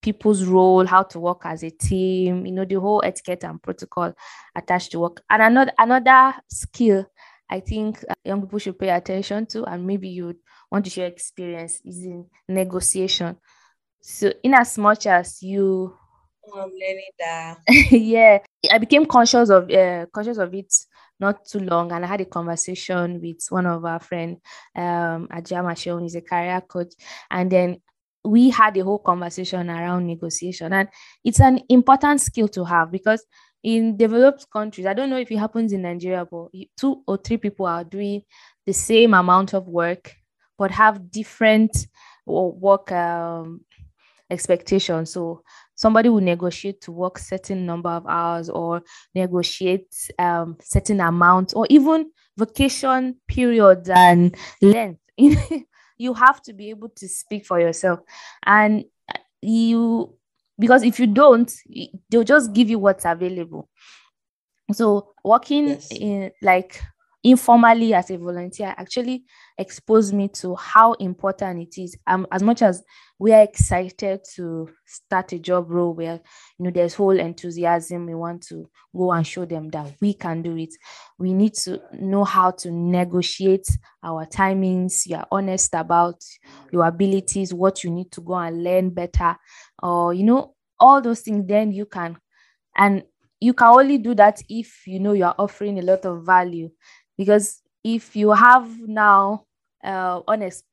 people's 0.06 0.43
role, 0.45 0.86
how 0.86 1.03
to 1.03 1.20
work 1.20 1.41
as 1.45 1.64
a 1.64 1.72
team, 1.72 2.45
you 2.45 2.51
know, 2.51 2.66
the 2.66 2.80
whole 2.80 3.01
etiquette 3.03 3.43
and 3.43 3.62
protocol 3.62 4.14
attached 4.56 4.91
to 4.91 4.99
work. 4.99 5.22
And 5.30 5.41
another 5.41 5.72
another 5.78 6.34
skill 6.49 7.06
I 7.49 7.60
think 7.60 8.03
uh, 8.10 8.14
young 8.24 8.41
people 8.41 8.60
should 8.60 8.80
pay 8.80 8.89
attention 8.89 9.45
to, 9.47 9.66
and 9.66 9.86
maybe 9.86 10.10
you 10.10 10.36
want 10.72 10.86
to 10.86 10.91
share 10.91 11.08
experience 11.08 11.82
is 11.84 12.06
in 12.06 12.26
negotiation. 12.47 13.38
So 14.01 14.32
in 14.43 14.53
as 14.53 14.78
much 14.78 15.08
as 15.08 15.41
you 15.41 15.97
Oh, 16.47 16.60
I'm 16.62 16.70
learning 16.70 17.10
that. 17.20 17.58
yeah 17.91 18.38
i 18.72 18.78
became 18.78 19.06
conscious 19.08 19.49
of 19.49 19.70
uh, 19.72 20.06
conscious 20.14 20.38
of 20.38 20.53
it 20.53 20.72
not 21.20 21.43
too 21.45 21.60
long 21.60 21.91
and 21.91 22.06
i 22.06 22.08
had 22.08 22.22
a 22.22 22.26
conversation 22.26 23.20
with 23.20 23.39
one 23.49 23.66
of 23.66 23.84
our 23.84 23.99
friend 23.99 24.38
um 24.76 25.28
ajama 25.32 25.74
Sheon, 25.76 26.03
he's 26.03 26.16
a 26.16 26.22
career 26.22 26.62
coach 26.62 26.93
and 27.32 27.51
then 27.51 27.82
we 28.26 28.49
had 28.49 28.76
a 28.78 28.84
whole 28.84 28.99
conversation 28.99 29.69
around 29.69 30.07
negotiation. 30.07 30.73
And 30.73 30.89
it's 31.23 31.39
an 31.39 31.61
important 31.69 32.21
skill 32.21 32.47
to 32.49 32.65
have 32.65 32.91
because 32.91 33.26
in 33.63 33.97
developed 33.97 34.45
countries 34.51 34.86
i 34.86 34.93
don't 34.93 35.09
know 35.09 35.17
if 35.17 35.32
it 35.32 35.38
happens 35.38 35.73
in 35.73 35.82
nigeria 35.82 36.23
but 36.23 36.49
two 36.80 37.01
or 37.07 37.17
three 37.17 37.38
people 37.38 37.65
are 37.65 37.84
doing 37.84 38.21
the 38.67 38.73
same 38.73 39.11
amount 39.15 39.55
of 39.55 39.67
work 39.67 40.13
but 40.57 40.69
have 40.69 41.09
different 41.09 41.88
work 42.28 42.91
um, 42.91 43.61
expectations. 44.30 45.11
So 45.11 45.43
somebody 45.76 46.09
will 46.09 46.21
negotiate 46.21 46.82
to 46.82 46.91
work 46.91 47.17
certain 47.17 47.65
number 47.65 47.89
of 47.89 48.05
hours 48.07 48.49
or 48.49 48.82
negotiate 49.13 49.93
um 50.19 50.57
certain 50.61 50.99
amount 51.01 51.53
or 51.55 51.67
even 51.69 52.11
vacation 52.38 53.15
periods 53.28 53.89
and 53.89 54.36
length 54.61 54.99
you 55.97 56.13
have 56.13 56.41
to 56.41 56.53
be 56.53 56.69
able 56.69 56.89
to 56.89 57.07
speak 57.07 57.45
for 57.45 57.59
yourself 57.59 57.99
and 58.45 58.85
you 59.41 60.13
because 60.59 60.83
if 60.83 60.99
you 60.99 61.07
don't 61.07 61.53
they'll 62.09 62.23
just 62.23 62.53
give 62.53 62.69
you 62.69 62.79
what's 62.79 63.05
available 63.05 63.69
so 64.71 65.13
working 65.23 65.67
Yes. 65.69 65.91
in 65.91 66.31
like 66.41 66.81
informally 67.26 67.91
as 67.95 68.11
a 68.11 68.17
volunteer 68.17 68.71
actually 68.78 69.23
exposed 69.57 70.13
me 70.13 70.28
to 70.28 70.55
how 70.55 70.93
important 70.93 71.59
it 71.59 71.82
is. 71.82 71.97
Um 72.05 72.28
as 72.32 72.43
much 72.43 72.61
as 72.61 72.84
we 73.17 73.34
are 73.34 73.41
excited 73.41 74.21
to 74.36 74.69
start 74.86 75.34
a 75.34 75.39
job 75.39 75.71
role 75.71 75.95
where 75.95 76.19
you 76.59 76.65
know 76.65 76.69
there's 76.69 76.93
whole 76.93 77.19
enthusiasm 77.19 78.05
we 78.05 78.13
want 78.13 78.43
to 78.43 78.69
go 78.95 79.11
and 79.11 79.26
show 79.26 79.43
them 79.43 79.69
that 79.69 79.91
we 80.01 80.13
can 80.13 80.43
do 80.43 80.55
it 80.55 80.69
we 81.17 81.34
need 81.34 81.55
to 81.55 81.82
know 81.93 82.23
how 82.23 82.51
to 82.51 82.69
negotiate 82.69 83.67
our 84.03 84.26
timings 84.28 85.07
you're 85.07 85.26
honest 85.32 85.73
about 85.73 86.21
your 86.71 86.86
abilities 86.86 87.53
what 87.53 87.84
you 87.84 87.89
need 87.89 88.11
to 88.11 88.21
go 88.21 88.36
and 88.36 88.63
learn 88.63 88.89
better 88.91 89.36
or 89.82 90.13
you 90.13 90.23
know 90.23 90.53
all 90.80 91.01
those 91.01 91.21
things 91.21 91.45
then 91.47 91.71
you 91.71 91.86
can 91.86 92.17
and 92.78 93.03
you 93.39 93.53
can 93.53 93.67
only 93.67 93.97
do 93.97 94.15
that 94.15 94.41
if 94.49 94.88
you 94.88 94.99
know 94.99 95.13
you're 95.13 95.36
offering 95.38 95.80
a 95.80 95.82
lot 95.82 96.05
of 96.05 96.26
value 96.26 96.69
because 97.18 97.61
if 97.84 98.16
you 98.16 98.32
have 98.32 98.68
now 98.88 99.45
uh 99.84 100.22
honest 100.28 100.66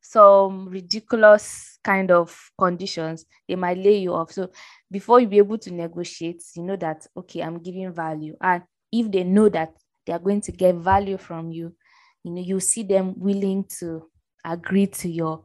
some 0.00 0.68
ridiculous 0.68 1.78
kind 1.82 2.10
of 2.10 2.50
conditions 2.58 3.26
they 3.48 3.56
might 3.56 3.76
lay 3.78 3.98
you 3.98 4.14
off. 4.14 4.32
So 4.32 4.50
before 4.90 5.20
you 5.20 5.26
be 5.26 5.38
able 5.38 5.58
to 5.58 5.72
negotiate 5.72 6.42
you 6.54 6.62
know 6.62 6.76
that 6.76 7.06
okay 7.16 7.40
i'm 7.42 7.58
giving 7.58 7.92
value. 7.92 8.36
And 8.40 8.62
if 8.92 9.10
they 9.10 9.24
know 9.24 9.48
that 9.48 9.74
they 10.06 10.12
are 10.12 10.18
going 10.20 10.40
to 10.42 10.52
get 10.52 10.76
value 10.76 11.18
from 11.18 11.50
you 11.50 11.74
you 12.22 12.32
know 12.32 12.42
you 12.42 12.60
see 12.60 12.82
them 12.82 13.14
willing 13.18 13.64
to 13.80 14.08
agree 14.44 14.86
to 14.86 15.08
your 15.08 15.44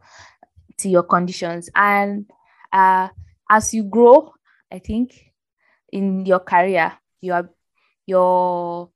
to 0.77 0.89
your 0.89 1.03
conditions. 1.03 1.69
And 1.75 2.29
uh 2.71 3.09
as 3.49 3.73
you 3.73 3.83
grow 3.83 4.33
i 4.71 4.79
think 4.79 5.33
in 5.91 6.25
your 6.25 6.39
career 6.39 6.93
you 7.19 7.33
your 7.33 7.49
your 8.07 8.89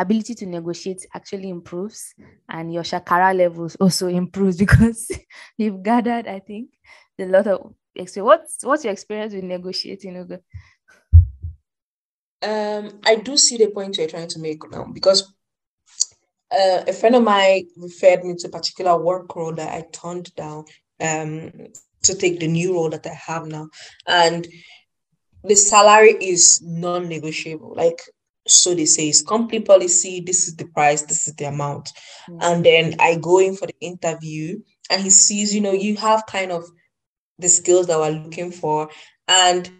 ability 0.00 0.34
to 0.34 0.46
negotiate 0.46 1.06
actually 1.14 1.48
improves 1.48 2.14
and 2.48 2.72
your 2.72 2.82
shakara 2.82 3.36
levels 3.36 3.76
also 3.76 4.08
improves 4.08 4.56
because 4.64 5.10
you've 5.56 5.82
gathered 5.82 6.26
i 6.26 6.38
think 6.38 6.70
a 7.18 7.26
lot 7.26 7.46
of 7.46 7.74
experience 7.94 8.26
what's 8.26 8.64
what's 8.64 8.84
your 8.84 8.92
experience 8.92 9.34
with 9.34 9.44
negotiating 9.44 10.16
Ugo? 10.16 10.38
Um, 12.42 13.00
I 13.04 13.16
do 13.16 13.36
see 13.36 13.58
the 13.58 13.68
point 13.68 13.98
you're 13.98 14.08
trying 14.08 14.28
to 14.28 14.38
make 14.38 14.62
now 14.70 14.84
because 14.84 15.34
uh, 16.50 16.84
a 16.88 16.92
friend 16.92 17.16
of 17.16 17.22
mine 17.22 17.66
referred 17.76 18.24
me 18.24 18.34
to 18.36 18.48
a 18.48 18.50
particular 18.50 18.96
work 18.98 19.34
role 19.36 19.54
that 19.54 19.74
I 19.74 19.82
turned 19.92 20.34
down 20.34 20.64
um, 21.00 21.52
to 22.02 22.14
take 22.14 22.40
the 22.40 22.48
new 22.48 22.74
role 22.74 22.90
that 22.90 23.06
I 23.06 23.14
have 23.14 23.46
now. 23.46 23.68
And 24.06 24.46
the 25.44 25.54
salary 25.54 26.12
is 26.12 26.60
non 26.62 27.08
negotiable. 27.08 27.74
Like, 27.76 28.00
so 28.46 28.74
they 28.74 28.86
say, 28.86 29.08
it's 29.08 29.22
company 29.22 29.60
policy, 29.60 30.20
this 30.20 30.48
is 30.48 30.56
the 30.56 30.66
price, 30.66 31.02
this 31.02 31.28
is 31.28 31.34
the 31.34 31.44
amount. 31.44 31.90
Mm. 32.28 32.38
And 32.40 32.64
then 32.64 32.94
I 32.98 33.16
go 33.16 33.38
in 33.38 33.56
for 33.56 33.66
the 33.66 33.76
interview, 33.80 34.60
and 34.90 35.02
he 35.02 35.10
sees, 35.10 35.54
you 35.54 35.60
know, 35.60 35.72
you 35.72 35.96
have 35.96 36.26
kind 36.26 36.50
of 36.52 36.64
the 37.38 37.48
skills 37.48 37.86
that 37.86 37.98
we're 37.98 38.10
looking 38.10 38.50
for. 38.50 38.90
And 39.28 39.70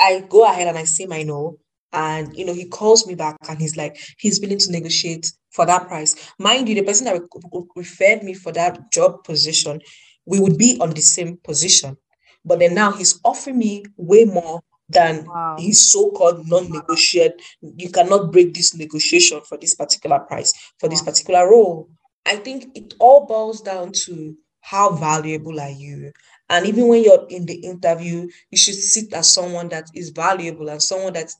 I 0.00 0.24
go 0.28 0.44
ahead 0.44 0.68
and 0.68 0.78
I 0.78 0.84
say 0.84 1.06
my 1.06 1.22
no. 1.22 1.58
And 1.92 2.36
you 2.36 2.44
know, 2.44 2.52
he 2.52 2.66
calls 2.66 3.06
me 3.06 3.14
back 3.14 3.38
and 3.48 3.58
he's 3.58 3.76
like, 3.76 3.96
he's 4.18 4.40
willing 4.40 4.58
to 4.58 4.70
negotiate 4.70 5.32
for 5.50 5.64
that 5.64 5.88
price. 5.88 6.30
Mind 6.38 6.68
you, 6.68 6.74
the 6.74 6.82
person 6.82 7.06
that 7.06 7.18
re- 7.18 7.62
referred 7.74 8.22
me 8.22 8.34
for 8.34 8.52
that 8.52 8.92
job 8.92 9.24
position, 9.24 9.80
we 10.26 10.38
would 10.38 10.58
be 10.58 10.78
on 10.80 10.90
the 10.90 11.00
same 11.00 11.38
position. 11.42 11.96
But 12.44 12.58
then 12.58 12.74
now 12.74 12.92
he's 12.92 13.18
offering 13.24 13.58
me 13.58 13.84
way 13.96 14.24
more 14.24 14.60
than 14.88 15.26
Wow. 15.26 15.56
his 15.58 15.90
so-called 15.90 16.48
non-negotiate. 16.48 17.40
You 17.60 17.90
cannot 17.90 18.32
break 18.32 18.54
this 18.54 18.74
negotiation 18.74 19.40
for 19.42 19.58
this 19.58 19.74
particular 19.74 20.18
price, 20.20 20.52
for 20.78 20.88
this 20.88 21.02
particular 21.02 21.48
role. 21.48 21.88
I 22.26 22.36
think 22.36 22.76
it 22.76 22.94
all 22.98 23.26
boils 23.26 23.60
down 23.60 23.92
to 24.06 24.36
how 24.60 24.90
valuable 24.90 25.60
are 25.60 25.70
you? 25.70 26.12
And 26.50 26.66
even 26.66 26.88
when 26.88 27.02
you're 27.02 27.26
in 27.28 27.46
the 27.46 27.54
interview, 27.54 28.28
you 28.50 28.58
should 28.58 28.74
sit 28.74 29.12
as 29.12 29.32
someone 29.32 29.68
that 29.68 29.88
is 29.94 30.10
valuable 30.10 30.68
and 30.68 30.82
someone 30.82 31.12
that's 31.12 31.36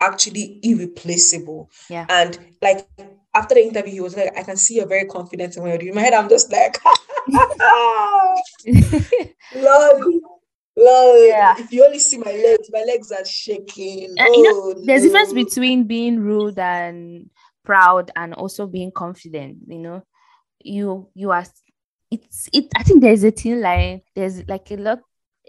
actually 0.00 0.60
irreplaceable. 0.62 1.70
Yeah. 1.88 2.06
And 2.08 2.38
like 2.62 2.86
after 3.34 3.54
the 3.54 3.64
interview, 3.64 3.92
he 3.92 4.00
was 4.00 4.16
like, 4.16 4.36
I 4.36 4.42
can 4.42 4.56
see 4.56 4.76
you're 4.76 4.86
very 4.86 5.06
confident 5.06 5.56
in 5.56 5.62
what 5.62 5.68
you're 5.68 5.78
doing. 5.78 5.90
In 5.90 5.94
my 5.94 6.02
head, 6.02 6.14
I'm 6.14 6.28
just 6.28 6.52
like, 6.52 6.78
Lord, 9.54 10.04
Lord, 10.78 11.28
yeah. 11.28 11.54
if 11.58 11.72
you 11.72 11.84
only 11.84 11.98
see 11.98 12.18
my 12.18 12.30
legs, 12.30 12.68
my 12.70 12.84
legs 12.86 13.10
are 13.10 13.24
shaking. 13.24 14.14
Uh, 14.18 14.24
oh, 14.28 14.32
you 14.32 14.42
know, 14.44 14.50
oh, 14.54 14.82
there's 14.84 15.02
no. 15.02 15.08
difference 15.08 15.32
between 15.32 15.84
being 15.84 16.20
rude 16.20 16.58
and 16.58 17.28
proud 17.64 18.10
and 18.14 18.34
also 18.34 18.66
being 18.66 18.92
confident, 18.92 19.58
you 19.66 19.78
know. 19.78 20.02
You 20.60 21.08
you 21.14 21.30
are 21.30 21.44
it's 22.10 22.48
it 22.52 22.66
I 22.76 22.82
think 22.82 23.00
there's 23.00 23.24
a 23.24 23.30
thin 23.30 23.60
line. 23.60 24.02
There's 24.14 24.46
like 24.48 24.70
a 24.70 24.76
lot 24.76 25.00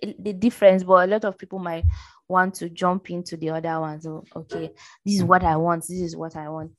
the 0.02 0.34
difference, 0.34 0.84
but 0.84 1.08
a 1.08 1.12
lot 1.12 1.26
of 1.26 1.38
people 1.38 1.60
might 1.60 1.84
want 2.28 2.54
to 2.56 2.70
jump 2.70 3.10
into 3.10 3.36
the 3.38 3.50
other 3.50 3.80
ones. 3.80 4.04
So, 4.04 4.24
okay, 4.36 4.72
this 5.06 5.16
is 5.16 5.24
what 5.24 5.44
I 5.44 5.58
want. 5.58 5.82
This 5.82 6.00
is 6.00 6.16
what 6.16 6.36
I 6.36 6.48
want. 6.50 6.72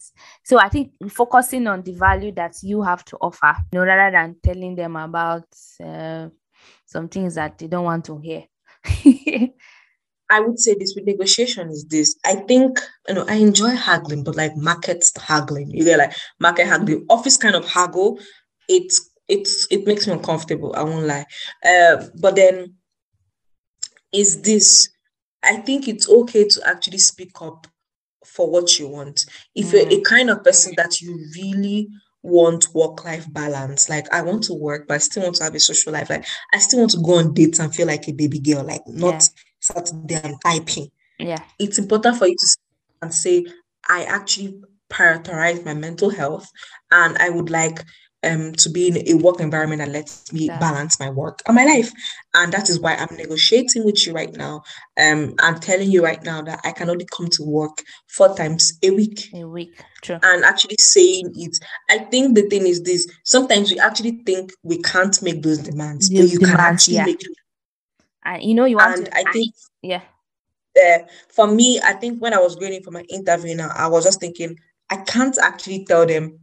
So 0.44 0.59
I 0.59 0.68
think 0.68 0.92
focusing 1.11 1.66
on 1.66 1.82
the 1.82 1.92
value 1.92 2.32
that 2.32 2.55
you 2.62 2.82
have 2.82 3.05
to 3.07 3.16
offer, 3.16 3.55
you 3.72 3.78
know, 3.78 3.84
rather 3.84 4.16
than 4.16 4.36
telling 4.42 4.76
them 4.76 4.96
about 4.96 5.44
uh, 5.84 6.28
some 6.86 7.08
things 7.08 7.34
that 7.34 7.58
they 7.58 7.66
don't 7.66 7.84
want 7.84 8.04
to 8.06 8.18
hear. 8.18 8.44
I 10.32 10.38
would 10.38 10.61
say 10.61 10.76
this 10.78 10.94
with 10.94 11.06
negotiation 11.06 11.70
is 11.70 11.86
this. 11.86 12.16
I 12.24 12.36
think 12.36 12.78
you 13.08 13.14
know 13.14 13.24
I 13.28 13.34
enjoy 13.34 13.70
haggling, 13.70 14.22
but 14.22 14.36
like 14.36 14.56
market 14.56 15.04
haggling, 15.20 15.70
you 15.70 15.84
get 15.84 15.98
like 15.98 16.14
market 16.38 16.66
haggling, 16.66 17.04
office 17.11 17.36
kind 17.36 17.56
of 17.56 17.68
haggle. 17.68 18.20
It's 18.68 19.11
it's 19.28 19.66
it 19.70 19.86
makes 19.86 20.06
me 20.06 20.12
uncomfortable. 20.12 20.74
I 20.76 20.84
won't 20.84 21.06
lie. 21.06 21.26
Uh, 21.64 22.06
but 22.20 22.36
then 22.36 22.74
is 24.12 24.42
this 24.42 24.88
I 25.42 25.56
think 25.56 25.88
it's 25.88 26.08
okay 26.08 26.46
to 26.46 26.61
actually 26.66 26.98
speak 26.98 27.40
up 27.40 27.66
for 28.24 28.50
what 28.50 28.78
you 28.78 28.88
want. 28.88 29.24
If 29.54 29.68
mm. 29.68 29.72
you're 29.72 29.88
a 29.88 30.00
mm. 30.00 30.04
kind 30.04 30.30
of 30.30 30.44
person 30.44 30.74
that 30.76 31.00
you 31.00 31.18
really 31.34 31.88
want 32.22 32.66
work 32.74 33.04
life 33.04 33.26
balance, 33.32 33.88
like 33.88 34.12
I 34.12 34.22
want 34.22 34.44
to 34.44 34.54
work, 34.54 34.88
but 34.88 34.94
I 34.94 34.98
still 34.98 35.22
want 35.22 35.36
to 35.36 35.44
have 35.44 35.54
a 35.54 35.60
social 35.60 35.92
life, 35.92 36.10
like 36.10 36.26
I 36.52 36.58
still 36.58 36.80
want 36.80 36.92
to 36.92 37.02
go 37.02 37.14
on 37.14 37.34
dates 37.34 37.58
and 37.58 37.74
feel 37.74 37.86
like 37.86 38.08
a 38.08 38.12
baby 38.12 38.38
girl, 38.38 38.64
like 38.64 38.86
not 38.86 39.14
yeah. 39.14 39.20
sat 39.60 39.90
there 40.04 40.20
and 40.24 40.36
typing. 40.44 40.90
Yeah. 41.18 41.42
It's 41.58 41.78
important 41.78 42.16
for 42.16 42.26
you 42.26 42.36
to 42.36 42.56
and 43.02 43.14
say, 43.14 43.46
I 43.88 44.04
actually 44.04 44.60
prioritize 44.90 45.64
my 45.64 45.74
mental 45.74 46.10
health 46.10 46.48
and 46.90 47.16
I 47.18 47.30
would 47.30 47.50
like 47.50 47.82
um 48.22 48.52
to 48.52 48.68
be 48.70 48.88
in 48.88 49.08
a 49.08 49.14
work 49.22 49.40
environment 49.40 49.80
that 49.80 49.90
lets 49.90 50.32
me 50.32 50.46
yeah. 50.46 50.58
balance 50.58 51.00
my 51.00 51.10
work 51.10 51.40
and 51.46 51.56
my 51.56 51.64
life. 51.64 51.90
And 52.34 52.52
that 52.52 52.68
is 52.68 52.78
why 52.80 52.94
i'm 52.94 53.16
negotiating 53.16 53.84
with 53.84 54.06
you 54.06 54.12
right 54.12 54.32
now. 54.34 54.62
Um 55.00 55.34
i'm 55.40 55.58
telling 55.58 55.90
you 55.90 56.04
right 56.04 56.22
now 56.22 56.42
that 56.42 56.60
i 56.64 56.72
can 56.72 56.90
only 56.90 57.06
come 57.16 57.28
to 57.28 57.44
work 57.44 57.82
four 58.08 58.34
times 58.36 58.78
a 58.82 58.90
week. 58.90 59.28
A 59.34 59.46
week 59.46 59.82
true. 60.02 60.18
And 60.22 60.44
actually 60.44 60.76
saying 60.78 61.32
it 61.36 61.58
i 61.88 61.98
think 61.98 62.34
the 62.34 62.42
thing 62.48 62.66
is 62.66 62.82
this 62.82 63.06
sometimes 63.24 63.70
we 63.70 63.78
actually 63.78 64.22
think 64.24 64.52
we 64.62 64.80
can't 64.82 65.20
make 65.22 65.42
those 65.42 65.58
demands 65.58 66.08
but 66.08 66.22
you 66.22 66.38
demands, 66.38 66.50
can 66.50 66.60
actually 66.60 66.94
yeah. 66.94 67.04
make 67.04 67.22
it 67.22 67.36
and 68.24 68.42
you 68.42 68.54
know 68.54 68.64
you 68.64 68.76
want 68.76 68.96
and 68.96 69.06
to, 69.06 69.16
i 69.16 69.22
think 69.32 69.54
yeah. 69.82 70.02
uh, 70.84 70.98
for 71.28 71.46
me 71.46 71.80
i 71.84 71.92
think 71.92 72.20
when 72.20 72.34
i 72.34 72.38
was 72.38 72.56
going 72.56 72.72
in 72.72 72.82
for 72.82 72.90
my 72.90 73.02
interview 73.08 73.54
now 73.54 73.70
i 73.74 73.86
was 73.86 74.04
just 74.04 74.20
thinking 74.20 74.56
i 74.90 74.96
can't 74.96 75.38
actually 75.38 75.84
tell 75.84 76.06
them 76.06 76.38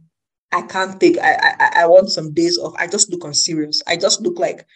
I 0.52 0.62
can't 0.62 0.98
take. 1.00 1.18
I, 1.18 1.34
I 1.34 1.82
I 1.82 1.86
want 1.86 2.10
some 2.10 2.32
days 2.32 2.58
off. 2.58 2.74
I 2.78 2.86
just 2.86 3.10
look 3.10 3.24
unserious. 3.24 3.82
I 3.86 3.96
just 3.96 4.22
look 4.22 4.38
like 4.38 4.66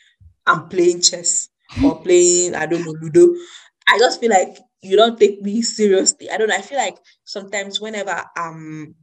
I'm 0.47 0.69
playing 0.69 1.01
chess 1.01 1.49
or 1.83 2.01
playing 2.03 2.55
I 2.55 2.67
don't 2.67 2.85
know 2.85 2.95
ludo. 3.01 3.35
I 3.89 3.99
just 3.99 4.21
feel 4.21 4.31
like 4.31 4.59
you 4.83 4.97
don't 4.97 5.19
take 5.19 5.43
me 5.43 5.63
seriously. 5.63 6.31
I 6.31 6.37
don't 6.37 6.49
know. 6.49 6.57
I 6.57 6.63
feel 6.63 6.79
like 6.79 6.99
sometimes 7.25 7.81
whenever 7.81 8.23
um 8.37 8.95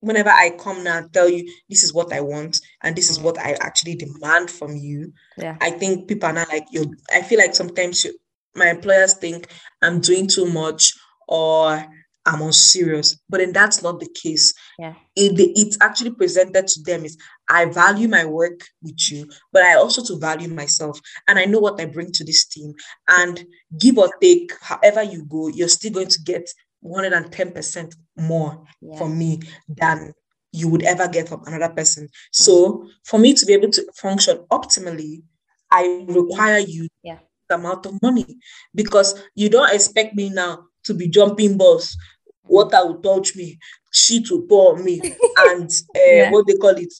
whenever 0.00 0.30
I 0.30 0.50
come 0.58 0.82
now 0.82 0.98
and 0.98 1.12
tell 1.12 1.28
you 1.28 1.48
this 1.70 1.84
is 1.84 1.94
what 1.94 2.12
I 2.12 2.20
want 2.20 2.60
and 2.82 2.96
this 2.96 3.08
is 3.08 3.20
what 3.20 3.38
I 3.38 3.56
actually 3.60 3.94
demand 3.94 4.50
from 4.50 4.76
you, 4.76 5.12
yeah. 5.38 5.56
I 5.60 5.70
think 5.70 6.08
people 6.08 6.28
are 6.28 6.32
not 6.32 6.48
like 6.48 6.66
you. 6.72 6.92
I 7.14 7.22
feel 7.22 7.38
like 7.38 7.54
sometimes 7.54 8.04
you, 8.04 8.14
my 8.54 8.70
employers 8.70 9.14
think 9.14 9.46
I'm 9.80 10.00
doing 10.00 10.26
too 10.26 10.46
much 10.46 10.92
or 11.28 11.86
I'm 12.24 12.42
on 12.42 12.52
serious. 12.52 13.18
But 13.28 13.38
then 13.38 13.52
that's 13.52 13.82
not 13.82 14.00
the 14.00 14.08
case. 14.08 14.54
Yeah. 14.78 14.94
It, 15.16 15.32
it's 15.56 15.78
actually 15.80 16.12
presented 16.12 16.66
to 16.68 16.82
them 16.82 17.04
is 17.04 17.16
I 17.48 17.66
value 17.66 18.08
my 18.08 18.24
work 18.24 18.60
with 18.82 19.10
you, 19.10 19.28
but 19.52 19.62
I 19.62 19.74
also 19.74 20.02
to 20.04 20.18
value 20.18 20.48
myself. 20.48 21.00
And 21.28 21.38
I 21.38 21.44
know 21.44 21.58
what 21.58 21.80
I 21.80 21.86
bring 21.86 22.12
to 22.12 22.24
this 22.24 22.46
team. 22.46 22.74
And 23.08 23.44
give 23.78 23.98
or 23.98 24.10
take, 24.20 24.52
however 24.60 25.02
you 25.02 25.24
go, 25.24 25.48
you're 25.48 25.68
still 25.68 25.92
going 25.92 26.08
to 26.08 26.22
get 26.22 26.48
110% 26.84 27.94
more 28.16 28.64
yeah. 28.80 28.98
from 28.98 29.18
me 29.18 29.40
than 29.68 30.12
you 30.52 30.68
would 30.68 30.82
ever 30.82 31.08
get 31.08 31.28
from 31.28 31.42
another 31.46 31.72
person. 31.72 32.08
So 32.30 32.88
for 33.04 33.18
me 33.18 33.34
to 33.34 33.46
be 33.46 33.54
able 33.54 33.70
to 33.70 33.92
function 33.94 34.44
optimally, 34.50 35.22
I 35.70 36.04
require 36.06 36.58
you 36.58 36.88
yeah. 37.02 37.18
the 37.48 37.54
amount 37.54 37.86
of 37.86 38.00
money 38.02 38.36
because 38.74 39.20
you 39.34 39.48
don't 39.48 39.72
expect 39.72 40.14
me 40.14 40.28
now 40.28 40.64
to 40.84 40.94
be 40.94 41.08
jumping 41.08 41.56
balls. 41.56 41.96
Water 42.44 42.86
will 42.86 43.00
touch 43.00 43.36
me, 43.36 43.58
shit 43.92 44.30
will 44.30 44.42
pour 44.42 44.76
on 44.76 44.84
me, 44.84 45.00
and 45.38 45.70
uh, 45.70 46.00
yeah. 46.00 46.30
what 46.30 46.46
they 46.46 46.54
call 46.54 46.76
it. 46.76 46.92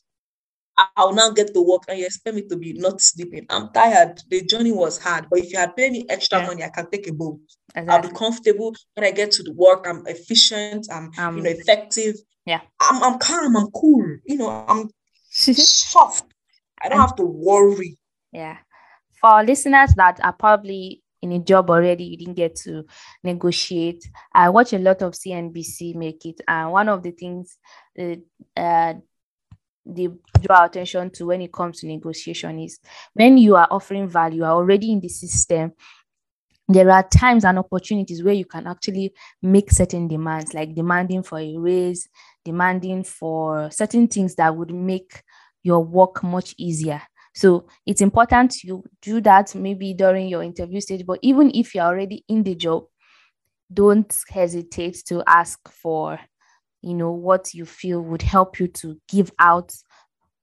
I'll 0.97 1.13
now 1.13 1.31
get 1.31 1.53
to 1.53 1.61
work 1.61 1.83
and 1.89 1.99
you 1.99 2.07
expect 2.07 2.35
me 2.35 2.43
to 2.49 2.57
be 2.57 2.73
not 2.73 3.01
sleeping. 3.01 3.47
I'm 3.51 3.71
tired. 3.73 4.21
The 4.31 4.43
journey 4.43 4.73
was 4.73 4.99
hard. 4.99 5.27
But 5.31 5.41
if 5.41 5.53
you 5.53 5.59
had 5.59 5.77
paid 5.77 5.93
me 5.93 6.07
extra 6.09 6.41
yeah. 6.41 6.47
money, 6.47 6.65
I 6.65 6.71
can 6.71 6.91
take 6.91 7.07
a 7.09 7.13
boat. 7.13 7.41
Exactly. 7.75 7.93
I'll 7.93 8.03
be 8.11 8.19
comfortable. 8.19 8.75
When 8.95 9.05
I 9.05 9.11
get 9.11 9.33
to 9.33 9.43
the 9.43 9.53
work, 9.53 9.87
I'm 9.87 10.07
efficient, 10.07 10.89
I'm 10.91 11.11
um, 11.19 11.37
you 11.37 11.43
know 11.43 11.51
effective. 11.51 12.17
Yeah. 12.47 12.61
I'm 12.81 13.03
I'm 13.03 13.19
calm, 13.19 13.57
I'm 13.57 13.71
cool. 13.71 14.17
You 14.25 14.39
know, 14.39 14.65
I'm 14.67 14.89
soft. 15.31 16.25
I 16.83 16.89
don't 16.89 17.01
have 17.01 17.17
to 17.17 17.25
worry. 17.25 17.99
Yeah. 18.33 18.59
For 19.21 19.45
listeners 19.45 19.95
that 19.97 20.19
are 20.23 20.33
probably 20.33 21.02
in 21.23 21.33
a 21.33 21.39
job 21.39 21.71
already 21.71 22.05
you 22.05 22.17
didn't 22.17 22.35
get 22.35 22.57
to 22.57 22.85
negotiate. 23.23 24.05
I 24.35 24.49
watch 24.51 24.73
a 24.73 24.79
lot 24.79 25.03
of 25.03 25.13
cnbc 25.15 25.95
make 25.95 26.25
it 26.27 26.41
and 26.49 26.73
one 26.73 26.89
of 26.89 27.03
the 27.03 27.13
things 27.13 27.59
uh, 27.99 28.17
uh, 28.57 28.95
they 29.85 30.09
draw 30.41 30.65
attention 30.65 31.11
to 31.11 31.27
when 31.27 31.41
it 31.43 31.53
comes 31.53 31.81
to 31.81 31.87
negotiation 31.87 32.59
is 32.61 32.79
when 33.15 33.37
you 33.39 33.57
are 33.57 33.69
offering 33.71 34.09
value 34.09 34.39
you 34.39 34.45
are 34.45 34.53
already 34.53 34.93
in 34.93 35.01
the 35.01 35.09
system 35.09 35.73
there 36.69 36.91
are 36.91 37.03
times 37.09 37.45
and 37.45 37.59
opportunities 37.59 38.23
where 38.23 38.35
you 38.35 38.45
can 38.45 38.67
actually 38.67 39.13
make 39.43 39.71
certain 39.71 40.09
demands 40.09 40.55
like 40.55 40.75
demanding 40.75 41.23
for 41.23 41.39
a 41.39 41.57
raise 41.59 42.09
demanding 42.45 43.05
for 43.05 43.71
certain 43.71 44.09
things 44.09 44.35
that 44.37 44.55
would 44.57 44.73
make 44.73 45.23
your 45.63 45.85
work 45.85 46.23
much 46.23 46.55
easier 46.59 47.03
so 47.35 47.67
it's 47.87 48.01
important 48.01 48.63
you 48.63 48.85
do 49.01 49.21
that 49.23 49.55
maybe 49.55 49.95
during 49.95 50.29
your 50.29 50.43
interview 50.43 50.81
stage, 50.81 51.07
but 51.07 51.19
even 51.23 51.51
if 51.55 51.75
you're 51.75 51.85
already 51.85 52.25
in 52.29 52.43
the 52.43 52.55
job, 52.55 52.85
don't 53.73 54.15
hesitate 54.29 55.03
to 55.07 55.23
ask 55.27 55.59
for, 55.71 56.21
you 56.83 56.95
know, 56.95 57.13
what 57.13 57.55
you 57.55 57.65
feel 57.65 58.03
would 58.03 58.23
help 58.23 58.61
you 58.61 58.69
to 58.69 59.01
give 59.09 59.33
out 59.39 59.73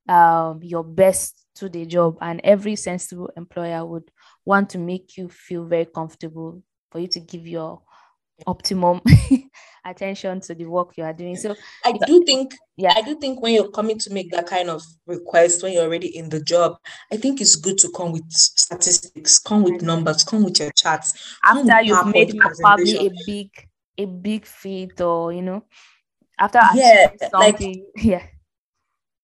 um, 0.07 0.59
your 0.63 0.83
best 0.83 1.45
to 1.55 1.69
the 1.69 1.85
job. 1.85 2.17
And 2.21 2.41
every 2.43 2.75
sensible 2.75 3.29
employer 3.37 3.85
would 3.85 4.09
want 4.45 4.71
to 4.71 4.79
make 4.79 5.15
you 5.15 5.29
feel 5.29 5.65
very 5.65 5.85
comfortable 5.85 6.63
for 6.91 6.99
you 6.99 7.07
to 7.09 7.19
give 7.19 7.45
your 7.45 7.81
optimum 8.47 9.01
attention 9.85 10.39
to 10.41 10.55
the 10.55 10.65
work 10.65 10.97
you 10.97 11.03
are 11.03 11.13
doing. 11.13 11.35
So 11.35 11.55
I 11.85 11.93
do 12.05 12.23
think, 12.25 12.53
yeah, 12.77 12.93
I 12.95 13.01
do 13.01 13.15
think 13.19 13.41
when 13.41 13.53
you're 13.53 13.71
coming 13.71 13.97
to 13.99 14.13
make 14.13 14.31
that 14.31 14.47
kind 14.47 14.69
of 14.69 14.83
request 15.05 15.63
when 15.63 15.73
you're 15.73 15.83
already 15.83 16.15
in 16.15 16.29
the 16.29 16.41
job, 16.41 16.77
I 17.11 17.17
think 17.17 17.41
it's 17.41 17.55
good 17.55 17.77
to 17.79 17.91
come 17.95 18.11
with 18.11 18.29
statistics, 18.29 19.39
come 19.39 19.63
with 19.63 19.81
numbers, 19.81 20.23
come 20.23 20.43
with 20.43 20.59
your 20.59 20.71
charts. 20.71 21.37
After 21.43 21.81
you've 21.81 22.07
made 22.07 22.37
probably 22.37 23.07
a 23.07 23.11
big, 23.25 23.49
a 23.97 24.05
big 24.05 24.45
feat, 24.45 24.99
or 25.01 25.33
you 25.33 25.41
know, 25.41 25.63
after 26.37 26.59
yeah, 26.75 27.11
like 27.33 27.59
yeah 27.95 28.23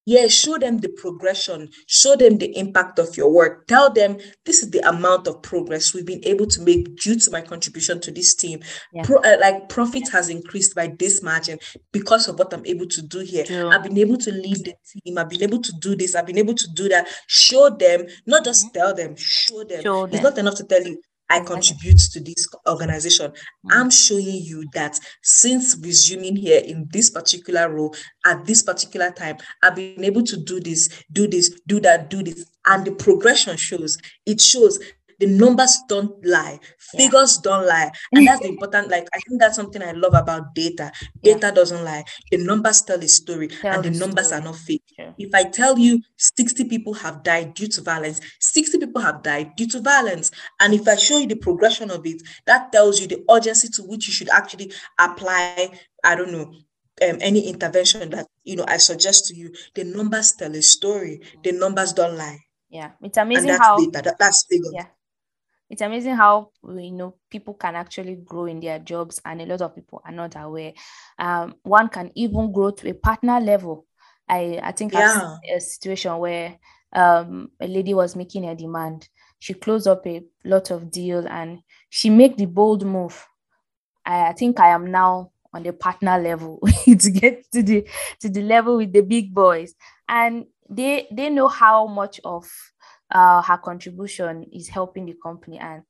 yeah, 0.06 0.28
show 0.28 0.58
them 0.58 0.78
the 0.78 0.90
progression, 0.90 1.70
show 1.88 2.16
them 2.16 2.38
the 2.38 2.56
impact 2.58 3.00
of 3.00 3.18
your 3.18 3.32
work. 3.32 3.68
Tell 3.68 3.92
them 3.92 4.18
this 4.46 4.62
is 4.62 4.70
the 4.70 4.88
amount 4.88 5.28
of 5.28 5.42
progress 5.42 5.94
we've 5.94 6.06
been 6.06 6.24
able 6.24 6.46
to 6.48 6.62
make 6.62 6.96
due 6.98 7.20
to 7.20 7.32
my 7.32 7.42
contribution 7.42 8.00
to 8.02 8.12
this 8.12 8.36
team. 8.36 8.60
Yeah. 8.94 9.04
Pro, 9.04 9.18
uh, 9.18 9.38
like 9.42 9.68
profit 9.70 10.08
has 10.12 10.30
increased 10.30 10.76
by 10.76 10.94
this 11.00 11.24
margin 11.24 11.60
because 11.92 12.28
of 12.28 12.38
what 12.38 12.54
I'm 12.54 12.66
able 12.66 12.88
to 12.88 13.02
do 13.02 13.20
here. 13.20 13.46
Yeah. 13.50 13.68
I've 13.70 13.84
been 13.84 13.98
able 13.98 14.18
to 14.18 14.32
lead 14.32 14.66
the 14.66 14.76
team. 14.94 15.18
I've 15.18 15.30
been 15.30 15.44
able 15.44 15.62
to 15.62 15.74
do 15.82 15.96
this. 15.96 16.16
I've 16.16 16.28
been 16.28 16.38
able 16.38 16.56
to 16.56 16.68
do 16.74 16.88
that. 16.90 17.08
Show 17.28 17.70
them, 17.72 18.06
not 18.26 18.46
just 18.46 18.68
mm-hmm. 18.68 18.78
tell 18.78 18.94
them, 18.96 19.16
show 19.18 19.64
them. 19.64 19.82
Show 19.82 20.06
it's 20.06 20.22
not 20.22 20.38
enough 20.38 20.56
to 20.56 20.64
tell 20.64 20.84
you, 20.84 21.02
I 21.30 21.40
contribute 21.40 22.00
to 22.14 22.20
this 22.20 22.48
organization. 22.68 23.32
Mm. 23.32 23.72
I'm 23.72 23.90
showing 23.90 24.26
you 24.26 24.66
that 24.74 25.00
since 25.24 25.78
resuming 25.82 26.36
here 26.36 26.62
in 26.64 26.88
this 26.92 27.10
particular 27.10 27.70
role 27.70 27.96
at 28.26 28.46
this 28.46 28.62
particular 28.62 29.12
time, 29.12 29.38
I've 29.64 29.76
been 29.76 30.04
able 30.04 30.24
to 30.24 30.38
do 30.38 30.60
this, 30.60 31.04
do 31.12 31.28
this, 31.28 31.50
do 31.68 31.80
that, 31.82 32.10
do 32.10 32.24
this. 32.24 32.50
And 32.68 32.86
the 32.86 32.92
progression 32.92 33.58
shows, 33.58 33.98
it 34.26 34.42
shows 34.42 34.80
the 35.20 35.28
numbers 35.28 35.80
don't 35.88 36.14
lie, 36.26 36.60
figures 36.80 37.38
yeah. 37.38 37.42
don't 37.44 37.68
lie. 37.68 37.92
And 38.12 38.28
that's 38.28 38.42
the 38.42 38.50
important, 38.50 38.90
like 38.90 39.08
I 39.14 39.20
think 39.20 39.40
that's 39.40 39.56
something 39.56 39.82
I 39.82 39.92
love 39.92 40.14
about 40.14 40.54
data. 40.56 40.92
Data 41.24 41.48
yeah. 41.48 41.52
doesn't 41.52 41.84
lie. 41.84 42.04
The 42.32 42.38
numbers 42.38 42.82
tell 42.82 43.02
a 43.02 43.08
story, 43.08 43.48
tell 43.48 43.76
and 43.76 43.84
the, 43.84 44.00
numbers 44.00 44.28
story. 44.28 44.42
are 44.42 44.44
not 44.44 44.56
fake. 44.56 44.84
Yeah. 44.98 45.12
If 45.18 45.34
I 45.34 45.44
tell 45.44 45.78
you 45.78 46.02
60 46.18 46.66
people 46.66 46.94
have 46.94 47.24
died 47.24 47.54
due 47.54 47.68
to 47.68 47.82
violence, 47.82 48.22
60 48.40 48.80
people 48.80 49.02
have 49.02 49.24
died 49.24 49.56
due 49.56 49.68
to 49.68 49.82
violence. 49.82 50.32
And 50.60 50.74
if 50.74 50.88
I 50.88 50.96
show 50.96 51.20
you 51.20 51.28
the 51.28 51.36
progression 51.36 51.92
of 51.92 52.06
it, 52.06 52.22
that 52.46 52.72
tells 52.72 53.00
you 53.00 53.08
the 53.08 53.24
urgency 53.30 53.70
to 53.76 53.84
which 53.84 54.08
you 54.08 54.14
should 54.14 54.30
actually 54.30 54.72
apply, 55.00 55.72
I 56.04 56.16
don't 56.16 56.32
know, 56.32 56.54
um, 57.02 57.18
any 57.22 57.48
intervention 57.50 58.10
that 58.12 58.28
you 58.44 58.56
know 58.56 58.66
I 58.68 58.78
suggest 58.78 59.28
to 59.28 59.36
you, 59.36 59.54
the 59.74 59.84
numbers 59.84 60.34
tell 60.34 60.56
a 60.56 60.62
story. 60.62 61.22
The 61.44 61.52
numbers 61.52 61.94
don't 61.94 62.18
lie. 62.18 62.40
Yeah, 62.70 62.92
it's 63.02 63.18
amazing 63.18 63.50
how 63.50 63.78
data, 63.78 64.02
that, 64.04 64.20
that's 64.20 64.46
figure. 64.50 64.72
Yeah, 64.74 64.86
it's 65.70 65.82
amazing 65.82 66.16
how 66.16 66.52
you 66.64 66.92
know 66.92 67.16
people 67.30 67.54
can 67.54 67.76
actually 67.76 68.16
grow 68.16 68.46
in 68.46 68.60
their 68.60 68.80
jobs, 68.80 69.20
and 69.26 69.42
a 69.42 69.46
lot 69.46 69.62
of 69.62 69.76
people 69.76 70.02
are 70.06 70.12
not 70.12 70.36
aware. 70.36 70.74
Um, 71.18 71.56
one 71.64 71.90
can 71.90 72.12
even 72.16 72.52
grow 72.52 72.72
to 72.72 72.90
a 72.90 72.94
partner 72.94 73.40
level. 73.40 73.86
I 74.28 74.60
I 74.62 74.72
think 74.72 74.94
yeah. 74.94 75.38
a 75.56 75.60
situation 75.60 76.18
where 76.18 76.58
um 76.94 77.50
a 77.60 77.68
lady 77.68 77.94
was 77.94 78.16
making 78.16 78.46
a 78.46 78.56
demand. 78.56 79.10
She 79.40 79.54
closed 79.54 79.88
up 79.88 80.06
a 80.08 80.24
lot 80.44 80.72
of 80.72 80.92
deal, 80.92 81.28
and 81.28 81.60
she 81.90 82.10
made 82.10 82.38
the 82.38 82.46
bold 82.46 82.86
move. 82.86 83.26
I, 84.06 84.30
I 84.30 84.34
think 84.34 84.60
I 84.60 84.70
am 84.70 84.92
now 84.92 85.32
on 85.54 85.64
the 85.64 85.74
partner 85.74 86.20
level 86.20 86.60
to 86.86 87.12
get 87.12 87.50
to 87.52 87.64
the 87.64 87.88
to 88.20 88.30
the 88.30 88.42
level 88.42 88.78
with 88.78 88.92
the 88.92 89.02
big 89.02 89.34
boys 89.34 89.74
and 90.10 90.46
they 90.70 91.08
they 91.12 91.30
know 91.30 91.48
how 91.48 91.88
much 91.88 92.20
of 92.24 92.46
uh, 93.16 93.42
her 93.42 93.58
contribution 93.58 94.46
is 94.52 94.68
helping 94.68 95.06
the 95.06 95.16
company 95.24 95.58
and 95.58 95.84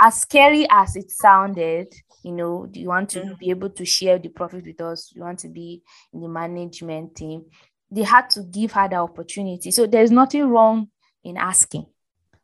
as 0.00 0.22
scary 0.22 0.66
as 0.70 0.96
it 0.96 1.10
sounded 1.10 1.92
you 2.22 2.32
know 2.32 2.66
do 2.70 2.80
you 2.80 2.88
want 2.88 3.10
to 3.10 3.20
mm-hmm. 3.20 3.34
be 3.38 3.50
able 3.50 3.68
to 3.68 3.84
share 3.84 4.18
the 4.18 4.28
profit 4.30 4.64
with 4.64 4.80
us 4.80 5.12
you 5.14 5.20
want 5.20 5.38
to 5.38 5.48
be 5.48 5.82
in 6.14 6.20
the 6.22 6.28
management 6.28 7.14
team 7.14 7.44
they 7.90 8.02
had 8.02 8.30
to 8.30 8.42
give 8.44 8.72
her 8.72 8.88
the 8.88 8.96
opportunity 8.96 9.70
so 9.70 9.86
there's 9.86 10.10
nothing 10.10 10.48
wrong 10.48 10.88
in 11.24 11.36
asking 11.36 11.84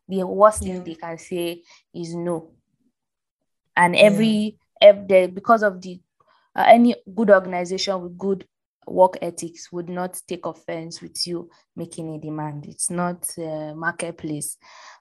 the 0.08 0.22
worst 0.26 0.62
yeah. 0.62 0.74
thing 0.74 0.84
they 0.84 0.94
can 0.94 1.16
say 1.16 1.62
is 1.94 2.14
no 2.14 2.50
and 3.78 3.96
every, 3.96 4.58
yeah. 4.82 4.88
every 4.88 5.26
because 5.28 5.62
of 5.62 5.80
the 5.80 5.98
uh, 6.54 6.64
any 6.68 6.94
good 7.14 7.30
organization 7.30 7.98
with 8.02 8.18
good 8.18 8.46
work 8.86 9.18
ethics 9.22 9.72
would 9.72 9.88
not 9.88 10.20
take 10.26 10.46
offense 10.46 11.00
with 11.00 11.26
you 11.26 11.50
making 11.74 12.14
a 12.14 12.18
demand. 12.18 12.66
It's 12.66 12.90
not 12.90 13.26
a 13.38 13.74
marketplace 13.74 14.56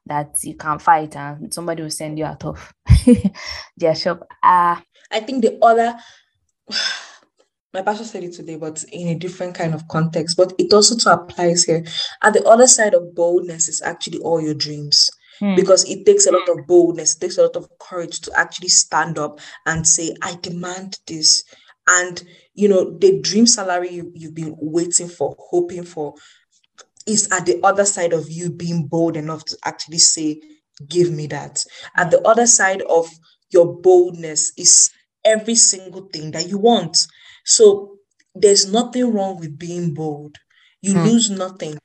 that 0.05 0.35
you 0.43 0.55
can 0.55 0.79
fight 0.79 1.15
and 1.15 1.53
somebody 1.53 1.83
will 1.83 1.89
send 1.89 2.17
you 2.17 2.25
out 2.25 2.43
of 2.45 2.73
their 3.77 3.95
shop. 3.95 4.27
Uh, 4.43 4.79
I 5.11 5.19
think 5.21 5.43
the 5.43 5.57
other, 5.61 5.95
my 7.73 7.81
pastor 7.81 8.05
said 8.05 8.23
it 8.23 8.33
today, 8.33 8.55
but 8.55 8.83
in 8.91 9.09
a 9.09 9.15
different 9.15 9.55
kind 9.55 9.73
of 9.73 9.87
context, 9.87 10.37
but 10.37 10.53
it 10.57 10.73
also 10.73 10.95
to 10.97 11.13
applies 11.13 11.63
here. 11.63 11.83
At 12.23 12.33
the 12.33 12.43
other 12.45 12.67
side 12.67 12.93
of 12.93 13.15
boldness 13.15 13.67
is 13.67 13.81
actually 13.81 14.19
all 14.19 14.41
your 14.41 14.53
dreams. 14.53 15.09
Hmm. 15.39 15.55
Because 15.55 15.83
it 15.89 16.05
takes 16.05 16.27
a 16.27 16.31
lot 16.31 16.47
of 16.47 16.65
boldness, 16.65 17.15
it 17.15 17.19
takes 17.19 17.37
a 17.37 17.41
lot 17.43 17.55
of 17.57 17.67
courage 17.79 18.21
to 18.21 18.31
actually 18.39 18.69
stand 18.69 19.19
up 19.19 19.39
and 19.65 19.85
say, 19.85 20.15
I 20.21 20.35
demand 20.41 20.99
this. 21.07 21.43
And 21.87 22.23
you 22.53 22.67
know, 22.67 22.97
the 22.97 23.19
dream 23.21 23.45
salary 23.45 23.91
you, 23.91 24.11
you've 24.15 24.35
been 24.35 24.55
waiting 24.59 25.07
for, 25.07 25.35
hoping 25.37 25.83
for, 25.83 26.15
is 27.05 27.29
at 27.31 27.45
the 27.45 27.59
other 27.63 27.85
side 27.85 28.13
of 28.13 28.29
you 28.29 28.49
being 28.49 28.87
bold 28.87 29.17
enough 29.17 29.45
to 29.45 29.57
actually 29.65 29.99
say, 29.99 30.41
Give 30.89 31.11
me 31.11 31.27
that. 31.27 31.63
At 31.95 32.11
the 32.11 32.21
other 32.27 32.45
side 32.45 32.81
of 32.81 33.07
your 33.49 33.79
boldness 33.81 34.51
is 34.57 34.91
every 35.23 35.55
single 35.55 36.09
thing 36.11 36.31
that 36.31 36.49
you 36.49 36.57
want. 36.57 36.97
So 37.45 37.97
there's 38.33 38.69
nothing 38.69 39.13
wrong 39.13 39.39
with 39.39 39.57
being 39.57 39.93
bold. 39.93 40.35
You 40.81 40.93
hmm. 40.93 41.03
lose 41.03 41.29
nothing. 41.29 41.77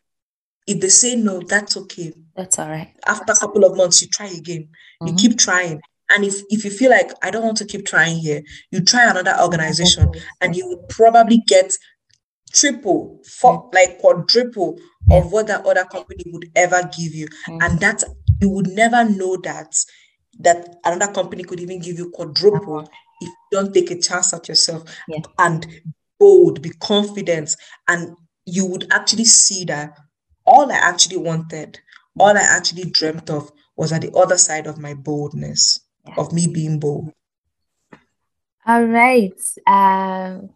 If 0.66 0.80
they 0.80 0.88
say 0.88 1.16
no, 1.16 1.40
that's 1.40 1.76
okay. 1.76 2.12
That's 2.36 2.58
all 2.58 2.68
right. 2.68 2.92
After 3.06 3.32
a 3.32 3.36
couple 3.36 3.64
of 3.64 3.76
months, 3.76 4.02
you 4.02 4.08
try 4.08 4.26
again. 4.26 4.68
Mm-hmm. 5.02 5.06
You 5.06 5.14
keep 5.14 5.38
trying. 5.38 5.80
And 6.10 6.24
if, 6.24 6.42
if 6.48 6.64
you 6.64 6.70
feel 6.70 6.90
like 6.90 7.12
I 7.22 7.30
don't 7.30 7.44
want 7.44 7.58
to 7.58 7.64
keep 7.64 7.86
trying 7.86 8.18
here, 8.18 8.42
you 8.70 8.84
try 8.84 9.08
another 9.08 9.36
organization 9.40 10.10
and 10.40 10.56
you 10.56 10.66
will 10.66 10.84
probably 10.88 11.42
get 11.46 11.72
triple, 12.52 13.20
four, 13.38 13.64
mm-hmm. 13.64 13.74
like 13.74 13.98
quadruple 13.98 14.78
of 15.10 15.32
what 15.32 15.46
that 15.46 15.64
other 15.66 15.84
company 15.84 16.24
would 16.26 16.50
ever 16.56 16.82
give 16.96 17.14
you. 17.14 17.26
Mm-hmm. 17.26 17.58
And 17.62 17.80
that 17.80 18.02
you 18.40 18.50
would 18.50 18.68
never 18.68 19.04
know 19.08 19.36
that 19.44 19.74
that 20.40 20.76
another 20.84 21.12
company 21.12 21.44
could 21.44 21.60
even 21.60 21.80
give 21.80 21.98
you 21.98 22.10
quadruple 22.10 22.80
if 23.20 23.28
you 23.28 23.34
don't 23.52 23.74
take 23.74 23.90
a 23.90 24.00
chance 24.00 24.32
at 24.32 24.48
yourself 24.48 24.84
and 25.38 25.66
bold, 26.18 26.62
be 26.62 26.70
confident, 26.80 27.54
and 27.88 28.16
you 28.46 28.66
would 28.66 28.86
actually 28.90 29.24
see 29.24 29.64
that 29.64 29.98
all 30.46 30.70
I 30.72 30.76
actually 30.76 31.18
wanted, 31.18 31.78
all 32.18 32.36
I 32.36 32.42
actually 32.42 32.90
dreamt 32.90 33.30
of 33.30 33.50
was 33.76 33.92
at 33.92 34.02
the 34.02 34.12
other 34.12 34.38
side 34.38 34.66
of 34.66 34.78
my 34.78 34.94
boldness. 34.94 35.80
Of 36.16 36.32
me 36.32 36.46
being 36.46 36.78
bold. 36.78 37.12
All 38.66 38.84
right. 38.84 39.32
Um, 39.66 40.50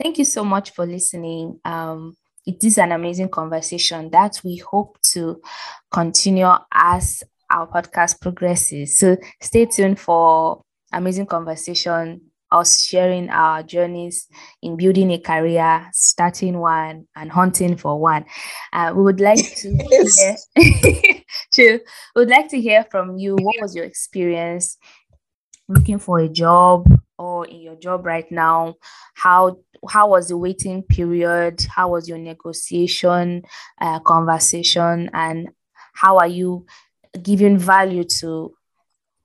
thank 0.00 0.18
you 0.18 0.24
so 0.24 0.44
much 0.44 0.70
for 0.70 0.86
listening. 0.86 1.60
Um, 1.64 2.16
it 2.46 2.62
is 2.62 2.78
an 2.78 2.92
amazing 2.92 3.30
conversation 3.30 4.10
that 4.10 4.40
we 4.44 4.56
hope 4.56 4.98
to 5.12 5.40
continue 5.90 6.50
as 6.72 7.22
our 7.50 7.66
podcast 7.66 8.20
progresses. 8.20 8.98
So 8.98 9.16
stay 9.40 9.66
tuned 9.66 9.98
for 9.98 10.62
amazing 10.92 11.26
conversation 11.26 12.20
us 12.54 12.82
sharing 12.82 13.28
our 13.30 13.62
journeys 13.62 14.28
in 14.62 14.76
building 14.76 15.10
a 15.10 15.18
career, 15.18 15.88
starting 15.92 16.58
one, 16.58 17.06
and 17.16 17.30
hunting 17.30 17.76
for 17.76 18.00
one. 18.00 18.24
Uh, 18.72 18.92
we 18.94 19.02
would 19.02 19.20
like 19.20 19.44
to 19.56 19.76
hear, 20.56 21.16
to, 21.54 21.80
we 22.14 22.20
would 22.20 22.28
like 22.28 22.48
to 22.50 22.60
hear 22.60 22.84
from 22.90 23.16
you. 23.16 23.36
What 23.36 23.56
was 23.60 23.74
your 23.74 23.84
experience 23.84 24.76
looking 25.68 25.98
for 25.98 26.18
a 26.18 26.28
job 26.28 26.86
or 27.18 27.46
in 27.46 27.60
your 27.60 27.76
job 27.76 28.06
right 28.06 28.30
now? 28.30 28.74
How 29.14 29.58
how 29.88 30.08
was 30.08 30.28
the 30.28 30.36
waiting 30.36 30.82
period? 30.82 31.66
How 31.68 31.90
was 31.90 32.08
your 32.08 32.18
negotiation 32.18 33.42
uh, 33.80 34.00
conversation? 34.00 35.10
And 35.12 35.50
how 35.92 36.18
are 36.18 36.26
you 36.26 36.66
giving 37.22 37.58
value 37.58 38.04
to 38.04 38.54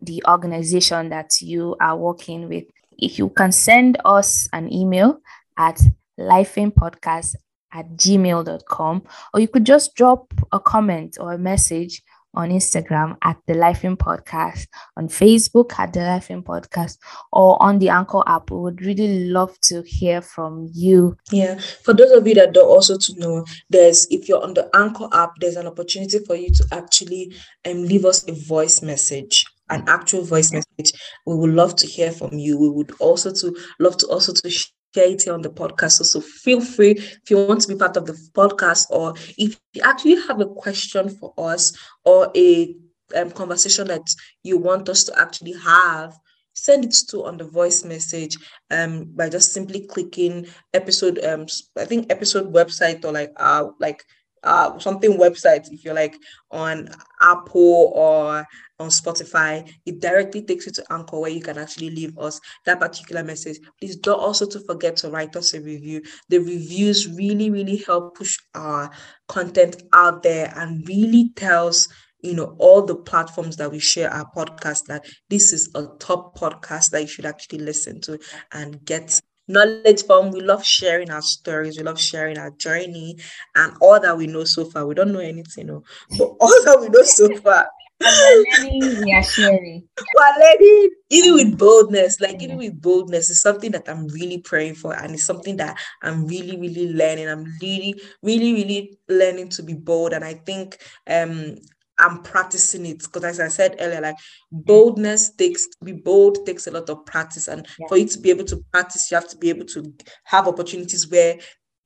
the 0.02 0.24
organization 0.28 1.10
that 1.10 1.42
you 1.42 1.76
are 1.80 1.96
working 1.96 2.50
with? 2.50 2.66
if 3.02 3.18
you 3.18 3.30
can 3.30 3.52
send 3.52 3.98
us 4.06 4.48
an 4.54 4.72
email 4.72 5.20
at 5.58 5.82
lifeinpodcast 6.20 7.36
at 7.72 7.90
gmail.com 7.92 9.04
or 9.34 9.40
you 9.40 9.48
could 9.48 9.66
just 9.66 9.96
drop 9.96 10.34
a 10.52 10.60
comment 10.60 11.18
or 11.20 11.34
a 11.34 11.38
message 11.38 12.02
on 12.34 12.50
Instagram 12.50 13.18
at 13.24 13.38
the 13.48 13.54
Life-ing 13.54 13.98
Podcast, 13.98 14.68
on 14.98 15.08
Facebook 15.08 15.78
at 15.80 15.94
the 15.94 16.02
Life-ing 16.02 16.44
Podcast, 16.44 16.98
or 17.32 17.62
on 17.62 17.80
the 17.80 17.90
Anchor 17.90 18.22
app. 18.28 18.52
We 18.52 18.58
would 18.58 18.82
really 18.82 19.30
love 19.30 19.60
to 19.62 19.82
hear 19.84 20.22
from 20.22 20.70
you. 20.74 21.18
Yeah, 21.32 21.60
for 21.84 21.94
those 21.94 22.12
of 22.12 22.28
you 22.28 22.36
that 22.36 22.54
don't 22.54 22.68
also 22.68 22.98
to 22.98 23.20
know, 23.20 23.46
there's 23.70 24.08
if 24.10 24.30
you're 24.30 24.44
on 24.44 24.54
the 24.54 24.70
Anchor 24.76 25.08
app, 25.14 25.32
there's 25.40 25.56
an 25.56 25.68
opportunity 25.68 26.20
for 26.20 26.36
you 26.36 26.52
to 26.52 26.66
actually 26.72 27.34
um 27.68 27.84
leave 27.84 28.06
us 28.06 28.28
a 28.28 28.34
voice 28.34 28.82
message 28.82 29.46
an 29.70 29.84
actual 29.88 30.24
voice 30.24 30.52
message. 30.52 31.00
We 31.26 31.36
would 31.36 31.52
love 31.52 31.76
to 31.76 31.88
hear 31.88 32.12
from 32.12 32.34
you. 32.34 32.58
We 32.58 32.70
would 32.70 32.92
also 33.00 33.32
to 33.32 33.56
love 33.80 33.98
to 33.98 34.08
also 34.08 34.34
to 34.34 34.50
here 34.94 35.34
on 35.34 35.42
the 35.42 35.50
podcast. 35.50 35.92
So, 35.94 36.04
so 36.04 36.22
feel 36.22 36.62
free 36.62 36.92
if 36.92 37.30
you 37.30 37.38
want 37.38 37.62
to 37.62 37.68
be 37.68 37.76
part 37.76 37.98
of 37.98 38.06
the 38.06 38.14
podcast 38.34 38.90
or 38.90 39.14
if 39.38 39.60
you 39.74 39.82
actually 39.84 40.16
have 40.28 40.40
a 40.42 40.48
question 40.48 41.10
for 41.10 41.34
us 41.38 41.78
or 42.04 42.32
a 42.36 42.76
um, 43.16 43.32
conversation 43.32 43.88
that 43.88 44.08
you 44.44 44.58
want 44.58 44.90
us 44.90 45.04
to 45.06 45.20
actually 45.20 45.54
have 45.54 46.14
send 46.54 46.84
it 46.84 46.96
to 47.10 47.24
on 47.24 47.38
the 47.38 47.44
voice 47.46 47.86
message 47.86 48.38
um 48.72 49.06
by 49.16 49.30
just 49.30 49.54
simply 49.54 49.82
clicking 49.88 50.46
episode 50.74 51.24
um 51.24 51.46
i 51.78 51.86
think 51.86 52.12
episode 52.12 52.54
website 52.54 53.04
or 53.06 53.12
like 53.12 53.32
uh 53.38 53.66
like 53.80 54.04
uh 54.44 54.78
something 54.80 55.18
website 55.18 55.72
if 55.72 55.84
you're 55.86 55.94
like 55.94 56.18
on 56.52 56.90
apple 57.22 57.92
or 57.96 58.46
on 58.80 58.90
Spotify, 58.90 59.70
it 59.86 60.00
directly 60.00 60.42
takes 60.42 60.66
you 60.66 60.72
to 60.72 60.86
Anchor 60.90 61.20
where 61.20 61.30
you 61.30 61.42
can 61.42 61.58
actually 61.58 61.90
leave 61.90 62.18
us 62.18 62.40
that 62.66 62.80
particular 62.80 63.24
message. 63.24 63.60
Please 63.80 63.98
don't 63.98 64.20
also 64.20 64.46
to 64.48 64.60
forget 64.62 64.96
to 64.98 65.10
write 65.10 65.36
us 65.36 65.54
a 65.54 65.62
review. 65.62 66.02
The 66.30 66.40
reviews 66.40 67.08
really, 67.08 67.50
really 67.50 67.78
help 67.78 68.18
push 68.18 68.38
our 68.56 68.90
content 69.28 69.84
out 69.94 70.24
there 70.24 70.52
and 70.56 70.88
really 70.88 71.32
tells 71.36 71.88
you 72.22 72.34
know 72.34 72.56
all 72.60 72.86
the 72.86 72.96
platforms 72.96 73.56
that 73.56 73.72
we 73.72 73.80
share 73.80 74.12
our 74.12 74.30
podcast 74.36 74.86
that 74.88 75.06
this 75.30 75.54
is 75.54 75.70
a 75.76 75.88
top 76.00 76.38
podcast 76.38 76.90
that 76.90 77.02
you 77.02 77.08
should 77.08 77.26
actually 77.26 77.60
listen 77.60 78.02
to 78.02 78.20
and 78.52 78.84
get 78.84 79.22
knowledge 79.48 80.06
from. 80.06 80.32
We 80.32 80.42
love 80.42 80.64
sharing 80.66 81.12
our 81.12 81.22
stories. 81.22 81.78
We 81.78 81.84
love 81.84 82.00
sharing 82.00 82.38
our 82.38 82.52
journey 82.52 83.18
and 83.56 83.74
all 83.82 84.00
that 84.00 84.18
we 84.18 84.28
know 84.28 84.44
so 84.44 84.66
far. 84.66 84.86
We 84.86 84.96
don't 84.96 85.12
know 85.12 85.20
anything, 85.20 85.68
know, 85.68 85.84
but 86.18 86.28
all 86.40 86.64
that 86.66 86.78
we 86.80 86.90
know 86.90 87.04
so 87.04 87.36
far 87.38 87.68
learning, 88.02 89.04
we 89.04 89.14
are 89.14 89.24
sharing. 89.24 89.88
We're 90.16 90.39
learning, 90.39 90.89
even 91.10 91.34
with 91.34 91.58
boldness, 91.58 92.20
like 92.20 92.41
even 92.41 92.58
with 92.58 92.82
boldness, 92.82 93.30
is 93.30 93.41
something 93.41 93.72
that 93.72 93.89
I'm 93.89 94.08
really 94.08 94.39
praying 94.39 94.76
for, 94.76 94.93
and 94.93 95.14
it's 95.14 95.26
something 95.26 95.58
that 95.58 95.78
I'm 96.02 96.26
really, 96.26 96.58
really 96.58 96.93
learning. 96.93 97.28
I'm 97.28 97.45
really, 97.62 98.02
really, 98.24 98.54
really 98.54 99.00
learning 99.08 99.50
to 99.50 99.64
be 99.64 99.74
bold, 99.74 100.14
and 100.14 100.24
I 100.24 100.36
think 100.36 100.78
um 101.08 101.56
I'm 102.00 102.24
practicing 102.24 102.86
it 102.86 103.00
because, 103.00 103.26
as 103.26 103.39
I 103.41 103.50
said 103.50 103.76
earlier, 103.80 104.02
like 104.02 104.16
boldness 104.52 105.32
takes 105.32 105.68
to 105.68 105.78
be 105.84 105.91
bold 105.91 106.45
takes 106.45 106.66
a 106.68 106.72
lot 106.72 106.89
of 106.89 107.06
practice, 107.06 107.47
and 107.47 107.68
yeah. 107.78 107.88
for 107.88 107.97
you 107.97 108.08
to 108.08 108.20
be 108.20 108.30
able 108.30 108.45
to 108.45 108.64
practice, 108.72 109.12
you 109.12 109.16
have 109.16 109.30
to 109.30 109.38
be 109.38 109.50
able 109.50 109.66
to 109.66 109.93
have 110.24 110.47
opportunities 110.47 111.10
where 111.10 111.38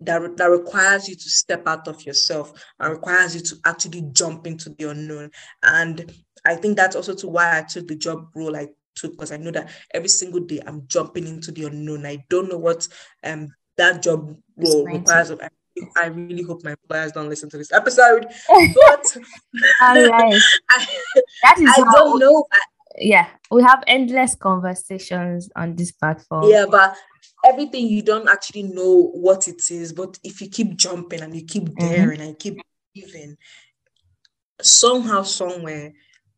that, 0.06 0.38
that 0.38 0.46
requires 0.46 1.08
you 1.08 1.16
to 1.16 1.30
step 1.30 1.68
out 1.68 1.88
of 1.88 2.06
yourself 2.06 2.52
and 2.80 2.92
requires 2.92 3.36
you 3.36 3.42
to 3.42 3.56
actually 3.66 4.04
jump 4.12 4.48
into 4.48 4.70
the 4.70 4.90
unknown. 4.90 5.32
And 5.62 6.12
I 6.46 6.56
think 6.56 6.78
that's 6.78 6.96
also 6.96 7.16
to 7.16 7.28
why 7.28 7.60
I 7.60 7.64
took 7.64 7.88
the 7.88 7.96
job 7.96 8.30
role 8.36 8.56
I 8.56 8.68
took 8.96 9.12
because 9.14 9.32
I 9.32 9.38
know 9.38 9.52
that 9.52 9.72
every 9.94 10.10
single 10.10 10.42
day 10.42 10.60
I'm 10.66 10.84
jumping 10.88 11.28
into 11.28 11.52
the 11.52 11.66
unknown. 11.66 12.06
I 12.06 12.24
don't 12.30 12.50
know 12.50 12.58
what 12.58 12.88
um 13.24 13.50
that 13.78 14.04
job 14.04 14.36
role 14.58 14.86
requires 14.86 15.30
of 15.30 15.42
I 15.98 16.06
really 16.06 16.44
hope 16.44 16.64
my 16.64 16.72
employers 16.72 17.12
don't 17.12 17.30
listen 17.30 17.50
to 17.50 17.58
this 17.58 17.72
episode. 17.72 18.28
But 18.50 19.18
All 19.82 20.10
right. 20.10 20.42
I, 20.70 20.88
that 21.44 21.60
is 21.60 21.70
I 21.70 21.78
don't 21.78 22.20
know. 22.20 22.46
yeah, 22.98 23.28
we 23.50 23.64
have 23.64 23.84
endless 23.88 24.36
conversations 24.36 25.50
on 25.56 25.76
this 25.76 25.92
platform. 25.92 26.50
Yeah, 26.50 26.66
but 26.70 26.96
everything 27.44 27.88
you 27.88 28.02
don't 28.02 28.30
actually 28.30 28.64
know 28.64 29.12
what 29.14 29.48
it 29.48 29.70
is, 29.70 29.94
but 29.94 30.18
if 30.24 30.42
you 30.42 30.50
keep 30.50 30.76
jumping 30.76 31.22
and 31.22 31.36
you 31.36 31.46
keep 31.46 31.64
mm-hmm. 31.64 31.88
daring 31.88 32.20
mm-hmm. 32.20 32.30
and 32.30 32.40
keep 32.40 32.62
believing, 32.94 33.38
somehow, 34.62 35.24
somewhere, 35.24 35.94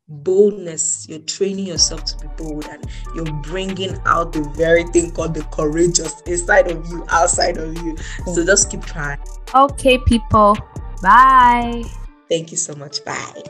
boldness, 0.08 1.08
you're 1.10 1.20
training 1.20 1.66
yourself 1.68 2.06
to 2.06 2.18
be 2.18 2.28
bold 2.38 2.66
and 2.68 2.86
you're 3.16 3.34
bringing 3.42 3.98
out 4.06 4.34
the 4.34 4.42
very 4.56 4.84
thing 4.86 5.12
called 5.12 5.34
the 5.34 5.44
courageous 5.46 6.22
inside 6.22 6.70
of 6.70 6.86
you, 6.88 7.06
outside 7.10 7.58
of 7.58 7.76
you. 7.78 7.96
So 8.34 8.46
just 8.46 8.70
keep 8.70 8.86
trying. 8.86 9.20
Okay, 9.54 9.98
people. 10.00 10.58
Bye. 11.02 11.84
Thank 12.30 12.52
you 12.52 12.58
so 12.58 12.76
much. 12.76 13.04
Bye. 13.06 13.44